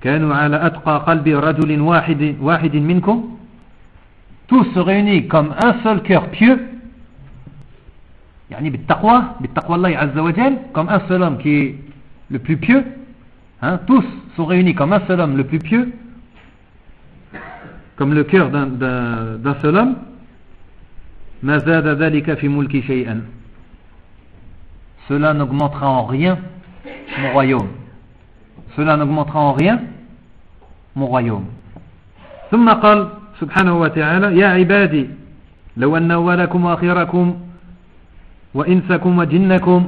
كانوا 0.00 0.34
على 0.34 0.66
أتقى 0.66 1.04
قلب 1.06 1.28
رجل 1.28 1.80
واحد 1.80 2.36
واحد 2.40 2.76
منكم 2.76 3.36
tous 4.50 4.64
se 4.74 4.78
réunissent 4.78 5.28
comme 5.28 5.54
un 5.62 5.82
seul 5.82 6.02
cœur 6.02 6.30
pieux 6.30 6.60
يعني 8.50 8.70
بالتقوى 8.70 9.22
بالتقوى 9.40 9.76
الله 9.76 9.96
عز 9.98 10.18
وجل 10.18 10.56
comme 10.72 10.88
un 10.88 11.00
seul 11.08 11.22
homme 11.22 11.38
qui 11.38 11.54
est 11.54 11.74
le 12.30 12.38
plus 12.38 12.56
pieux 12.56 12.84
hein, 13.62 13.78
tous 13.86 14.04
sont 14.36 14.44
réunis 14.44 14.74
comme 14.74 14.92
un 14.92 15.00
seul 15.06 15.20
homme 15.20 15.36
le 15.36 15.44
plus 15.44 15.58
pieux 15.58 15.92
comme 17.96 18.14
le 18.14 18.24
cœur 18.24 18.50
d'un 18.50 19.54
seul 19.62 19.76
homme 19.76 19.96
ما 21.42 21.58
زاد 21.58 21.86
ذلك 21.86 22.34
في 22.34 22.48
ملك 22.48 22.80
شيئا 22.80 23.20
cela 25.08 25.34
n'augmentera 25.34 25.88
en 25.88 26.04
rien 26.04 26.38
mon 27.20 27.32
royaume 27.32 27.68
cela 28.76 28.96
n'augmentera 28.96 29.40
en 29.40 29.52
rien 29.52 29.80
mon 30.94 31.06
royaume 31.06 31.46
ثم 32.50 32.70
قال 32.70 33.08
سبحانه 33.41 33.73
وتعالى 33.79 34.37
يا 34.37 34.47
عبادي 34.47 35.09
لو 35.77 35.97
أن 35.97 36.11
أولكم 36.11 36.65
وآخركم 36.65 37.25
وإنسكم 38.53 39.11
وجنكم 39.19 39.81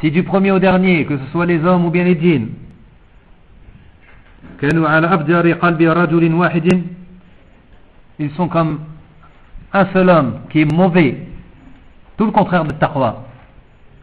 Si 0.00 0.10
du 0.10 0.22
premier 0.24 0.50
au 0.50 0.58
dernier, 0.58 1.06
que 1.06 1.16
ce 1.16 1.24
soit 1.32 1.46
les 1.46 1.64
hommes 1.64 1.86
ou 1.86 1.90
bien 1.90 2.04
les 2.04 2.18
djinns, 2.20 2.48
كانوا 4.60 4.88
على 4.88 5.14
أفجر 5.14 5.52
قلب 5.52 5.82
رجل 5.82 6.34
واحد 6.34 6.82
ils 8.18 8.30
sont 8.32 8.48
comme 8.48 8.78
un 9.72 9.86
seul 9.92 10.08
homme 10.08 10.40
qui 10.50 10.60
est 10.60 10.72
mauvais, 10.72 11.26
tout 12.16 12.26
le 12.26 12.30
contraire 12.30 12.64
de 12.64 12.72
taqwa. 12.72 13.24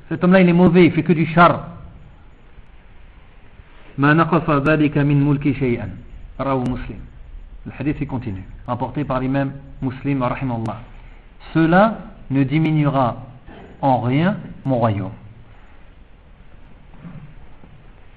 Cet 0.10 0.24
homme-là, 0.24 0.42
il 0.42 0.50
est 0.50 0.54
mauvais, 0.54 0.86
il 0.86 0.92
fait 0.92 1.04
que 1.04 1.14
du 1.14 1.26
char. 1.28 1.68
ما 3.98 4.14
نقص 4.14 4.50
ذلك 4.50 4.98
من 4.98 5.30
ملك 5.30 5.52
شيئا 5.52 5.90
رواه 6.40 6.64
مسلم. 6.64 7.11
Le 7.66 7.72
hadith 7.78 7.98
il 8.02 8.08
continue, 8.08 8.44
rapporté 8.66 9.04
par 9.04 9.20
l'imam 9.20 9.52
muslim, 9.82 10.24
rahimallah. 10.24 10.80
Cela 11.54 11.98
ne 12.32 12.44
diminuera 12.44 13.18
en 13.82 14.02
rien 14.02 14.38
mon 14.66 14.78
royaume. 14.78 15.12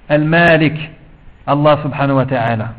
Al-Malik, 0.08 0.90
Allah 1.46 1.78
subhanahu 1.82 2.16
wa 2.16 2.26
ta'ala. 2.26 2.74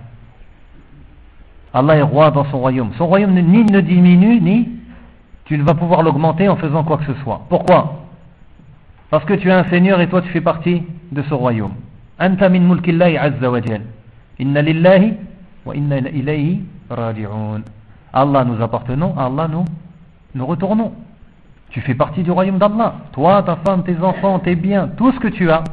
Allah 1.74 1.98
est 1.98 2.02
roi 2.02 2.32
dans 2.32 2.46
son 2.46 2.60
royaume. 2.60 2.92
Son 2.98 3.08
royaume 3.08 3.34
ni 3.34 3.64
ne 3.64 3.82
diminue, 3.82 4.40
ni 4.40 4.70
tu 5.46 5.58
ne 5.58 5.64
vas 5.64 5.74
pouvoir 5.76 6.02
l'augmenter 6.02 6.48
en 6.50 6.56
faisant 6.56 6.84
quoi 6.84 6.98
que 6.98 7.06
ce 7.06 7.14
soit. 7.22 7.42
Pourquoi? 7.50 8.06
Parce 9.10 9.26
que 9.26 9.34
tu 9.34 9.50
es 9.50 9.52
un 9.52 9.66
seigneur 9.66 10.02
et 10.02 10.10
toi 10.10 10.22
tu 10.22 10.30
fais 10.30 10.42
partie 10.42 10.84
de 11.12 11.22
ce 11.24 11.34
royaume. 11.34 11.74
Anta 12.20 12.50
min 12.50 12.62
mulkillahi 12.62 13.18
azza 13.18 13.52
wa. 13.52 13.60
Inna 14.40 14.62
lillahi 14.62 15.14
Allah 18.14 18.46
nous 18.46 18.62
appartenons, 18.62 19.18
Allah 19.18 19.48
nous 19.48 19.66
nous 20.36 20.46
retournons. 20.46 20.94
Tu 21.70 21.82
fais 21.82 21.96
partie 21.96 22.24
du 22.24 22.32
royaume 22.32 22.58
d'Allah. 22.58 22.96
Toi, 23.12 23.44
ta 23.44 23.58
femme, 23.58 23.84
tes 23.84 23.98
enfants, 23.98 24.40
tes 24.40 24.56
biens, 24.56 24.90
tout 24.96 25.12
ce 25.12 25.20
que 25.20 25.28
tu 25.28 25.50
as. 25.50 25.64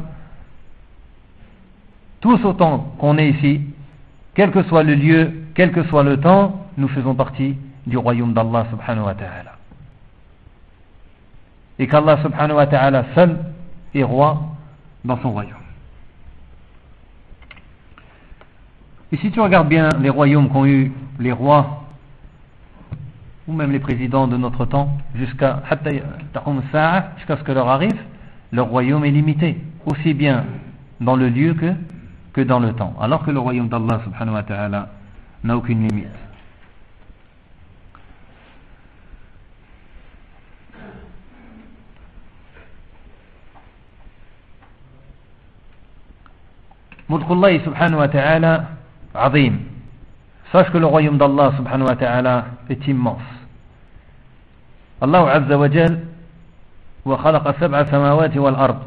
Tous 2.20 2.43
autant 2.45 2.95
qu'on 2.99 3.18
est 3.18 3.30
ici, 3.30 3.61
quel 4.34 4.51
que 4.51 4.62
soit 4.64 4.82
le 4.82 4.95
lieu, 4.95 5.45
quel 5.55 5.72
que 5.72 5.84
soit 5.84 6.03
le 6.03 6.18
temps, 6.18 6.66
nous 6.76 6.88
faisons 6.88 7.14
partie 7.14 7.57
du 7.86 7.97
royaume 7.97 8.32
d'Allah 8.32 8.66
subhanahu 8.70 9.05
wa 9.05 9.14
ta'ala. 9.14 9.53
Et 11.78 11.86
qu'Allah 11.86 12.22
subhanahu 12.22 12.57
wa 12.57 12.66
ta'ala 12.66 13.05
seul 13.14 13.38
est 13.95 14.03
roi 14.03 14.40
dans 15.05 15.20
son 15.20 15.32
royaume. 15.32 15.61
Et 19.12 19.18
si 19.18 19.30
tu 19.30 19.40
regardes 19.40 19.68
bien 19.68 19.90
les 20.00 20.08
royaumes 20.08 20.48
qu'ont 20.48 20.64
eu 20.64 20.90
les 21.20 21.32
rois, 21.32 21.84
ou 23.46 23.52
même 23.52 23.70
les 23.70 23.78
présidents 23.78 24.26
de 24.26 24.38
notre 24.38 24.64
temps, 24.64 24.96
jusqu'à 25.14 25.62
jusqu'à 27.18 27.36
ce 27.36 27.42
que 27.42 27.52
leur 27.52 27.68
arrive, 27.68 28.00
leur 28.52 28.68
royaume 28.68 29.04
est 29.04 29.10
limité, 29.10 29.58
aussi 29.84 30.14
bien 30.14 30.46
dans 31.00 31.16
le 31.16 31.28
lieu 31.28 31.54
que, 32.32 32.40
dans 32.40 32.58
le 32.58 32.72
temps. 32.72 32.94
Alors 33.00 33.22
que 33.22 33.30
le 33.30 33.38
royaume 33.38 33.68
d'Allah 33.68 34.00
subhanahu 34.02 34.34
wa 34.34 34.42
ta'ala 34.42 34.88
n'a 35.44 35.56
aucune 35.58 35.86
limite. 35.86 36.08
Mulkullah 47.10 47.58
ta'ala 48.08 48.82
azim. 49.14 49.58
Sache 50.50 50.70
que 50.70 50.78
le 50.78 50.86
royaume 50.86 51.18
d'Allah 51.18 51.52
subhanahu 51.56 51.88
wa 51.88 51.96
ta'ala 51.96 52.44
est 52.68 52.86
immense. 52.86 53.22
Allah 55.00 55.26
azza 55.32 55.58
wa 55.58 55.70
jal 55.70 56.00
sab'a 57.04 57.86
samawati 57.86 58.38
wal 58.38 58.54
ard. 58.54 58.80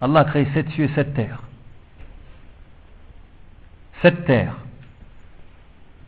Allah 0.00 0.20
a 0.20 0.24
créé 0.24 0.46
sept 0.52 0.68
cieux 0.70 0.84
et 0.84 0.94
sept 0.94 1.14
terres. 1.14 1.42
Sept 4.02 4.24
terres. 4.26 4.56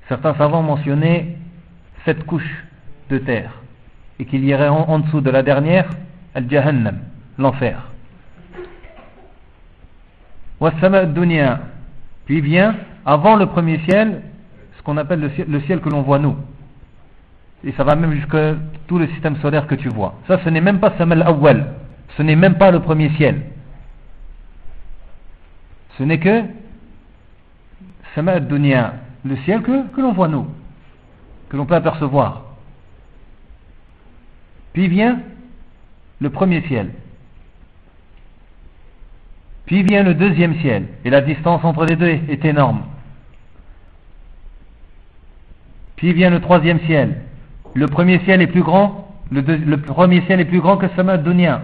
Certains 0.08 0.34
savants 0.34 0.62
mentionnaient 0.62 1.36
sept 2.04 2.24
couches 2.24 2.64
de 3.10 3.18
terre 3.18 3.52
et 4.18 4.24
qu'il 4.24 4.44
y 4.44 4.54
aurait 4.54 4.68
en, 4.68 4.88
en 4.88 4.98
dessous 4.98 5.20
de 5.20 5.30
la 5.30 5.42
dernière 5.42 5.88
Al-Jahannam, 6.34 6.98
l'enfer. 7.38 7.82
Puis 12.26 12.40
vient, 12.42 12.76
avant 13.08 13.36
le 13.36 13.46
premier 13.46 13.78
ciel, 13.88 14.20
ce 14.76 14.82
qu'on 14.82 14.98
appelle 14.98 15.32
le 15.48 15.60
ciel, 15.62 15.80
que 15.80 15.88
l'on 15.88 16.02
voit 16.02 16.18
nous. 16.18 16.36
Et 17.64 17.72
ça 17.72 17.82
va 17.82 17.96
même 17.96 18.12
jusqu'à 18.12 18.54
tout 18.86 18.98
le 18.98 19.06
système 19.08 19.36
solaire 19.36 19.66
que 19.66 19.76
tu 19.76 19.88
vois. 19.88 20.14
Ça, 20.26 20.38
ce 20.44 20.50
n'est 20.50 20.60
même 20.60 20.78
pas 20.78 20.92
Samal 20.98 21.22
Awwal. 21.22 21.72
Ce 22.18 22.22
n'est 22.22 22.36
même 22.36 22.58
pas 22.58 22.70
le 22.70 22.80
premier 22.80 23.08
ciel. 23.16 23.44
Ce 25.96 26.02
n'est 26.02 26.18
que 26.18 26.42
Sama 28.14 28.40
Dunya, 28.40 28.92
le 29.24 29.36
ciel 29.38 29.62
que, 29.62 29.88
que 29.88 30.00
l'on 30.02 30.12
voit 30.12 30.28
nous, 30.28 30.46
que 31.48 31.56
l'on 31.56 31.64
peut 31.64 31.76
apercevoir. 31.76 32.42
Puis 34.74 34.86
vient 34.86 35.22
le 36.20 36.28
premier 36.28 36.60
ciel. 36.68 36.90
Puis 39.64 39.82
vient 39.82 40.02
le 40.02 40.12
deuxième 40.12 40.60
ciel, 40.60 40.88
et 41.06 41.10
la 41.10 41.22
distance 41.22 41.64
entre 41.64 41.86
les 41.86 41.96
deux 41.96 42.06
est 42.06 42.44
énorme. 42.44 42.82
Puis 45.97 46.13
vient 46.13 46.29
le 46.29 46.39
troisième 46.41 46.79
ciel. 46.81 47.21
Le 47.73 47.87
premier 47.87 48.19
ciel 48.19 48.41
est 48.41 48.47
plus 48.47 48.61
grand, 48.63 49.07
le, 49.31 49.41
deux- 49.41 49.57
le 49.57 49.77
premier 49.77 50.21
ciel 50.21 50.39
est 50.39 50.45
plus 50.45 50.59
grand 50.61 50.77
que 50.77 50.87
Sama 50.95 51.17
Dunya. 51.17 51.61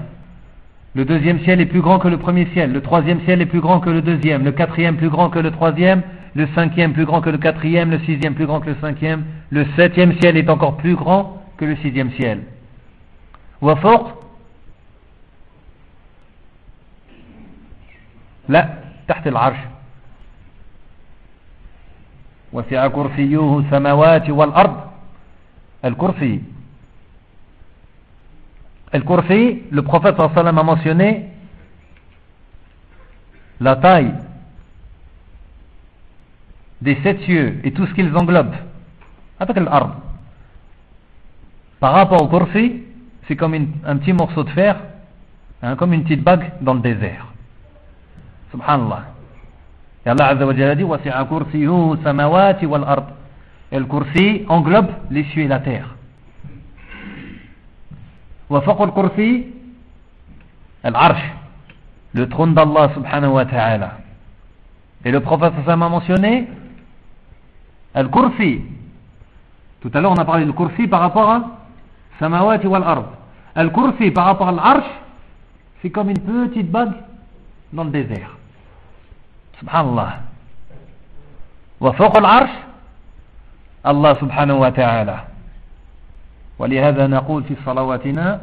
Le 0.95 1.05
deuxième 1.05 1.39
ciel 1.41 1.61
est 1.61 1.67
plus 1.67 1.81
grand 1.81 1.99
que 1.99 2.07
le 2.07 2.17
premier 2.17 2.47
ciel. 2.53 2.71
Le 2.71 2.81
troisième 2.81 3.21
ciel 3.21 3.41
est 3.41 3.45
plus 3.45 3.61
grand 3.61 3.79
que 3.79 3.91
le 3.91 4.01
deuxième. 4.01 4.43
Le 4.43 4.51
quatrième 4.51 4.97
plus 4.97 5.09
grand 5.09 5.29
que 5.29 5.37
le 5.39 5.51
troisième. 5.51 6.01
Le 6.33 6.47
cinquième 6.55 6.93
plus 6.93 7.05
grand 7.05 7.21
que 7.21 7.29
le 7.29 7.37
quatrième. 7.37 7.91
Le 7.91 7.99
sixième 7.99 8.33
plus 8.33 8.47
grand 8.47 8.59
que 8.59 8.69
le 8.69 8.75
cinquième. 8.81 9.23
Le 9.51 9.65
septième 9.75 10.19
ciel 10.19 10.35
est 10.37 10.49
encore 10.49 10.77
plus 10.77 10.95
grand 10.95 11.43
que 11.57 11.65
le 11.65 11.75
sixième 11.77 12.11
ciel. 12.13 12.39
وفوق 13.61 14.23
لا 18.49 18.69
تحت 19.07 19.27
العرش 19.27 19.57
وسع 22.53 22.87
كرسيه 22.87 23.59
السماوات 23.59 24.29
والأرض 24.29 24.77
الكرسي 25.85 26.41
الكرسي 28.95 29.61
le 29.71 29.81
prophète 29.81 30.17
صلى 30.17 30.25
الله 30.25 30.31
عليه 30.33 30.41
وسلم 30.41 30.59
a 30.59 30.63
mentionné 30.63 31.29
la 33.61 33.75
taille 33.75 34.13
des 36.81 36.95
sept 37.03 37.21
cieux 37.21 37.59
et 37.63 37.71
tout 37.71 37.85
ce 37.85 37.93
qu'ils 37.93 38.15
englobent 38.17 38.55
avec 39.39 39.57
l'ard 39.57 39.97
par 41.79 41.93
rapport 41.93 42.21
au 42.23 42.27
kursi 42.27 42.83
c'est 43.27 43.35
comme 43.35 43.53
une- 43.53 43.73
un 43.85 43.97
petit 43.97 44.13
morceau 44.13 44.43
de 44.43 44.49
fer 44.49 44.75
hein, 45.61 45.75
comme 45.75 45.93
une 45.93 46.03
petite 46.03 46.23
bague 46.23 46.51
dans 46.61 46.73
le 46.73 46.79
désert 46.79 47.27
subhanallah 48.51 49.03
Et 50.06 50.08
Allah 50.10 50.28
Azza 50.28 50.46
wa 50.46 50.54
Jalla 50.54 50.72
a 50.72 50.74
dit 50.74 50.84
وَسِعَ 50.84 51.22
كُرْسِيهُ 51.22 51.94
السَّمَاوَاتِ 51.94 52.64
وَالْأَرْضِ 52.64 53.04
et 53.72 53.78
le 53.78 53.86
kursi 53.86 54.44
englobe 54.48 54.90
les 55.10 55.24
cieux 55.24 55.42
et 55.42 55.48
la 55.48 55.58
terre 55.60 55.88
وفوق 58.50 58.82
الكرسي 58.82 59.44
العرش 60.86 61.22
le 62.14 62.28
trône 62.28 62.54
d'Allah 62.54 62.92
subhanahu 62.94 63.32
wa 63.32 63.44
ta'ala 63.44 63.98
et 65.04 65.10
le 65.10 65.18
prophète 65.18 65.52
a 65.66 65.76
mentionné 65.76 66.46
al-kursi 67.94 68.60
tout 69.80 69.90
à 69.92 70.00
l'heure 70.00 70.12
on 70.12 70.16
a 70.16 70.24
parlé 70.24 70.44
du 70.44 70.52
kursi 70.52 70.86
par 70.86 71.00
rapport 71.00 71.28
à 71.28 71.42
samawati 72.20 72.66
wal 72.68 72.84
ard 72.84 73.04
al-kursi 73.56 74.12
par 74.12 74.26
rapport 74.26 74.48
à 74.48 74.52
l'arche 74.52 74.90
c'est 75.82 75.90
comme 75.90 76.10
une 76.10 76.20
petite 76.20 76.70
bague 76.70 76.92
dans 77.72 77.84
le 77.84 77.90
désert 77.90 78.36
سبحان 79.60 79.84
الله. 79.84 80.20
وفوق 81.80 82.16
العرش 82.16 82.50
الله 83.86 84.12
سبحانه 84.14 84.54
وتعالى. 84.54 85.18
ولهذا 86.58 87.06
نقول 87.06 87.44
في 87.44 87.54
صلواتنا 87.66 88.40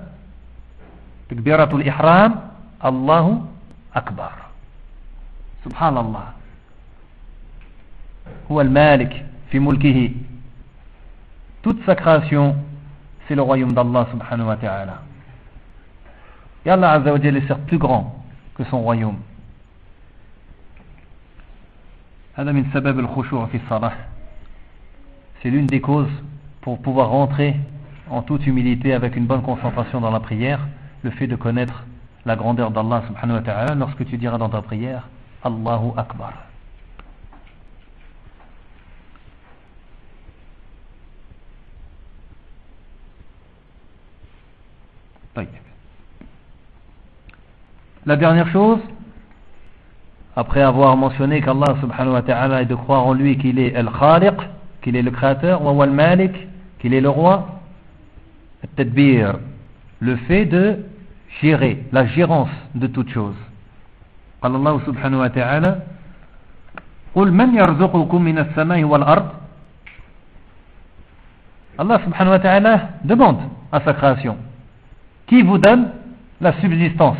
تكبيرة 1.29 1.71
الإحرام 1.73 2.31
الله 2.85 3.45
أكبر. 3.95 4.31
سبحان 5.65 5.97
الله. 5.97 6.27
هو 8.51 8.61
المالك 8.61 9.25
في 9.51 9.59
ملكه. 9.59 10.11
Toute 11.63 11.77
سكراسيون 11.87 12.63
سي 13.27 13.35
c'est 13.35 13.37
le 13.37 13.79
الله 13.79 14.03
سبحانه 14.13 14.47
وتعالى. 14.47 14.51
wa 14.51 14.55
ta'ala 14.55 15.11
et 16.65 16.69
Allah 16.69 16.91
azza 16.91 17.11
wa 17.13 17.19
jalla 17.21 17.39
est 17.39 17.55
plus 17.67 17.79
c'est 25.41 25.49
l'une 25.49 25.65
des 25.67 25.81
causes 25.81 26.07
pour 26.61 26.81
pouvoir 26.81 27.09
rentrer 27.09 27.55
en 28.09 28.21
toute 28.21 28.45
humilité 28.47 28.93
avec 28.93 29.15
une 29.15 29.25
bonne 29.25 29.41
concentration 29.41 29.99
dans 29.99 30.11
la 30.11 30.19
prière, 30.19 30.67
le 31.03 31.11
fait 31.11 31.27
de 31.27 31.35
connaître 31.35 31.83
la 32.25 32.35
grandeur 32.35 32.71
d'Allah 32.71 33.03
lorsque 33.77 34.05
tu 34.05 34.17
diras 34.17 34.37
dans 34.37 34.49
ta 34.49 34.61
prière 34.61 35.09
Allahu 35.43 35.91
Akbar. 35.97 36.33
La 48.03 48.15
dernière 48.15 48.47
chose, 48.47 48.79
après 50.36 50.62
avoir 50.62 50.96
mentionné 50.96 51.40
qu'Allah 51.40 51.76
subhanahu 51.80 52.12
wa 52.12 52.22
ta'ala 52.22 52.62
est 52.62 52.66
de 52.66 52.74
croire 52.74 53.06
en 53.06 53.14
lui 53.14 53.38
qu'il 53.38 53.58
est 53.58 53.74
al-khaliq, 53.74 54.34
qu'il 54.82 54.96
est 54.96 55.02
le 55.02 55.10
créateur, 55.10 55.62
wa 55.62 55.84
al-malik, 55.84 56.32
qu'il 56.78 56.92
est 56.92 57.00
le 57.00 57.08
roi, 57.08 57.60
tadbir, 58.76 59.38
le 60.00 60.16
fait 60.16 60.44
de 60.44 60.84
gérer, 61.40 61.84
la 61.92 62.06
gérance 62.06 62.50
de 62.74 62.86
toute 62.86 63.10
chose. 63.10 63.36
قال 64.42 64.54
الله 64.54 64.80
سبحانه 64.86 65.20
وتعالى 65.20 65.80
قل 67.14 67.32
من 67.32 67.54
يرزقكم 67.54 68.22
من 68.22 68.38
السماء 68.38 68.84
والأرض 68.84 69.28
Allah 71.78 72.00
subhanahu 72.04 72.30
wa 72.30 72.38
ta'ala 72.38 72.88
demande 73.04 73.40
à 73.72 73.80
sa 73.80 73.92
création 73.92 74.36
qui 75.26 75.42
vous 75.42 75.58
donne 75.58 75.90
la 76.40 76.52
subsistance 76.60 77.18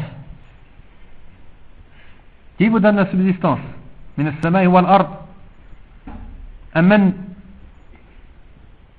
qui 2.61 2.69
vous 2.69 2.81
donne 2.81 2.97
la 2.97 3.07
subsistance 3.07 3.61
من 4.19 4.29
السماء 4.29 4.67
والأرض 4.67 5.09
أمن 6.77 7.13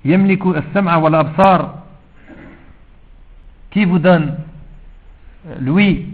يملك 0.05 0.45
السمع 0.45 0.95
والأبصار 0.95 1.73
qui 3.71 3.85
vous 3.85 3.99
donne 3.99 4.35
l'ouïe 5.59 6.05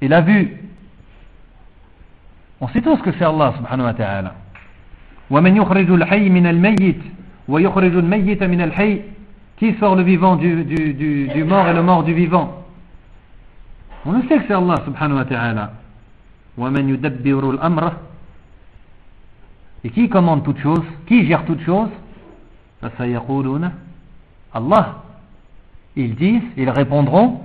et 0.00 0.08
la 0.08 0.20
vue 0.20 0.56
on 2.60 2.68
sait 2.68 2.80
tous 2.80 2.96
que 2.98 3.10
c'est 3.12 3.24
Allah 3.24 3.54
subhanahu 3.56 3.86
wa 3.86 3.94
ta'ala 3.94 4.34
ومن 5.30 5.56
يخرج 5.56 5.90
الحي 5.90 6.28
من 6.28 6.46
الميت 6.46 7.00
ويخرج 7.48 7.96
الميت 7.96 8.42
من 8.42 8.60
الحي 8.60 9.00
qui 9.56 9.74
sort 9.78 9.96
le 9.96 10.02
vivant 10.02 10.36
du, 10.36 10.64
du, 10.64 10.94
du, 10.94 11.28
du 11.28 11.44
mort 11.44 11.68
et 11.68 11.72
le 11.72 11.82
mort 11.82 12.02
du 12.04 12.12
vivant 12.14 12.64
on 14.04 14.12
le 14.12 14.22
sait 14.28 14.38
que 14.38 14.44
c'est 14.48 14.54
Allah 14.54 14.76
subhanahu 14.84 15.16
wa 15.18 15.24
ta'ala 15.24 15.72
ومن 16.57 16.89
يدبر 16.89 17.49
الأمر 17.49 17.93
et 19.83 19.89
qui 19.91 20.09
commande 20.09 20.43
toute 20.43 20.59
chose 20.59 20.83
qui 21.05 21.25
gère 21.27 21.45
toute 21.45 21.61
chose 21.61 21.89
Allah 24.53 24.95
ils 25.95 26.15
disent 26.15 26.41
ils 26.57 26.69
répondront 26.69 27.41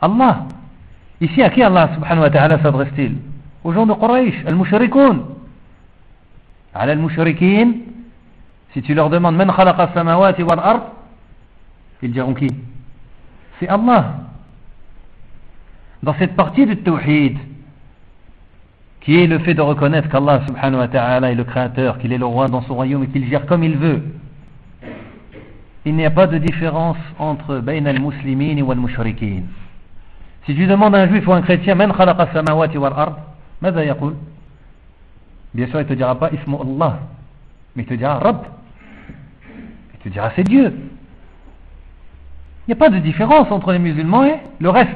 Allah 0.00 0.46
ici 1.20 1.42
à 1.42 1.50
qui 1.50 1.62
Allah 1.62 1.90
subhanahu 1.94 2.22
wa 2.22 2.30
ta'ala 2.30 2.62
s'adresse-t-il 2.62 3.16
aux 3.64 3.72
gens 3.72 3.86
de 3.86 3.94
Quraysh 3.94 4.44
al-mushrikoun 4.46 5.24
المشركين 6.76 7.80
si 8.72 8.80
tu 8.82 8.94
leur 8.94 9.10
demandes 9.10 9.36
من 9.36 9.52
خلق 9.52 9.80
السماوات 9.80 10.40
والأرض 10.40 10.82
ils 12.02 12.12
diront 12.12 12.34
qui 12.34 12.48
c'est 13.60 13.68
Allah 13.68 14.14
dans 16.02 16.14
cette 16.14 16.34
partie 16.34 16.66
du 16.66 16.76
tawhid 16.78 17.38
qui 19.01 19.19
est 19.21 19.27
le 19.27 19.39
fait 19.39 19.53
de 19.53 19.61
reconnaître 19.61 20.09
qu'Allah 20.09 20.41
subhanahu 20.47 20.79
wa 20.79 20.87
ta'ala 20.87 21.31
est 21.31 21.35
le 21.35 21.43
créateur, 21.43 21.97
qu'il 21.97 22.11
est 22.11 22.17
le 22.17 22.25
roi 22.25 22.47
dans 22.47 22.61
son 22.63 22.75
royaume 22.75 23.03
et 23.03 23.07
qu'il 23.07 23.27
gère 23.27 23.45
comme 23.45 23.63
il 23.63 23.77
veut. 23.77 24.03
Il 25.85 25.95
n'y 25.95 26.05
a 26.05 26.11
pas 26.11 26.27
de 26.27 26.37
différence 26.37 26.97
entre 27.17 27.59
bain 27.59 27.85
al-muslimin 27.85 28.57
et 28.57 28.69
al-mushrikin. 28.69 29.43
Si 30.45 30.55
tu 30.55 30.67
demandes 30.67 30.95
à 30.95 30.99
un 30.99 31.07
juif 31.07 31.25
ou 31.27 31.31
à 31.31 31.37
un 31.37 31.41
chrétien, 31.41 31.75
man 31.75 31.93
khalaqa 31.93 32.27
samawati 32.33 32.77
wal 32.77 32.93
ard, 32.95 33.17
ماذا 33.61 33.83
يقول 33.83 34.13
Bien 35.53 35.67
sûr, 35.67 35.79
il 35.79 35.83
ne 35.83 35.89
te 35.89 35.93
dira 35.93 36.19
pas 36.19 36.29
ismu 36.31 36.55
Allah, 36.61 36.99
mais 37.75 37.83
il 37.83 37.85
te 37.87 37.93
dira 37.93 38.19
Rabb. 38.19 38.43
Il 39.93 39.99
te 40.03 40.09
dira 40.09 40.31
c'est 40.35 40.43
Dieu. 40.43 40.73
Il 42.67 42.71
n'y 42.71 42.73
a 42.73 42.75
pas 42.75 42.89
de 42.89 42.99
différence 42.99 43.49
entre 43.49 43.71
les 43.71 43.79
musulmans 43.79 44.25
et 44.25 44.39
le 44.59 44.69
reste. 44.69 44.91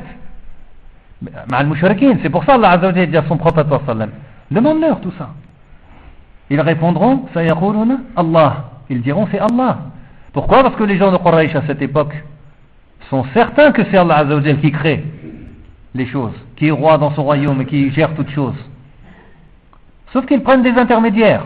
C'est 2.23 2.31
pour 2.31 2.45
ça 2.45 2.55
Allah 2.55 2.73
Azza 2.73 2.87
wa 2.89 2.93
dit 3.07 3.17
à 3.17 3.25
son 3.27 3.37
prophète 3.37 3.67
Demande-leur 4.51 5.01
tout 5.01 5.13
ça. 5.19 5.31
Ils 6.51 6.61
répondront 6.61 7.27
Allah. 8.17 8.65
Ils 8.89 9.03
diront 9.03 9.27
c'est 9.31 9.39
Allah. 9.39 9.79
Pourquoi? 10.33 10.63
Parce 10.63 10.77
que 10.77 10.85
les 10.85 10.99
gens 10.99 11.11
de 11.11 11.17
Quraysh 11.17 11.55
à 11.55 11.63
cette 11.67 11.83
époque 11.83 12.15
sont 13.09 13.25
certains 13.33 13.73
que 13.73 13.83
c'est 13.91 13.97
Allah 13.97 14.25
qui 14.61 14.71
crée 14.71 15.05
les 15.95 16.07
choses, 16.07 16.35
qui 16.57 16.69
est 16.69 16.71
roi 16.71 16.99
dans 16.99 17.15
son 17.15 17.25
royaume 17.25 17.63
et 17.63 17.67
qui 17.67 17.91
gère 17.93 18.15
toutes 18.15 18.31
choses. 18.31 18.55
Sauf 20.13 20.27
qu'ils 20.27 20.43
prennent 20.43 20.63
des 20.63 20.73
intermédiaires, 20.73 21.45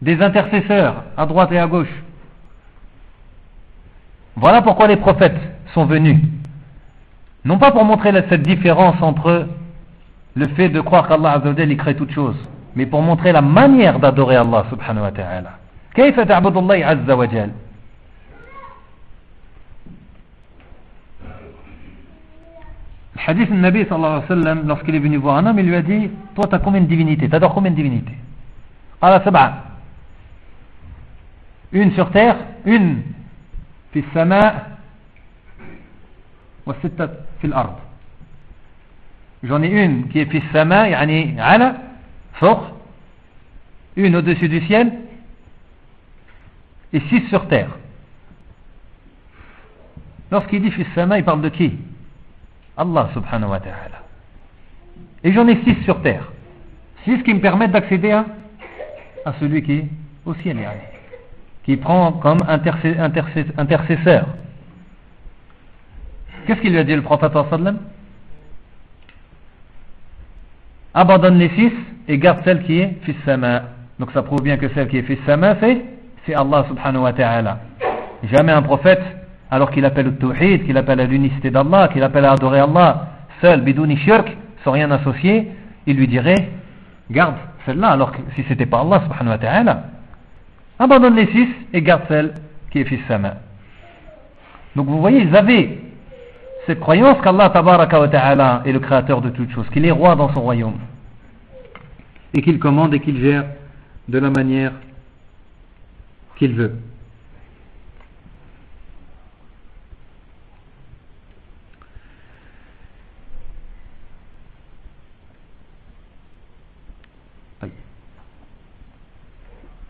des 0.00 0.22
intercesseurs 0.22 1.04
à 1.16 1.26
droite 1.26 1.50
et 1.52 1.58
à 1.58 1.66
gauche. 1.66 1.92
Voilà 4.36 4.62
pourquoi 4.62 4.86
les 4.86 4.96
prophètes 4.96 5.38
sont 5.74 5.86
venus 5.86 6.18
non 7.45 7.57
pas 7.57 7.71
pour 7.71 7.85
montrer 7.85 8.11
cette 8.29 8.41
différence 8.41 9.01
entre 9.01 9.47
le 10.35 10.47
fait 10.49 10.69
de 10.69 10.81
croire 10.81 11.07
qu'Allah 11.07 11.33
Azzawajal 11.33 11.71
il 11.71 11.77
crée 11.77 11.95
toutes 11.95 12.11
choses, 12.11 12.37
mais 12.75 12.85
pour 12.85 13.01
montrer 13.01 13.31
la 13.31 13.41
manière 13.41 13.99
d'adorer 13.99 14.35
Allah 14.35 14.65
subhanahu 14.69 15.03
wa 15.03 15.11
ta'ala. 15.11 15.51
كيف 15.95 16.19
تعبد 16.19 16.57
الله 16.57 16.85
عز 16.85 17.11
وجل 17.11 17.51
Hadith 23.27 23.49
Nabi 23.51 23.85
sallallahu 23.85 24.23
alayhi 24.23 24.29
wa 24.29 24.35
sallam, 24.35 24.67
lorsqu'il 24.67 24.95
est 24.95 24.99
venu 24.99 25.17
voir 25.17 25.37
un 25.37 25.45
homme, 25.45 25.59
il 25.59 25.67
lui 25.67 25.75
a 25.75 25.81
dit 25.81 26.09
Toi, 26.35 26.45
tu 26.47 26.55
as 26.55 26.59
combien 26.59 26.81
de 26.81 26.85
divinités 26.87 27.27
Tu 27.27 27.35
adores 27.35 27.53
combien 27.53 27.69
de 27.71 27.75
divinités 27.75 28.15
Allah 29.01 29.21
sab'a. 29.23 29.63
Une 31.71 31.91
sur 31.91 32.09
terre, 32.11 32.37
une 32.65 33.01
fi 33.91 34.03
sama 34.13 34.79
وستة 36.69 37.09
في 37.43 37.47
الأرض 37.47 37.75
J'en 39.41 39.61
ai 39.63 39.69
une 39.69 40.09
qui 40.09 40.19
est 40.19 40.25
fils 40.25 40.43
sama, 40.51 40.89
yani 40.89 41.39
ala, 41.39 41.75
fort, 42.33 42.75
une 43.95 44.17
au-dessus 44.17 44.49
du 44.49 44.59
ciel, 44.65 44.91
et 46.91 46.99
six 47.07 47.21
sur 47.29 47.47
terre. 47.47 47.69
Lorsqu'il 50.29 50.61
dit 50.61 50.71
fils 50.71 50.87
sama, 50.93 51.17
il 51.19 51.23
parle 51.23 51.41
de 51.41 51.47
qui 51.47 51.77
Allah 52.75 53.09
subhanahu 53.13 53.49
wa 53.49 53.59
ta'ala. 53.61 54.03
Et 55.23 55.31
j'en 55.31 55.47
ai 55.47 55.55
six 55.63 55.81
sur 55.83 56.01
terre. 56.01 56.29
Six 57.05 57.23
qui 57.23 57.33
me 57.33 57.39
permettent 57.39 57.71
d'accéder 57.71 58.11
à, 58.11 58.25
à 59.23 59.33
celui 59.39 59.63
qui 59.63 59.73
est 59.73 59.87
au 60.25 60.33
ciel, 60.33 60.57
yani, 60.59 60.81
qui 61.63 61.77
prend 61.77 62.11
comme 62.11 62.39
intercesseur. 62.47 64.27
Qu'est-ce 66.46 66.60
qu'il 66.60 66.72
lui 66.72 66.78
a 66.78 66.84
dit 66.84 66.94
le 66.94 67.02
prophète 67.02 67.32
sallam? 67.50 67.78
Abandonne 70.92 71.38
les 71.38 71.48
six 71.50 71.72
et 72.06 72.18
garde 72.18 72.40
celle 72.44 72.62
qui 72.62 72.78
est 72.78 72.98
fils 73.02 73.16
sama. 73.24 73.62
Donc 73.98 74.10
ça 74.12 74.22
prouve 74.22 74.42
bien 74.42 74.56
que 74.56 74.68
celle 74.74 74.88
qui 74.88 74.98
est 74.98 75.02
fils 75.02 75.18
sama, 75.26 75.56
c'est, 75.60 76.34
Allah 76.34 76.64
subhanahu 76.68 77.02
wa 77.02 77.12
ta'ala. 77.12 77.58
Jamais 78.24 78.52
un 78.52 78.62
prophète, 78.62 79.02
alors 79.50 79.70
qu'il 79.70 79.84
appelle 79.84 80.08
au 80.08 80.12
tawhid, 80.12 80.64
qu'il 80.64 80.76
appelle 80.76 81.00
à 81.00 81.04
l'unicité 81.04 81.50
d'Allah, 81.50 81.88
qu'il 81.92 82.02
appelle 82.02 82.24
à 82.24 82.32
adorer 82.32 82.60
Allah, 82.60 83.08
seul, 83.40 83.60
bidouni 83.60 83.96
shirk, 83.98 84.36
sans 84.64 84.72
rien 84.72 84.90
associer, 84.90 85.50
il 85.86 85.96
lui 85.96 86.08
dirait, 86.08 86.48
garde 87.10 87.36
celle-là, 87.66 87.90
alors 87.90 88.12
que 88.12 88.18
si 88.34 88.44
c'était 88.48 88.66
pas 88.66 88.80
Allah 88.80 89.02
subhanahu 89.04 89.30
wa 89.30 89.38
ta'ala, 89.38 89.84
abandonne 90.78 91.16
les 91.16 91.26
six 91.26 91.48
et 91.72 91.82
garde 91.82 92.02
celle 92.08 92.34
qui 92.70 92.80
est 92.80 92.84
fils 92.84 93.00
sama. 93.06 93.34
Donc 94.74 94.86
vous 94.86 95.00
voyez, 95.00 95.20
ils 95.22 95.36
avaient 95.36 95.78
cette 96.66 96.80
croyance 96.80 97.20
qu'Allah 97.22 97.50
ta'ala 97.50 98.62
est 98.64 98.72
le 98.72 98.80
créateur 98.80 99.20
de 99.20 99.30
toutes 99.30 99.50
choses, 99.50 99.68
qu'il 99.70 99.84
est 99.84 99.90
roi 99.90 100.16
dans 100.16 100.32
son 100.32 100.40
royaume, 100.40 100.78
et 102.32 102.42
qu'il 102.42 102.58
commande 102.58 102.94
et 102.94 103.00
qu'il 103.00 103.20
gère 103.20 103.44
de 104.08 104.18
la 104.18 104.30
manière 104.30 104.72
qu'il 106.36 106.54
veut. 106.54 106.76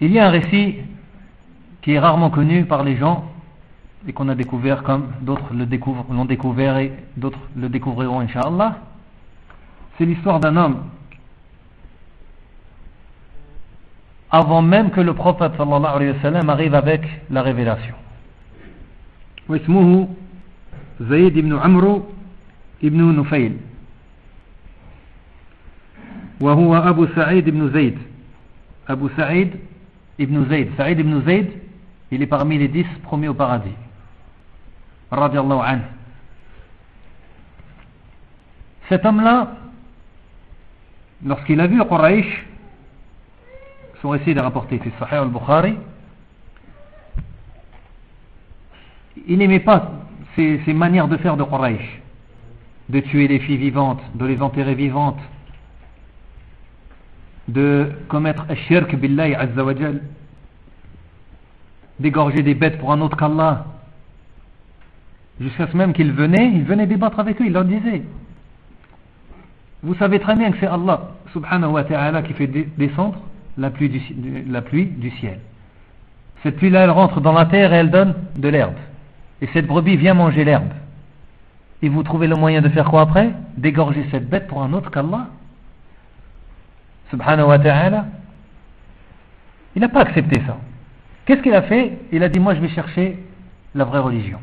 Il 0.00 0.12
y 0.12 0.18
a 0.18 0.26
un 0.26 0.30
récit 0.30 0.76
qui 1.80 1.92
est 1.92 1.98
rarement 1.98 2.28
connu 2.28 2.66
par 2.66 2.84
les 2.84 2.96
gens 2.96 3.24
et 4.07 4.13
qu'on 4.13 4.29
a 4.29 4.35
découvert 4.35 4.83
comme 4.83 5.11
d'autres 5.21 5.53
l'ont 5.53 6.25
découvert 6.25 6.77
et 6.77 6.93
d'autres 7.17 7.39
le 7.55 7.69
découvriront, 7.69 8.21
Inch'Allah, 8.21 8.77
c'est 9.97 10.05
l'histoire 10.05 10.39
d'un 10.39 10.55
homme. 10.55 10.83
avant 14.31 14.61
même 14.61 14.91
que 14.91 15.01
le 15.01 15.15
prophète 15.15 15.53
sallallahu 15.57 15.95
alayhi 15.95 16.11
wa 16.11 16.21
sallam 16.21 16.49
arrive 16.51 16.75
avec 16.75 17.01
la 17.31 17.41
révélation. 17.41 17.95
واسمه 19.49 20.07
زيد 21.01 21.33
بن 21.39 21.57
عمرو 21.57 22.05
بن 22.83 23.19
نفيل 23.19 23.57
وهو 26.41 26.77
أبو 26.77 27.07
سعيد 27.15 27.49
بن 27.49 27.73
زيد 27.73 27.97
Abu 28.89 29.07
Saïd 29.15 29.53
ibn 30.17 30.49
Zayd. 30.49 30.69
Saïd 30.75 30.99
ibn 30.99 31.21
Zayd, 31.21 31.51
il 32.11 32.23
est 32.23 32.27
parmi 32.27 32.57
les 32.57 32.67
dix 32.67 32.87
premiers 33.03 33.27
au 33.27 33.35
paradis. 33.35 33.69
cet 38.88 39.04
homme-là, 39.04 39.56
lorsqu'il 41.24 41.60
a 41.60 41.66
vu 41.66 41.78
Quraysh, 41.84 42.46
son 44.02 44.10
récit 44.10 44.34
de 44.34 44.40
rapporté, 44.40 44.80
c'est 44.82 44.92
Sahih 44.98 45.20
al-Bukhari, 45.20 45.76
il 49.26 49.38
n'aimait 49.38 49.60
pas 49.60 49.90
ces, 50.36 50.60
ces, 50.64 50.72
manières 50.72 51.08
de 51.08 51.16
faire 51.16 51.36
de 51.36 51.44
Quraysh, 51.44 52.02
de 52.88 53.00
tuer 53.00 53.28
les 53.28 53.38
filles 53.38 53.56
vivantes, 53.56 54.02
de 54.14 54.26
les 54.26 54.42
enterrer 54.42 54.74
vivantes, 54.74 55.20
de 57.48 57.92
commettre 58.08 58.46
shirk 58.68 58.94
billahi 58.96 59.34
azzawajal, 59.34 60.02
d'égorger 62.00 62.42
des 62.42 62.54
bêtes 62.54 62.78
pour 62.78 62.92
un 62.92 63.00
autre 63.00 63.16
qu'Allah, 63.16 63.64
jusqu'à 65.40 65.66
ce 65.66 65.76
même 65.76 65.92
qu'il 65.92 66.12
venait, 66.12 66.50
il 66.54 66.64
venait 66.64 66.86
débattre 66.86 67.18
avec 67.20 67.40
eux, 67.40 67.46
il 67.46 67.52
leur 67.52 67.64
disait, 67.64 68.02
vous 69.82 69.94
savez 69.94 70.18
très 70.18 70.34
bien 70.34 70.50
que 70.50 70.58
c'est 70.58 70.66
Allah 70.66 71.10
subhanahu 71.32 71.72
wa 71.72 71.84
ta'ala 71.84 72.22
qui 72.22 72.32
fait 72.32 72.46
descendre 72.46 73.20
la 73.58 73.70
pluie, 73.70 73.88
du, 73.88 75.10
ciel. 75.10 75.40
Cette 76.42 76.56
pluie-là, 76.56 76.84
elle 76.84 76.90
rentre 76.90 77.20
dans 77.20 77.32
la 77.32 77.46
terre 77.46 77.72
et 77.72 77.76
elle 77.76 77.90
donne 77.90 78.14
de 78.36 78.48
l'herbe. 78.48 78.76
Et 79.42 79.48
cette 79.52 79.66
brebis 79.66 79.96
vient 79.96 80.14
manger 80.14 80.44
l'herbe. 80.44 80.72
Et 81.82 81.88
vous 81.88 82.02
trouvez 82.02 82.26
le 82.26 82.36
moyen 82.36 82.62
de 82.62 82.68
faire 82.68 82.86
quoi 82.86 83.02
après? 83.02 83.30
D'égorger 83.56 84.06
cette 84.10 84.28
bête 84.28 84.46
pour 84.46 84.62
un 84.62 84.72
autre 84.72 84.90
qu'Allah 84.90 85.28
Subhanahu 87.10 87.48
wa 87.48 87.58
ta'ala. 87.58 88.06
Il 89.76 89.82
n'a 89.82 89.88
pas 89.88 90.00
accepté 90.00 90.40
ça. 90.46 90.56
Qu'est-ce 91.26 91.42
qu'il 91.42 91.54
a 91.54 91.62
fait? 91.62 91.98
Il 92.10 92.22
a 92.22 92.28
dit 92.28 92.40
Moi, 92.40 92.54
je 92.54 92.60
vais 92.60 92.68
chercher 92.68 93.18
la 93.74 93.84
vraie 93.84 93.98
religion. 93.98 94.38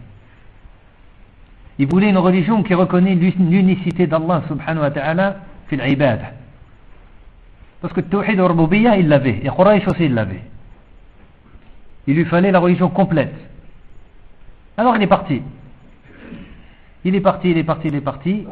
Il 1.82 1.88
voulait 1.88 2.12
une 2.12 2.20
religion 2.20 2.62
qui 2.62 2.76
reconnaît 2.76 3.16
l'unicité 3.16 4.06
d'Allah 4.06 4.44
subhanahu 4.48 4.84
wa 4.84 4.92
ta'ala 4.92 5.38
fil 5.68 5.82
ibad. 5.84 6.22
Parce 7.82 7.92
que 7.92 8.02
Tawhid 8.02 8.40
al 8.40 9.00
il 9.00 9.08
l'avait. 9.08 9.40
Et 9.44 9.50
Quraysh 9.50 9.88
aussi, 9.88 10.06
il 10.06 10.14
l'avait. 10.14 10.44
Il 12.06 12.18
lui 12.18 12.26
fallait 12.26 12.52
la 12.52 12.60
religion 12.60 12.90
complète. 12.90 13.34
Alors 14.78 14.96
il 14.96 15.02
est 15.02 15.08
parti. 15.08 15.42
Il 17.04 17.16
est 17.16 17.20
parti, 17.20 17.50
il 17.50 17.58
est 17.58 17.64
parti, 17.64 17.88
il 17.88 17.96
est 17.96 18.02
parti. 18.02 18.46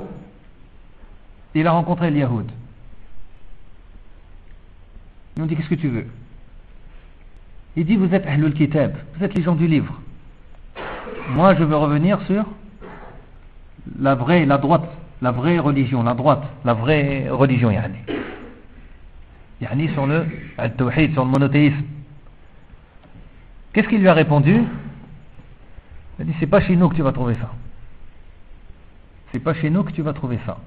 Il 1.53 1.67
a 1.67 1.71
rencontré 1.71 2.09
le 2.09 2.17
Yahoud. 2.17 2.49
Ils 5.37 5.45
dit 5.45 5.55
Qu'est-ce 5.55 5.69
que 5.69 5.75
tu 5.75 5.89
veux? 5.89 6.07
Il 7.75 7.85
dit 7.85 7.95
Vous 7.95 8.11
êtes 8.11 8.25
Ahlul 8.25 8.55
Kitab, 8.55 8.95
vous 9.15 9.23
êtes 9.23 9.35
les 9.35 9.43
gens 9.43 9.53
du 9.53 9.67
livre. 9.67 9.93
Moi, 11.29 11.53
je 11.53 11.63
veux 11.63 11.77
revenir 11.77 12.19
sur 12.23 12.43
la 13.99 14.15
vraie, 14.15 14.45
la 14.45 14.57
droite, 14.57 14.89
la 15.21 15.31
vraie 15.31 15.59
religion, 15.59 16.03
la 16.03 16.13
droite, 16.13 16.43
la 16.65 16.73
vraie 16.73 17.29
religion, 17.29 17.71
yani. 17.71 17.99
Yani 19.61 19.89
sur 19.89 20.07
le 20.07 20.25
al-tawhid, 20.57 21.13
sur 21.13 21.25
le 21.25 21.31
monothéisme. 21.31 21.83
Qu'est-ce 23.73 23.87
qu'il 23.87 23.99
lui 23.99 24.07
a 24.07 24.13
répondu? 24.13 24.63
Il 26.17 26.21
a 26.21 26.25
dit 26.25 26.33
c'est 26.39 26.47
pas 26.47 26.61
chez 26.61 26.75
nous 26.75 26.89
que 26.89 26.95
tu 26.95 27.01
vas 27.01 27.11
trouver 27.11 27.35
ça. 27.35 27.49
C'est 29.31 29.39
pas 29.39 29.53
chez 29.53 29.69
nous 29.69 29.83
que 29.83 29.91
tu 29.91 30.01
vas 30.01 30.13
trouver 30.13 30.39
ça. 30.45 30.57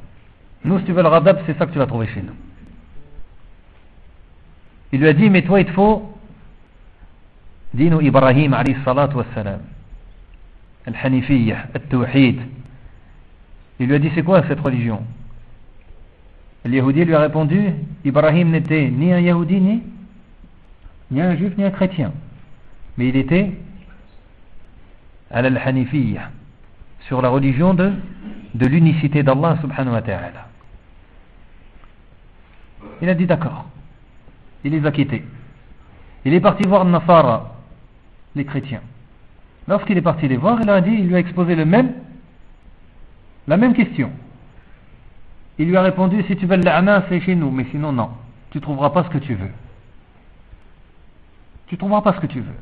Nous, 0.64 0.78
si 0.78 0.84
tu 0.84 0.92
veux 0.92 1.02
le 1.02 1.08
radab, 1.08 1.40
c'est 1.46 1.58
ça 1.58 1.66
que 1.66 1.72
tu 1.72 1.78
vas 1.78 1.86
trouver 1.86 2.06
chez 2.06 2.22
nous. 2.22 2.34
Il 4.92 5.00
lui 5.00 5.08
a 5.08 5.12
dit 5.14 5.30
mais 5.30 5.42
toi, 5.42 5.60
il 5.60 5.66
te 5.66 5.72
faut 5.72 6.16
dino 7.74 8.00
Ibrahim 8.00 8.52
alayhi 8.52 8.76
salatu 8.84 9.16
wassalam, 9.16 9.60
al-hanifiyya, 10.86 11.68
al-tawhid. 11.74 12.40
Il 13.82 13.88
lui 13.88 13.96
a 13.96 13.98
dit 13.98 14.12
c'est 14.14 14.22
quoi 14.22 14.44
cette 14.46 14.60
religion? 14.60 15.02
Le 16.64 16.90
lui 16.92 17.14
a 17.16 17.18
répondu 17.18 17.72
Ibrahim 18.04 18.52
n'était 18.52 18.88
ni 18.88 19.12
un 19.12 19.18
Yahudi 19.18 19.60
ni, 19.60 21.20
un 21.20 21.34
juif 21.34 21.58
ni 21.58 21.64
un 21.64 21.72
chrétien. 21.72 22.12
Mais 22.96 23.08
il 23.08 23.16
était 23.16 23.50
al-Hanifiyya 25.32 26.30
sur 27.08 27.20
la 27.20 27.28
religion 27.28 27.74
de, 27.74 27.90
l'unicité 28.54 29.24
d'Allah 29.24 29.58
subhanahu 29.60 29.94
wa 29.94 30.02
ta'ala. 30.02 30.46
Il 33.00 33.08
a 33.08 33.14
dit 33.14 33.26
d'accord. 33.26 33.66
Il 34.62 34.70
les 34.70 34.86
a 34.86 34.92
quittés. 34.92 35.24
Il 36.24 36.32
est 36.34 36.40
parti 36.40 36.68
voir 36.68 36.84
Nasara, 36.84 37.56
les 38.36 38.44
chrétiens. 38.44 38.82
Lorsqu'il 39.66 39.98
est 39.98 40.02
parti 40.02 40.28
les 40.28 40.36
voir, 40.36 40.60
il, 40.62 40.70
a 40.70 40.80
dit, 40.80 40.92
il 40.92 41.08
lui 41.08 41.16
a 41.16 41.18
exposé 41.18 41.56
le 41.56 41.64
même 41.64 41.94
la 43.48 43.56
même 43.56 43.74
question. 43.74 44.10
Il 45.58 45.68
lui 45.68 45.76
a 45.76 45.82
répondu 45.82 46.22
Si 46.26 46.36
tu 46.36 46.46
veux 46.46 46.56
le 46.56 46.62
la'ana, 46.62 47.04
c'est 47.08 47.20
chez 47.20 47.34
nous, 47.34 47.50
mais 47.50 47.66
sinon, 47.70 47.92
non. 47.92 48.10
Tu 48.50 48.60
trouveras 48.60 48.90
pas 48.90 49.04
ce 49.04 49.08
que 49.08 49.18
tu 49.18 49.34
veux. 49.34 49.50
Tu 51.66 51.76
trouveras 51.76 52.02
pas 52.02 52.12
ce 52.14 52.20
que 52.20 52.26
tu 52.26 52.40
veux. 52.40 52.54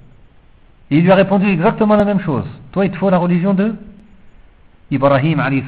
Il 0.91 1.03
lui 1.03 1.11
a 1.11 1.15
répondu 1.15 1.49
exactement 1.49 1.97
la 1.97 2.05
même 2.05 2.21
chose. 2.21 2.47
Toi, 2.73 2.87
il 2.87 2.91
te 2.91 2.97
faut 2.97 3.11
la 3.11 3.19
religion 3.19 3.55
de 3.55 3.75
Ibrahim 4.91 5.41
alayhi. 5.41 5.65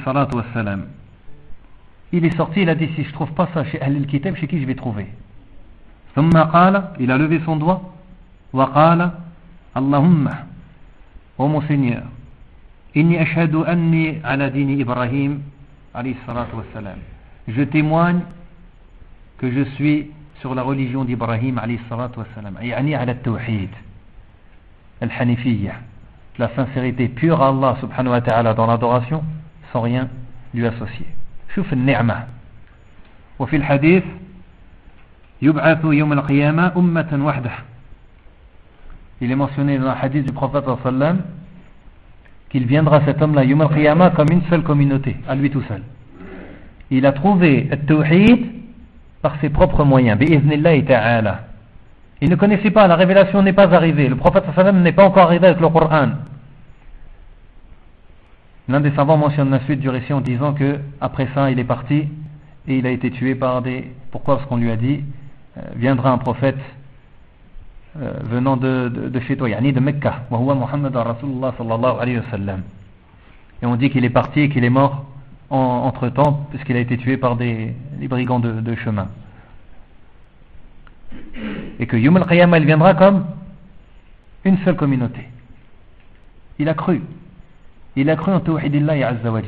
Il 2.11 2.25
est 2.25 2.35
sorti, 2.35 2.61
il 2.61 2.69
a 2.69 2.75
dit 2.75 2.89
Si 2.95 3.03
je 3.03 3.13
trouve 3.13 3.31
pas 3.33 3.49
ça 3.53 3.63
chez 3.65 3.81
al-Kitab, 3.81 4.35
chez 4.35 4.47
qui 4.47 4.59
je 4.61 4.65
vais 4.65 4.75
trouver? 4.75 5.07
Il 6.15 7.11
a 7.11 7.17
levé 7.17 7.41
son 7.45 7.55
doigt. 7.55 7.81
Wa 8.53 8.69
Allahumma, 9.75 10.45
ô. 11.39 11.49
Inni 12.95 13.17
ashhadu 13.17 13.63
anni 13.65 14.19
ala 14.23 14.49
dini 14.49 14.79
Ibrahim 14.79 15.41
alayhi 15.93 16.17
salatu 16.25 16.57
wassalam. 16.57 16.99
Je 17.47 17.63
témoigne 17.63 18.21
que 19.37 19.51
je 19.51 19.63
suis 19.75 20.11
sur 20.41 20.53
la 20.53 20.61
religion 20.61 21.03
d'Ibrahim 21.03 21.57
alayhi 21.57 21.79
salatu 21.89 22.19
wassalam. 22.19 22.57
Yani 22.61 22.95
ala 22.95 23.15
tawhid. 23.15 23.69
Al-Hanifiyya. 25.01 25.73
La 26.37 26.49
sincérité 26.55 27.07
pure 27.09 27.41
à 27.41 27.49
Allah 27.49 27.77
subhanahu 27.81 28.11
wa 28.11 28.21
ta'ala 28.21 28.53
dans 28.53 28.67
l'adoration 28.67 29.23
sans 29.71 29.81
rien 29.81 30.07
lui 30.53 30.65
associer. 30.65 31.07
شوف 31.55 31.73
النعمة 31.73 32.27
وفي 33.39 33.55
الحديث 33.55 34.03
يبعث 35.41 35.85
يوم 35.85 36.13
القيامة 36.13 36.71
أمة 36.77 37.19
وحده 37.25 37.51
Il 39.21 39.31
est 39.31 39.35
mentionné 39.35 39.77
dans 39.77 39.85
le 39.85 39.97
hadith 40.01 40.25
du 40.25 40.33
prophète 40.33 40.65
sallallahu 40.65 40.87
alayhi 40.87 40.97
wa 40.97 41.05
sallam 41.05 41.21
qu'il 42.53 42.67
viendra 42.67 43.01
cet 43.03 43.19
homme-là, 43.19 43.43
Yom 43.45 43.67
comme 44.15 44.31
une 44.31 44.43
seule 44.43 44.61
communauté, 44.61 45.17
à 45.27 45.33
lui 45.33 45.49
tout 45.49 45.63
seul. 45.63 45.81
Il 46.91 47.03
a 47.07 47.11
trouvé 47.11 47.67
le 47.71 47.77
tawhid 47.77 48.45
par 49.23 49.37
ses 49.41 49.49
propres 49.49 49.83
moyens, 49.83 50.19
ta'ala. 50.85 51.39
Il 52.21 52.29
ne 52.29 52.35
connaissait 52.35 52.69
pas, 52.69 52.87
la 52.87 52.95
révélation 52.95 53.41
n'est 53.41 53.53
pas 53.53 53.73
arrivée, 53.73 54.07
le 54.07 54.17
prophète 54.17 54.45
n'est 54.75 54.91
pas 54.91 55.03
encore 55.03 55.23
arrivé 55.23 55.47
avec 55.47 55.59
le 55.59 55.67
Coran. 55.67 56.09
L'un 58.69 58.81
des 58.81 58.91
savants 58.91 59.17
mentionne 59.17 59.49
la 59.49 59.61
suite 59.61 59.79
du 59.79 59.89
récit 59.89 60.13
en 60.13 60.21
disant 60.21 60.53
que 60.53 60.77
après 61.01 61.27
ça, 61.33 61.49
il 61.49 61.57
est 61.57 61.63
parti 61.63 62.07
et 62.67 62.77
il 62.77 62.85
a 62.85 62.91
été 62.91 63.09
tué 63.09 63.33
par 63.33 63.63
des. 63.63 63.91
Pourquoi? 64.11 64.35
Parce 64.37 64.47
qu'on 64.47 64.57
lui 64.57 64.69
a 64.69 64.75
dit 64.75 65.03
euh, 65.57 65.61
viendra 65.75 66.11
un 66.11 66.19
prophète 66.19 66.59
venant 67.95 68.57
de, 68.57 68.89
de, 68.89 69.09
de, 69.09 69.19
chez 69.21 69.37
toi, 69.37 69.49
yani 69.49 69.71
de 69.71 69.79
Mecca, 69.79 70.25
Muhammad 70.31 70.95
Rasulullah 70.95 71.53
sallallahu 71.57 71.99
alayhi 71.99 72.17
wa 72.17 72.29
sallam. 72.31 72.63
Et 73.61 73.65
on 73.65 73.75
dit 73.75 73.89
qu'il 73.89 74.03
est 74.03 74.09
parti 74.09 74.41
et 74.41 74.49
qu'il 74.49 74.63
est 74.63 74.69
mort 74.69 75.05
en, 75.49 75.57
entre 75.57 76.09
temps, 76.09 76.47
puisqu'il 76.49 76.75
a 76.75 76.79
été 76.79 76.97
tué 76.97 77.17
par 77.17 77.35
des, 77.35 77.73
brigands 78.09 78.39
de, 78.39 78.75
chemin. 78.75 79.07
Et 81.79 81.85
que 81.85 81.95
Yom 81.95 82.17
al-Qiyamah, 82.17 82.57
il 82.57 82.65
viendra 82.65 82.95
comme 82.95 83.25
une 84.43 84.57
seule 84.59 84.75
communauté. 84.75 85.27
Il 86.59 86.67
a 86.67 86.73
cru. 86.73 87.01
Il 87.95 88.09
a 88.09 88.15
cru 88.15 88.33
en 88.33 88.39
Tawhidillah 88.39 89.07
Azza 89.07 89.31
wa 89.31 89.41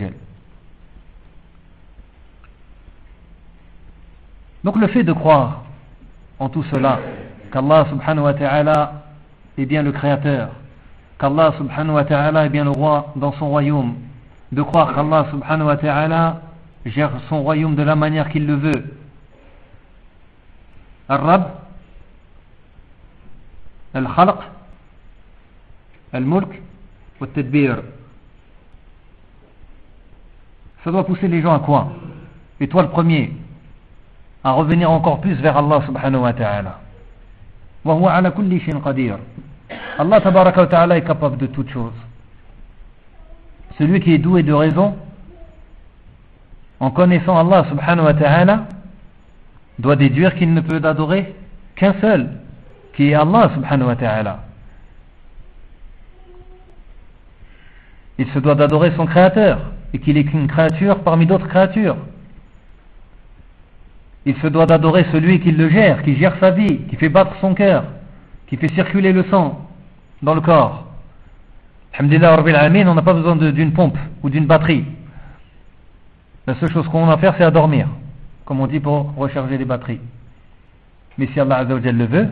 Donc 4.63 4.77
le 4.77 4.87
fait 4.87 5.03
de 5.03 5.13
croire 5.13 5.63
en 6.39 6.49
tout 6.49 6.63
cela, 6.73 6.99
qu'Allah 7.55 7.87
subhanahu 7.89 8.25
wa 8.25 8.33
ta'ala 8.33 8.91
est 9.57 9.65
bien 9.65 9.81
le 9.81 9.93
créateur, 9.93 10.49
qu'Allah 11.17 11.53
subhanahu 11.57 11.95
wa 11.95 12.03
ta'ala 12.03 12.45
est 12.45 12.49
bien 12.49 12.65
le 12.65 12.71
roi 12.71 13.13
dans 13.15 13.31
son 13.31 13.47
royaume, 13.47 13.95
de 14.51 14.61
croire 14.61 14.93
qu'Allah 14.93 15.27
subhanahu 15.31 15.67
wa 15.67 15.77
ta'ala 15.77 16.41
gère 16.85 17.11
son 17.29 17.43
royaume 17.43 17.75
de 17.75 17.83
la 17.83 17.95
manière 17.95 18.27
qu'il 18.27 18.45
le 18.45 18.55
veut. 18.55 18.97
Al-Rab, 21.07 21.51
Al-Khalq, 23.93 24.37
Al-Mulk, 26.11 26.61
Al-Tadbir. 27.21 27.77
Ça 30.83 30.91
doit 30.91 31.05
pousser 31.05 31.29
les 31.29 31.41
gens 31.41 31.53
à 31.53 31.59
quoi? 31.59 31.87
Et 32.59 32.67
toi 32.67 32.81
le 32.81 32.89
premier, 32.89 33.31
à 34.43 34.51
revenir 34.51 34.91
encore 34.91 35.21
plus 35.21 35.35
vers 35.35 35.55
Allah 35.55 35.81
subhanahu 35.85 36.23
wa 36.23 36.33
ta'ala. 36.33 36.79
وهو 37.84 38.08
على 38.08 38.30
كل 38.30 38.60
شيء 38.60 38.78
قدير. 38.78 39.18
Allah 39.98 40.20
tabaraka 40.20 40.60
wa 40.60 40.66
ta'ala 40.66 40.96
est 40.98 41.04
capable 41.04 41.36
de 41.36 41.46
toutes 41.46 41.70
choses. 41.70 41.92
Celui 43.78 44.00
qui 44.00 44.14
est 44.14 44.18
doué 44.18 44.42
de 44.42 44.52
raison, 44.52 44.96
en 46.80 46.90
connaissant 46.90 47.38
Allah 47.38 47.64
subhanahu 47.68 48.06
wa 48.06 48.14
ta'ala, 48.14 48.64
doit 49.78 49.96
déduire 49.96 50.34
qu'il 50.34 50.52
ne 50.52 50.60
peut 50.60 50.80
adorer 50.82 51.34
qu'un 51.76 51.94
seul, 52.00 52.30
qui 52.94 53.10
est 53.10 53.14
Allah 53.14 53.50
subhanahu 53.54 53.88
wa 53.88 53.96
ta'ala. 53.96 54.40
Il 58.18 58.28
se 58.32 58.38
doit 58.38 58.54
d'adorer 58.54 58.92
son 58.96 59.06
créateur 59.06 59.58
et 59.94 59.98
qu'il 59.98 60.18
est 60.18 60.24
qu'une 60.24 60.46
créature 60.46 60.98
parmi 61.00 61.26
d'autres 61.26 61.48
créatures. 61.48 61.96
Il 64.25 64.35
se 64.37 64.47
doit 64.47 64.65
d'adorer 64.65 65.05
celui 65.11 65.39
qui 65.39 65.51
le 65.51 65.69
gère, 65.69 66.01
qui 66.01 66.15
gère 66.15 66.35
sa 66.39 66.51
vie, 66.51 66.79
qui 66.89 66.95
fait 66.95 67.09
battre 67.09 67.35
son 67.41 67.53
cœur, 67.53 67.83
qui 68.47 68.57
fait 68.57 68.73
circuler 68.73 69.13
le 69.13 69.23
sang 69.25 69.69
dans 70.21 70.33
le 70.33 70.41
corps. 70.41 70.85
Alhamdulillah, 71.93 72.37
on 72.89 72.95
n'a 72.95 73.01
pas 73.01 73.13
besoin 73.13 73.35
d'une 73.35 73.71
pompe 73.71 73.97
ou 74.23 74.29
d'une 74.29 74.47
batterie. 74.47 74.85
La 76.47 76.55
seule 76.55 76.71
chose 76.71 76.87
qu'on 76.87 77.09
a 77.09 77.13
à 77.13 77.17
faire, 77.17 77.35
c'est 77.37 77.43
à 77.43 77.51
dormir, 77.51 77.87
comme 78.45 78.59
on 78.59 78.67
dit 78.67 78.79
pour 78.79 79.13
recharger 79.15 79.57
les 79.57 79.65
batteries. 79.65 80.01
Mais 81.17 81.27
si 81.27 81.39
Allah 81.39 81.63
le 81.63 82.05
veut, 82.05 82.27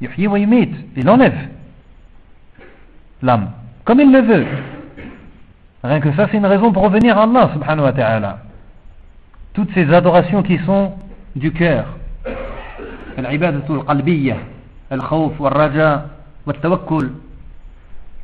il 0.00 1.08
enlève 1.08 1.48
l'âme, 3.22 3.50
comme 3.84 4.00
il 4.00 4.12
le 4.12 4.20
veut. 4.20 4.46
Rien 5.82 6.00
que 6.00 6.12
ça, 6.12 6.28
c'est 6.30 6.36
une 6.36 6.46
raison 6.46 6.72
pour 6.72 6.84
revenir 6.84 7.18
à 7.18 7.24
Allah 7.24 7.50
subhanahu 7.52 7.84
wa 7.84 7.92
ta'ala. 7.92 8.38
Toutes 9.52 9.72
ces 9.74 9.92
adorations 9.92 10.42
qui 10.42 10.58
sont 10.58 10.92
du 11.34 11.52
cœur. 11.52 11.86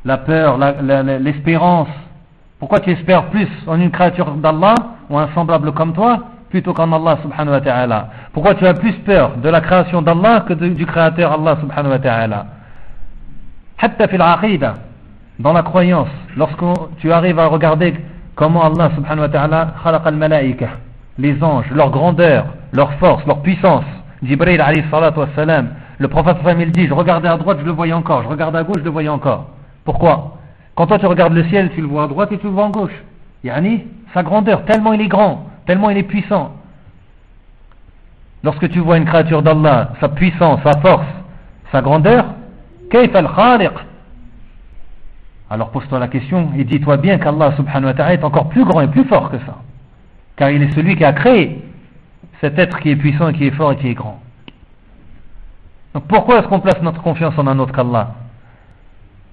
La 0.05 0.17
peur, 0.17 0.57
l'espérance. 1.19 1.89
Pourquoi 2.59 2.79
tu 2.79 2.91
espères 2.91 3.25
plus 3.29 3.49
en 3.67 3.79
une 3.79 3.91
créature 3.91 4.31
d'Allah 4.31 4.75
ou 5.09 5.17
un 5.17 5.27
semblable 5.35 5.71
comme 5.73 5.93
toi 5.93 6.23
plutôt 6.49 6.73
qu'en 6.73 6.91
Allah 6.91 7.19
subhanahu 7.21 7.51
wa 7.51 7.61
ta'ala? 7.61 8.09
Pourquoi 8.33 8.55
tu 8.55 8.65
as 8.65 8.73
plus 8.73 8.93
peur 8.93 9.37
de 9.37 9.49
la 9.49 9.61
création 9.61 10.01
d'Allah 10.01 10.45
que 10.47 10.53
du 10.53 10.85
créateur 10.85 11.33
Allah 11.33 11.57
subhanahu 11.59 11.91
wa 11.91 11.99
ta'ala? 11.99 12.45
Dans 15.39 15.53
la 15.53 15.61
croyance, 15.61 16.09
lorsque 16.35 16.63
tu 16.97 17.11
arrives 17.11 17.37
à 17.37 17.45
regarder 17.45 17.93
comment 18.33 18.63
Allah 18.63 18.89
subhanahu 18.95 19.21
wa 19.21 19.29
ta'ala 19.29 19.73
khalaqa 19.83 20.09
al-malaïka, 20.09 20.67
les 21.17 21.41
anges, 21.43 21.69
leur 21.71 21.89
grandeur, 21.89 22.45
leur 22.71 22.93
force, 22.93 23.25
leur 23.25 23.41
puissance. 23.41 23.85
Jibril 24.23 24.61
alayhi 24.61 24.83
salam, 25.35 25.69
le 25.99 26.07
prophète 26.07 26.37
il 26.59 26.71
dit, 26.71 26.87
je 26.87 26.93
regardais 26.93 27.27
à 27.27 27.37
droite, 27.37 27.57
je 27.61 27.65
le 27.65 27.71
voyais 27.71 27.93
encore, 27.93 28.23
je 28.23 28.27
regardais 28.27 28.59
à 28.59 28.63
gauche, 28.63 28.79
je 28.79 28.83
le 28.83 28.89
voyais 28.89 29.09
encore. 29.09 29.47
Pourquoi? 29.83 30.37
Quand 30.75 30.87
toi 30.87 30.99
tu 30.99 31.05
regardes 31.05 31.33
le 31.33 31.43
ciel, 31.45 31.71
tu 31.73 31.81
le 31.81 31.87
vois 31.87 32.03
à 32.03 32.07
droite 32.07 32.31
et 32.31 32.37
tu 32.37 32.45
le 32.45 32.51
vois 32.51 32.65
en 32.65 32.69
gauche. 32.69 33.03
Yani, 33.43 33.85
sa 34.13 34.23
grandeur, 34.23 34.65
tellement 34.65 34.93
il 34.93 35.01
est 35.01 35.07
grand, 35.07 35.47
tellement 35.65 35.89
il 35.89 35.97
est 35.97 36.03
puissant. 36.03 36.51
Lorsque 38.43 38.69
tu 38.69 38.79
vois 38.79 38.97
une 38.97 39.05
créature 39.05 39.41
d'Allah, 39.41 39.93
sa 39.99 40.09
puissance, 40.09 40.59
sa 40.63 40.79
force, 40.79 41.07
sa 41.71 41.81
grandeur, 41.81 42.25
al-Khaliq 42.93 43.73
Alors 45.49 45.71
pose-toi 45.71 45.99
la 45.99 46.07
question 46.07 46.51
et 46.57 46.63
dis-toi 46.63 46.97
bien 46.97 47.17
qu'Allah 47.17 47.53
subhanahu 47.57 47.87
wa 47.87 47.93
ta'ala 47.93 48.13
est 48.13 48.23
encore 48.23 48.49
plus 48.49 48.63
grand 48.63 48.81
et 48.81 48.87
plus 48.87 49.03
fort 49.05 49.29
que 49.31 49.37
ça. 49.39 49.57
Car 50.37 50.51
il 50.51 50.63
est 50.63 50.71
celui 50.73 50.95
qui 50.95 51.03
a 51.03 51.13
créé 51.13 51.61
cet 52.41 52.57
être 52.59 52.79
qui 52.79 52.91
est 52.91 52.95
puissant 52.95 53.29
et 53.29 53.33
qui 53.33 53.47
est 53.47 53.51
fort 53.51 53.73
et 53.73 53.77
qui 53.77 53.89
est 53.89 53.93
grand. 53.95 54.21
Donc 55.93 56.07
pourquoi 56.07 56.39
est-ce 56.39 56.47
qu'on 56.47 56.59
place 56.59 56.81
notre 56.81 57.01
confiance 57.01 57.33
en 57.37 57.47
un 57.47 57.57
autre 57.59 57.73
qu'Allah? 57.73 58.13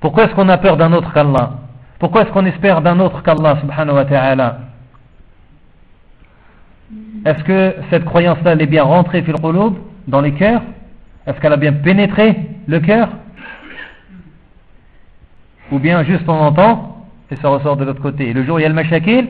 Pourquoi 0.01 0.25
est-ce 0.25 0.35
qu'on 0.35 0.49
a 0.49 0.57
peur 0.57 0.77
d'un 0.77 0.93
autre 0.93 1.13
qu'Allah? 1.13 1.59
Pourquoi 1.99 2.23
est-ce 2.23 2.31
qu'on 2.31 2.47
espère 2.47 2.81
d'un 2.81 3.01
autre 3.01 3.23
qu'Allah 3.23 3.59
subhanahu 3.61 3.97
wa 3.97 4.05
ta'ala? 4.07 4.59
Est-ce 7.25 7.45
que 7.45 7.75
cette 7.91 8.05
croyance-là 8.05 8.55
est 8.55 8.67
bien 8.67 8.83
rentrée 8.83 9.23
fil 9.23 9.35
dans 10.09 10.21
les 10.21 10.33
cœurs? 10.33 10.63
Est-ce 11.27 11.41
qu'elle 11.41 11.53
a 11.53 11.59
bien 11.59 11.73
pénétré 11.73 12.37
le 12.67 12.81
cœur? 12.81 13.09
Ou 15.73 15.79
bien 15.79 16.03
juste 16.05 16.29
on 16.29 16.33
entend 16.33 17.07
et 17.31 17.37
ça 17.37 17.49
ressort 17.49 17.77
de 17.77 17.85
l'autre 17.85 18.03
côté. 18.03 18.29
Et 18.29 18.33
le 18.33 18.45
jour 18.45 18.57
où 18.57 18.59
il 18.59 18.63
y 18.63 18.67
a 18.67 18.69
le 18.69 18.75
mashakil, 18.75 19.29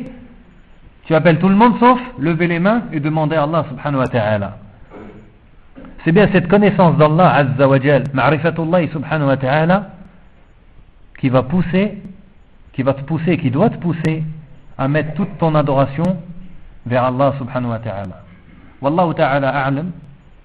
tu 1.05 1.15
appelles 1.15 1.39
tout 1.39 1.49
le 1.49 1.55
monde 1.55 1.79
sauf 1.79 1.99
lever 2.19 2.47
les 2.47 2.59
mains 2.59 2.83
et 2.91 2.99
demander 2.99 3.35
à 3.35 3.43
Allah 3.43 3.65
subhanahu 3.69 3.99
wa 3.99 4.07
ta'ala. 4.07 4.57
C'est 6.03 6.11
bien 6.11 6.29
cette 6.31 6.47
connaissance 6.47 6.97
d'Allah 6.97 7.33
azza 7.33 7.67
wa 7.67 7.79
jal, 7.79 8.03
ma'rifatullah 8.13 8.87
subhanahu 8.91 9.27
wa 9.27 9.37
ta'ala, 9.37 9.89
qui 11.19 11.29
va 11.29 11.43
pousser, 11.43 11.97
qui 12.73 12.83
va 12.83 12.93
te 12.93 13.01
pousser, 13.01 13.37
qui 13.37 13.51
doit 13.51 13.69
te 13.69 13.77
pousser 13.77 14.23
à 14.77 14.87
mettre 14.87 15.13
toute 15.15 15.37
ton 15.37 15.55
adoration 15.55 16.17
vers 16.85 17.03
Allah 17.03 17.33
subhanahu 17.37 17.71
wa 17.71 17.79
ta'ala. 17.79 18.23
Wallahu 18.81 19.13
ta'ala 19.13 19.49
a'lam. 19.49 19.91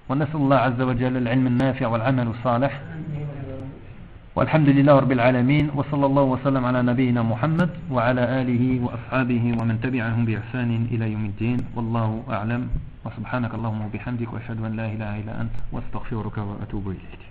ونسأل 0.09 0.35
الله 0.35 0.55
عز 0.55 0.81
وجل 0.81 1.17
العلم 1.17 1.47
النافع 1.47 1.87
والعمل 1.87 2.27
الصالح 2.27 2.81
والحمد 4.36 4.68
لله 4.68 4.98
رب 4.98 5.12
العالمين 5.12 5.70
وصلى 5.74 6.06
الله 6.06 6.22
وسلم 6.22 6.64
على 6.64 6.82
نبينا 6.82 7.22
محمد 7.22 7.70
وعلى 7.90 8.42
آله 8.42 8.84
وأصحابه 8.84 9.56
ومن 9.60 9.80
تبعهم 9.82 10.24
بإحسان 10.24 10.86
إلى 10.90 11.12
يوم 11.12 11.24
الدين. 11.24 11.58
والله 11.74 12.22
أعلم. 12.30 12.68
وسبحانك 13.06 13.54
اللهم 13.54 13.80
وبحمدك 13.80 14.32
وأشهد 14.32 14.64
أن 14.64 14.76
لا 14.76 14.86
إله 14.86 15.20
إلا 15.20 15.40
أنت. 15.40 15.50
واستغفرك 15.72 16.38
وأتوب 16.38 16.88
إليك. 16.88 17.29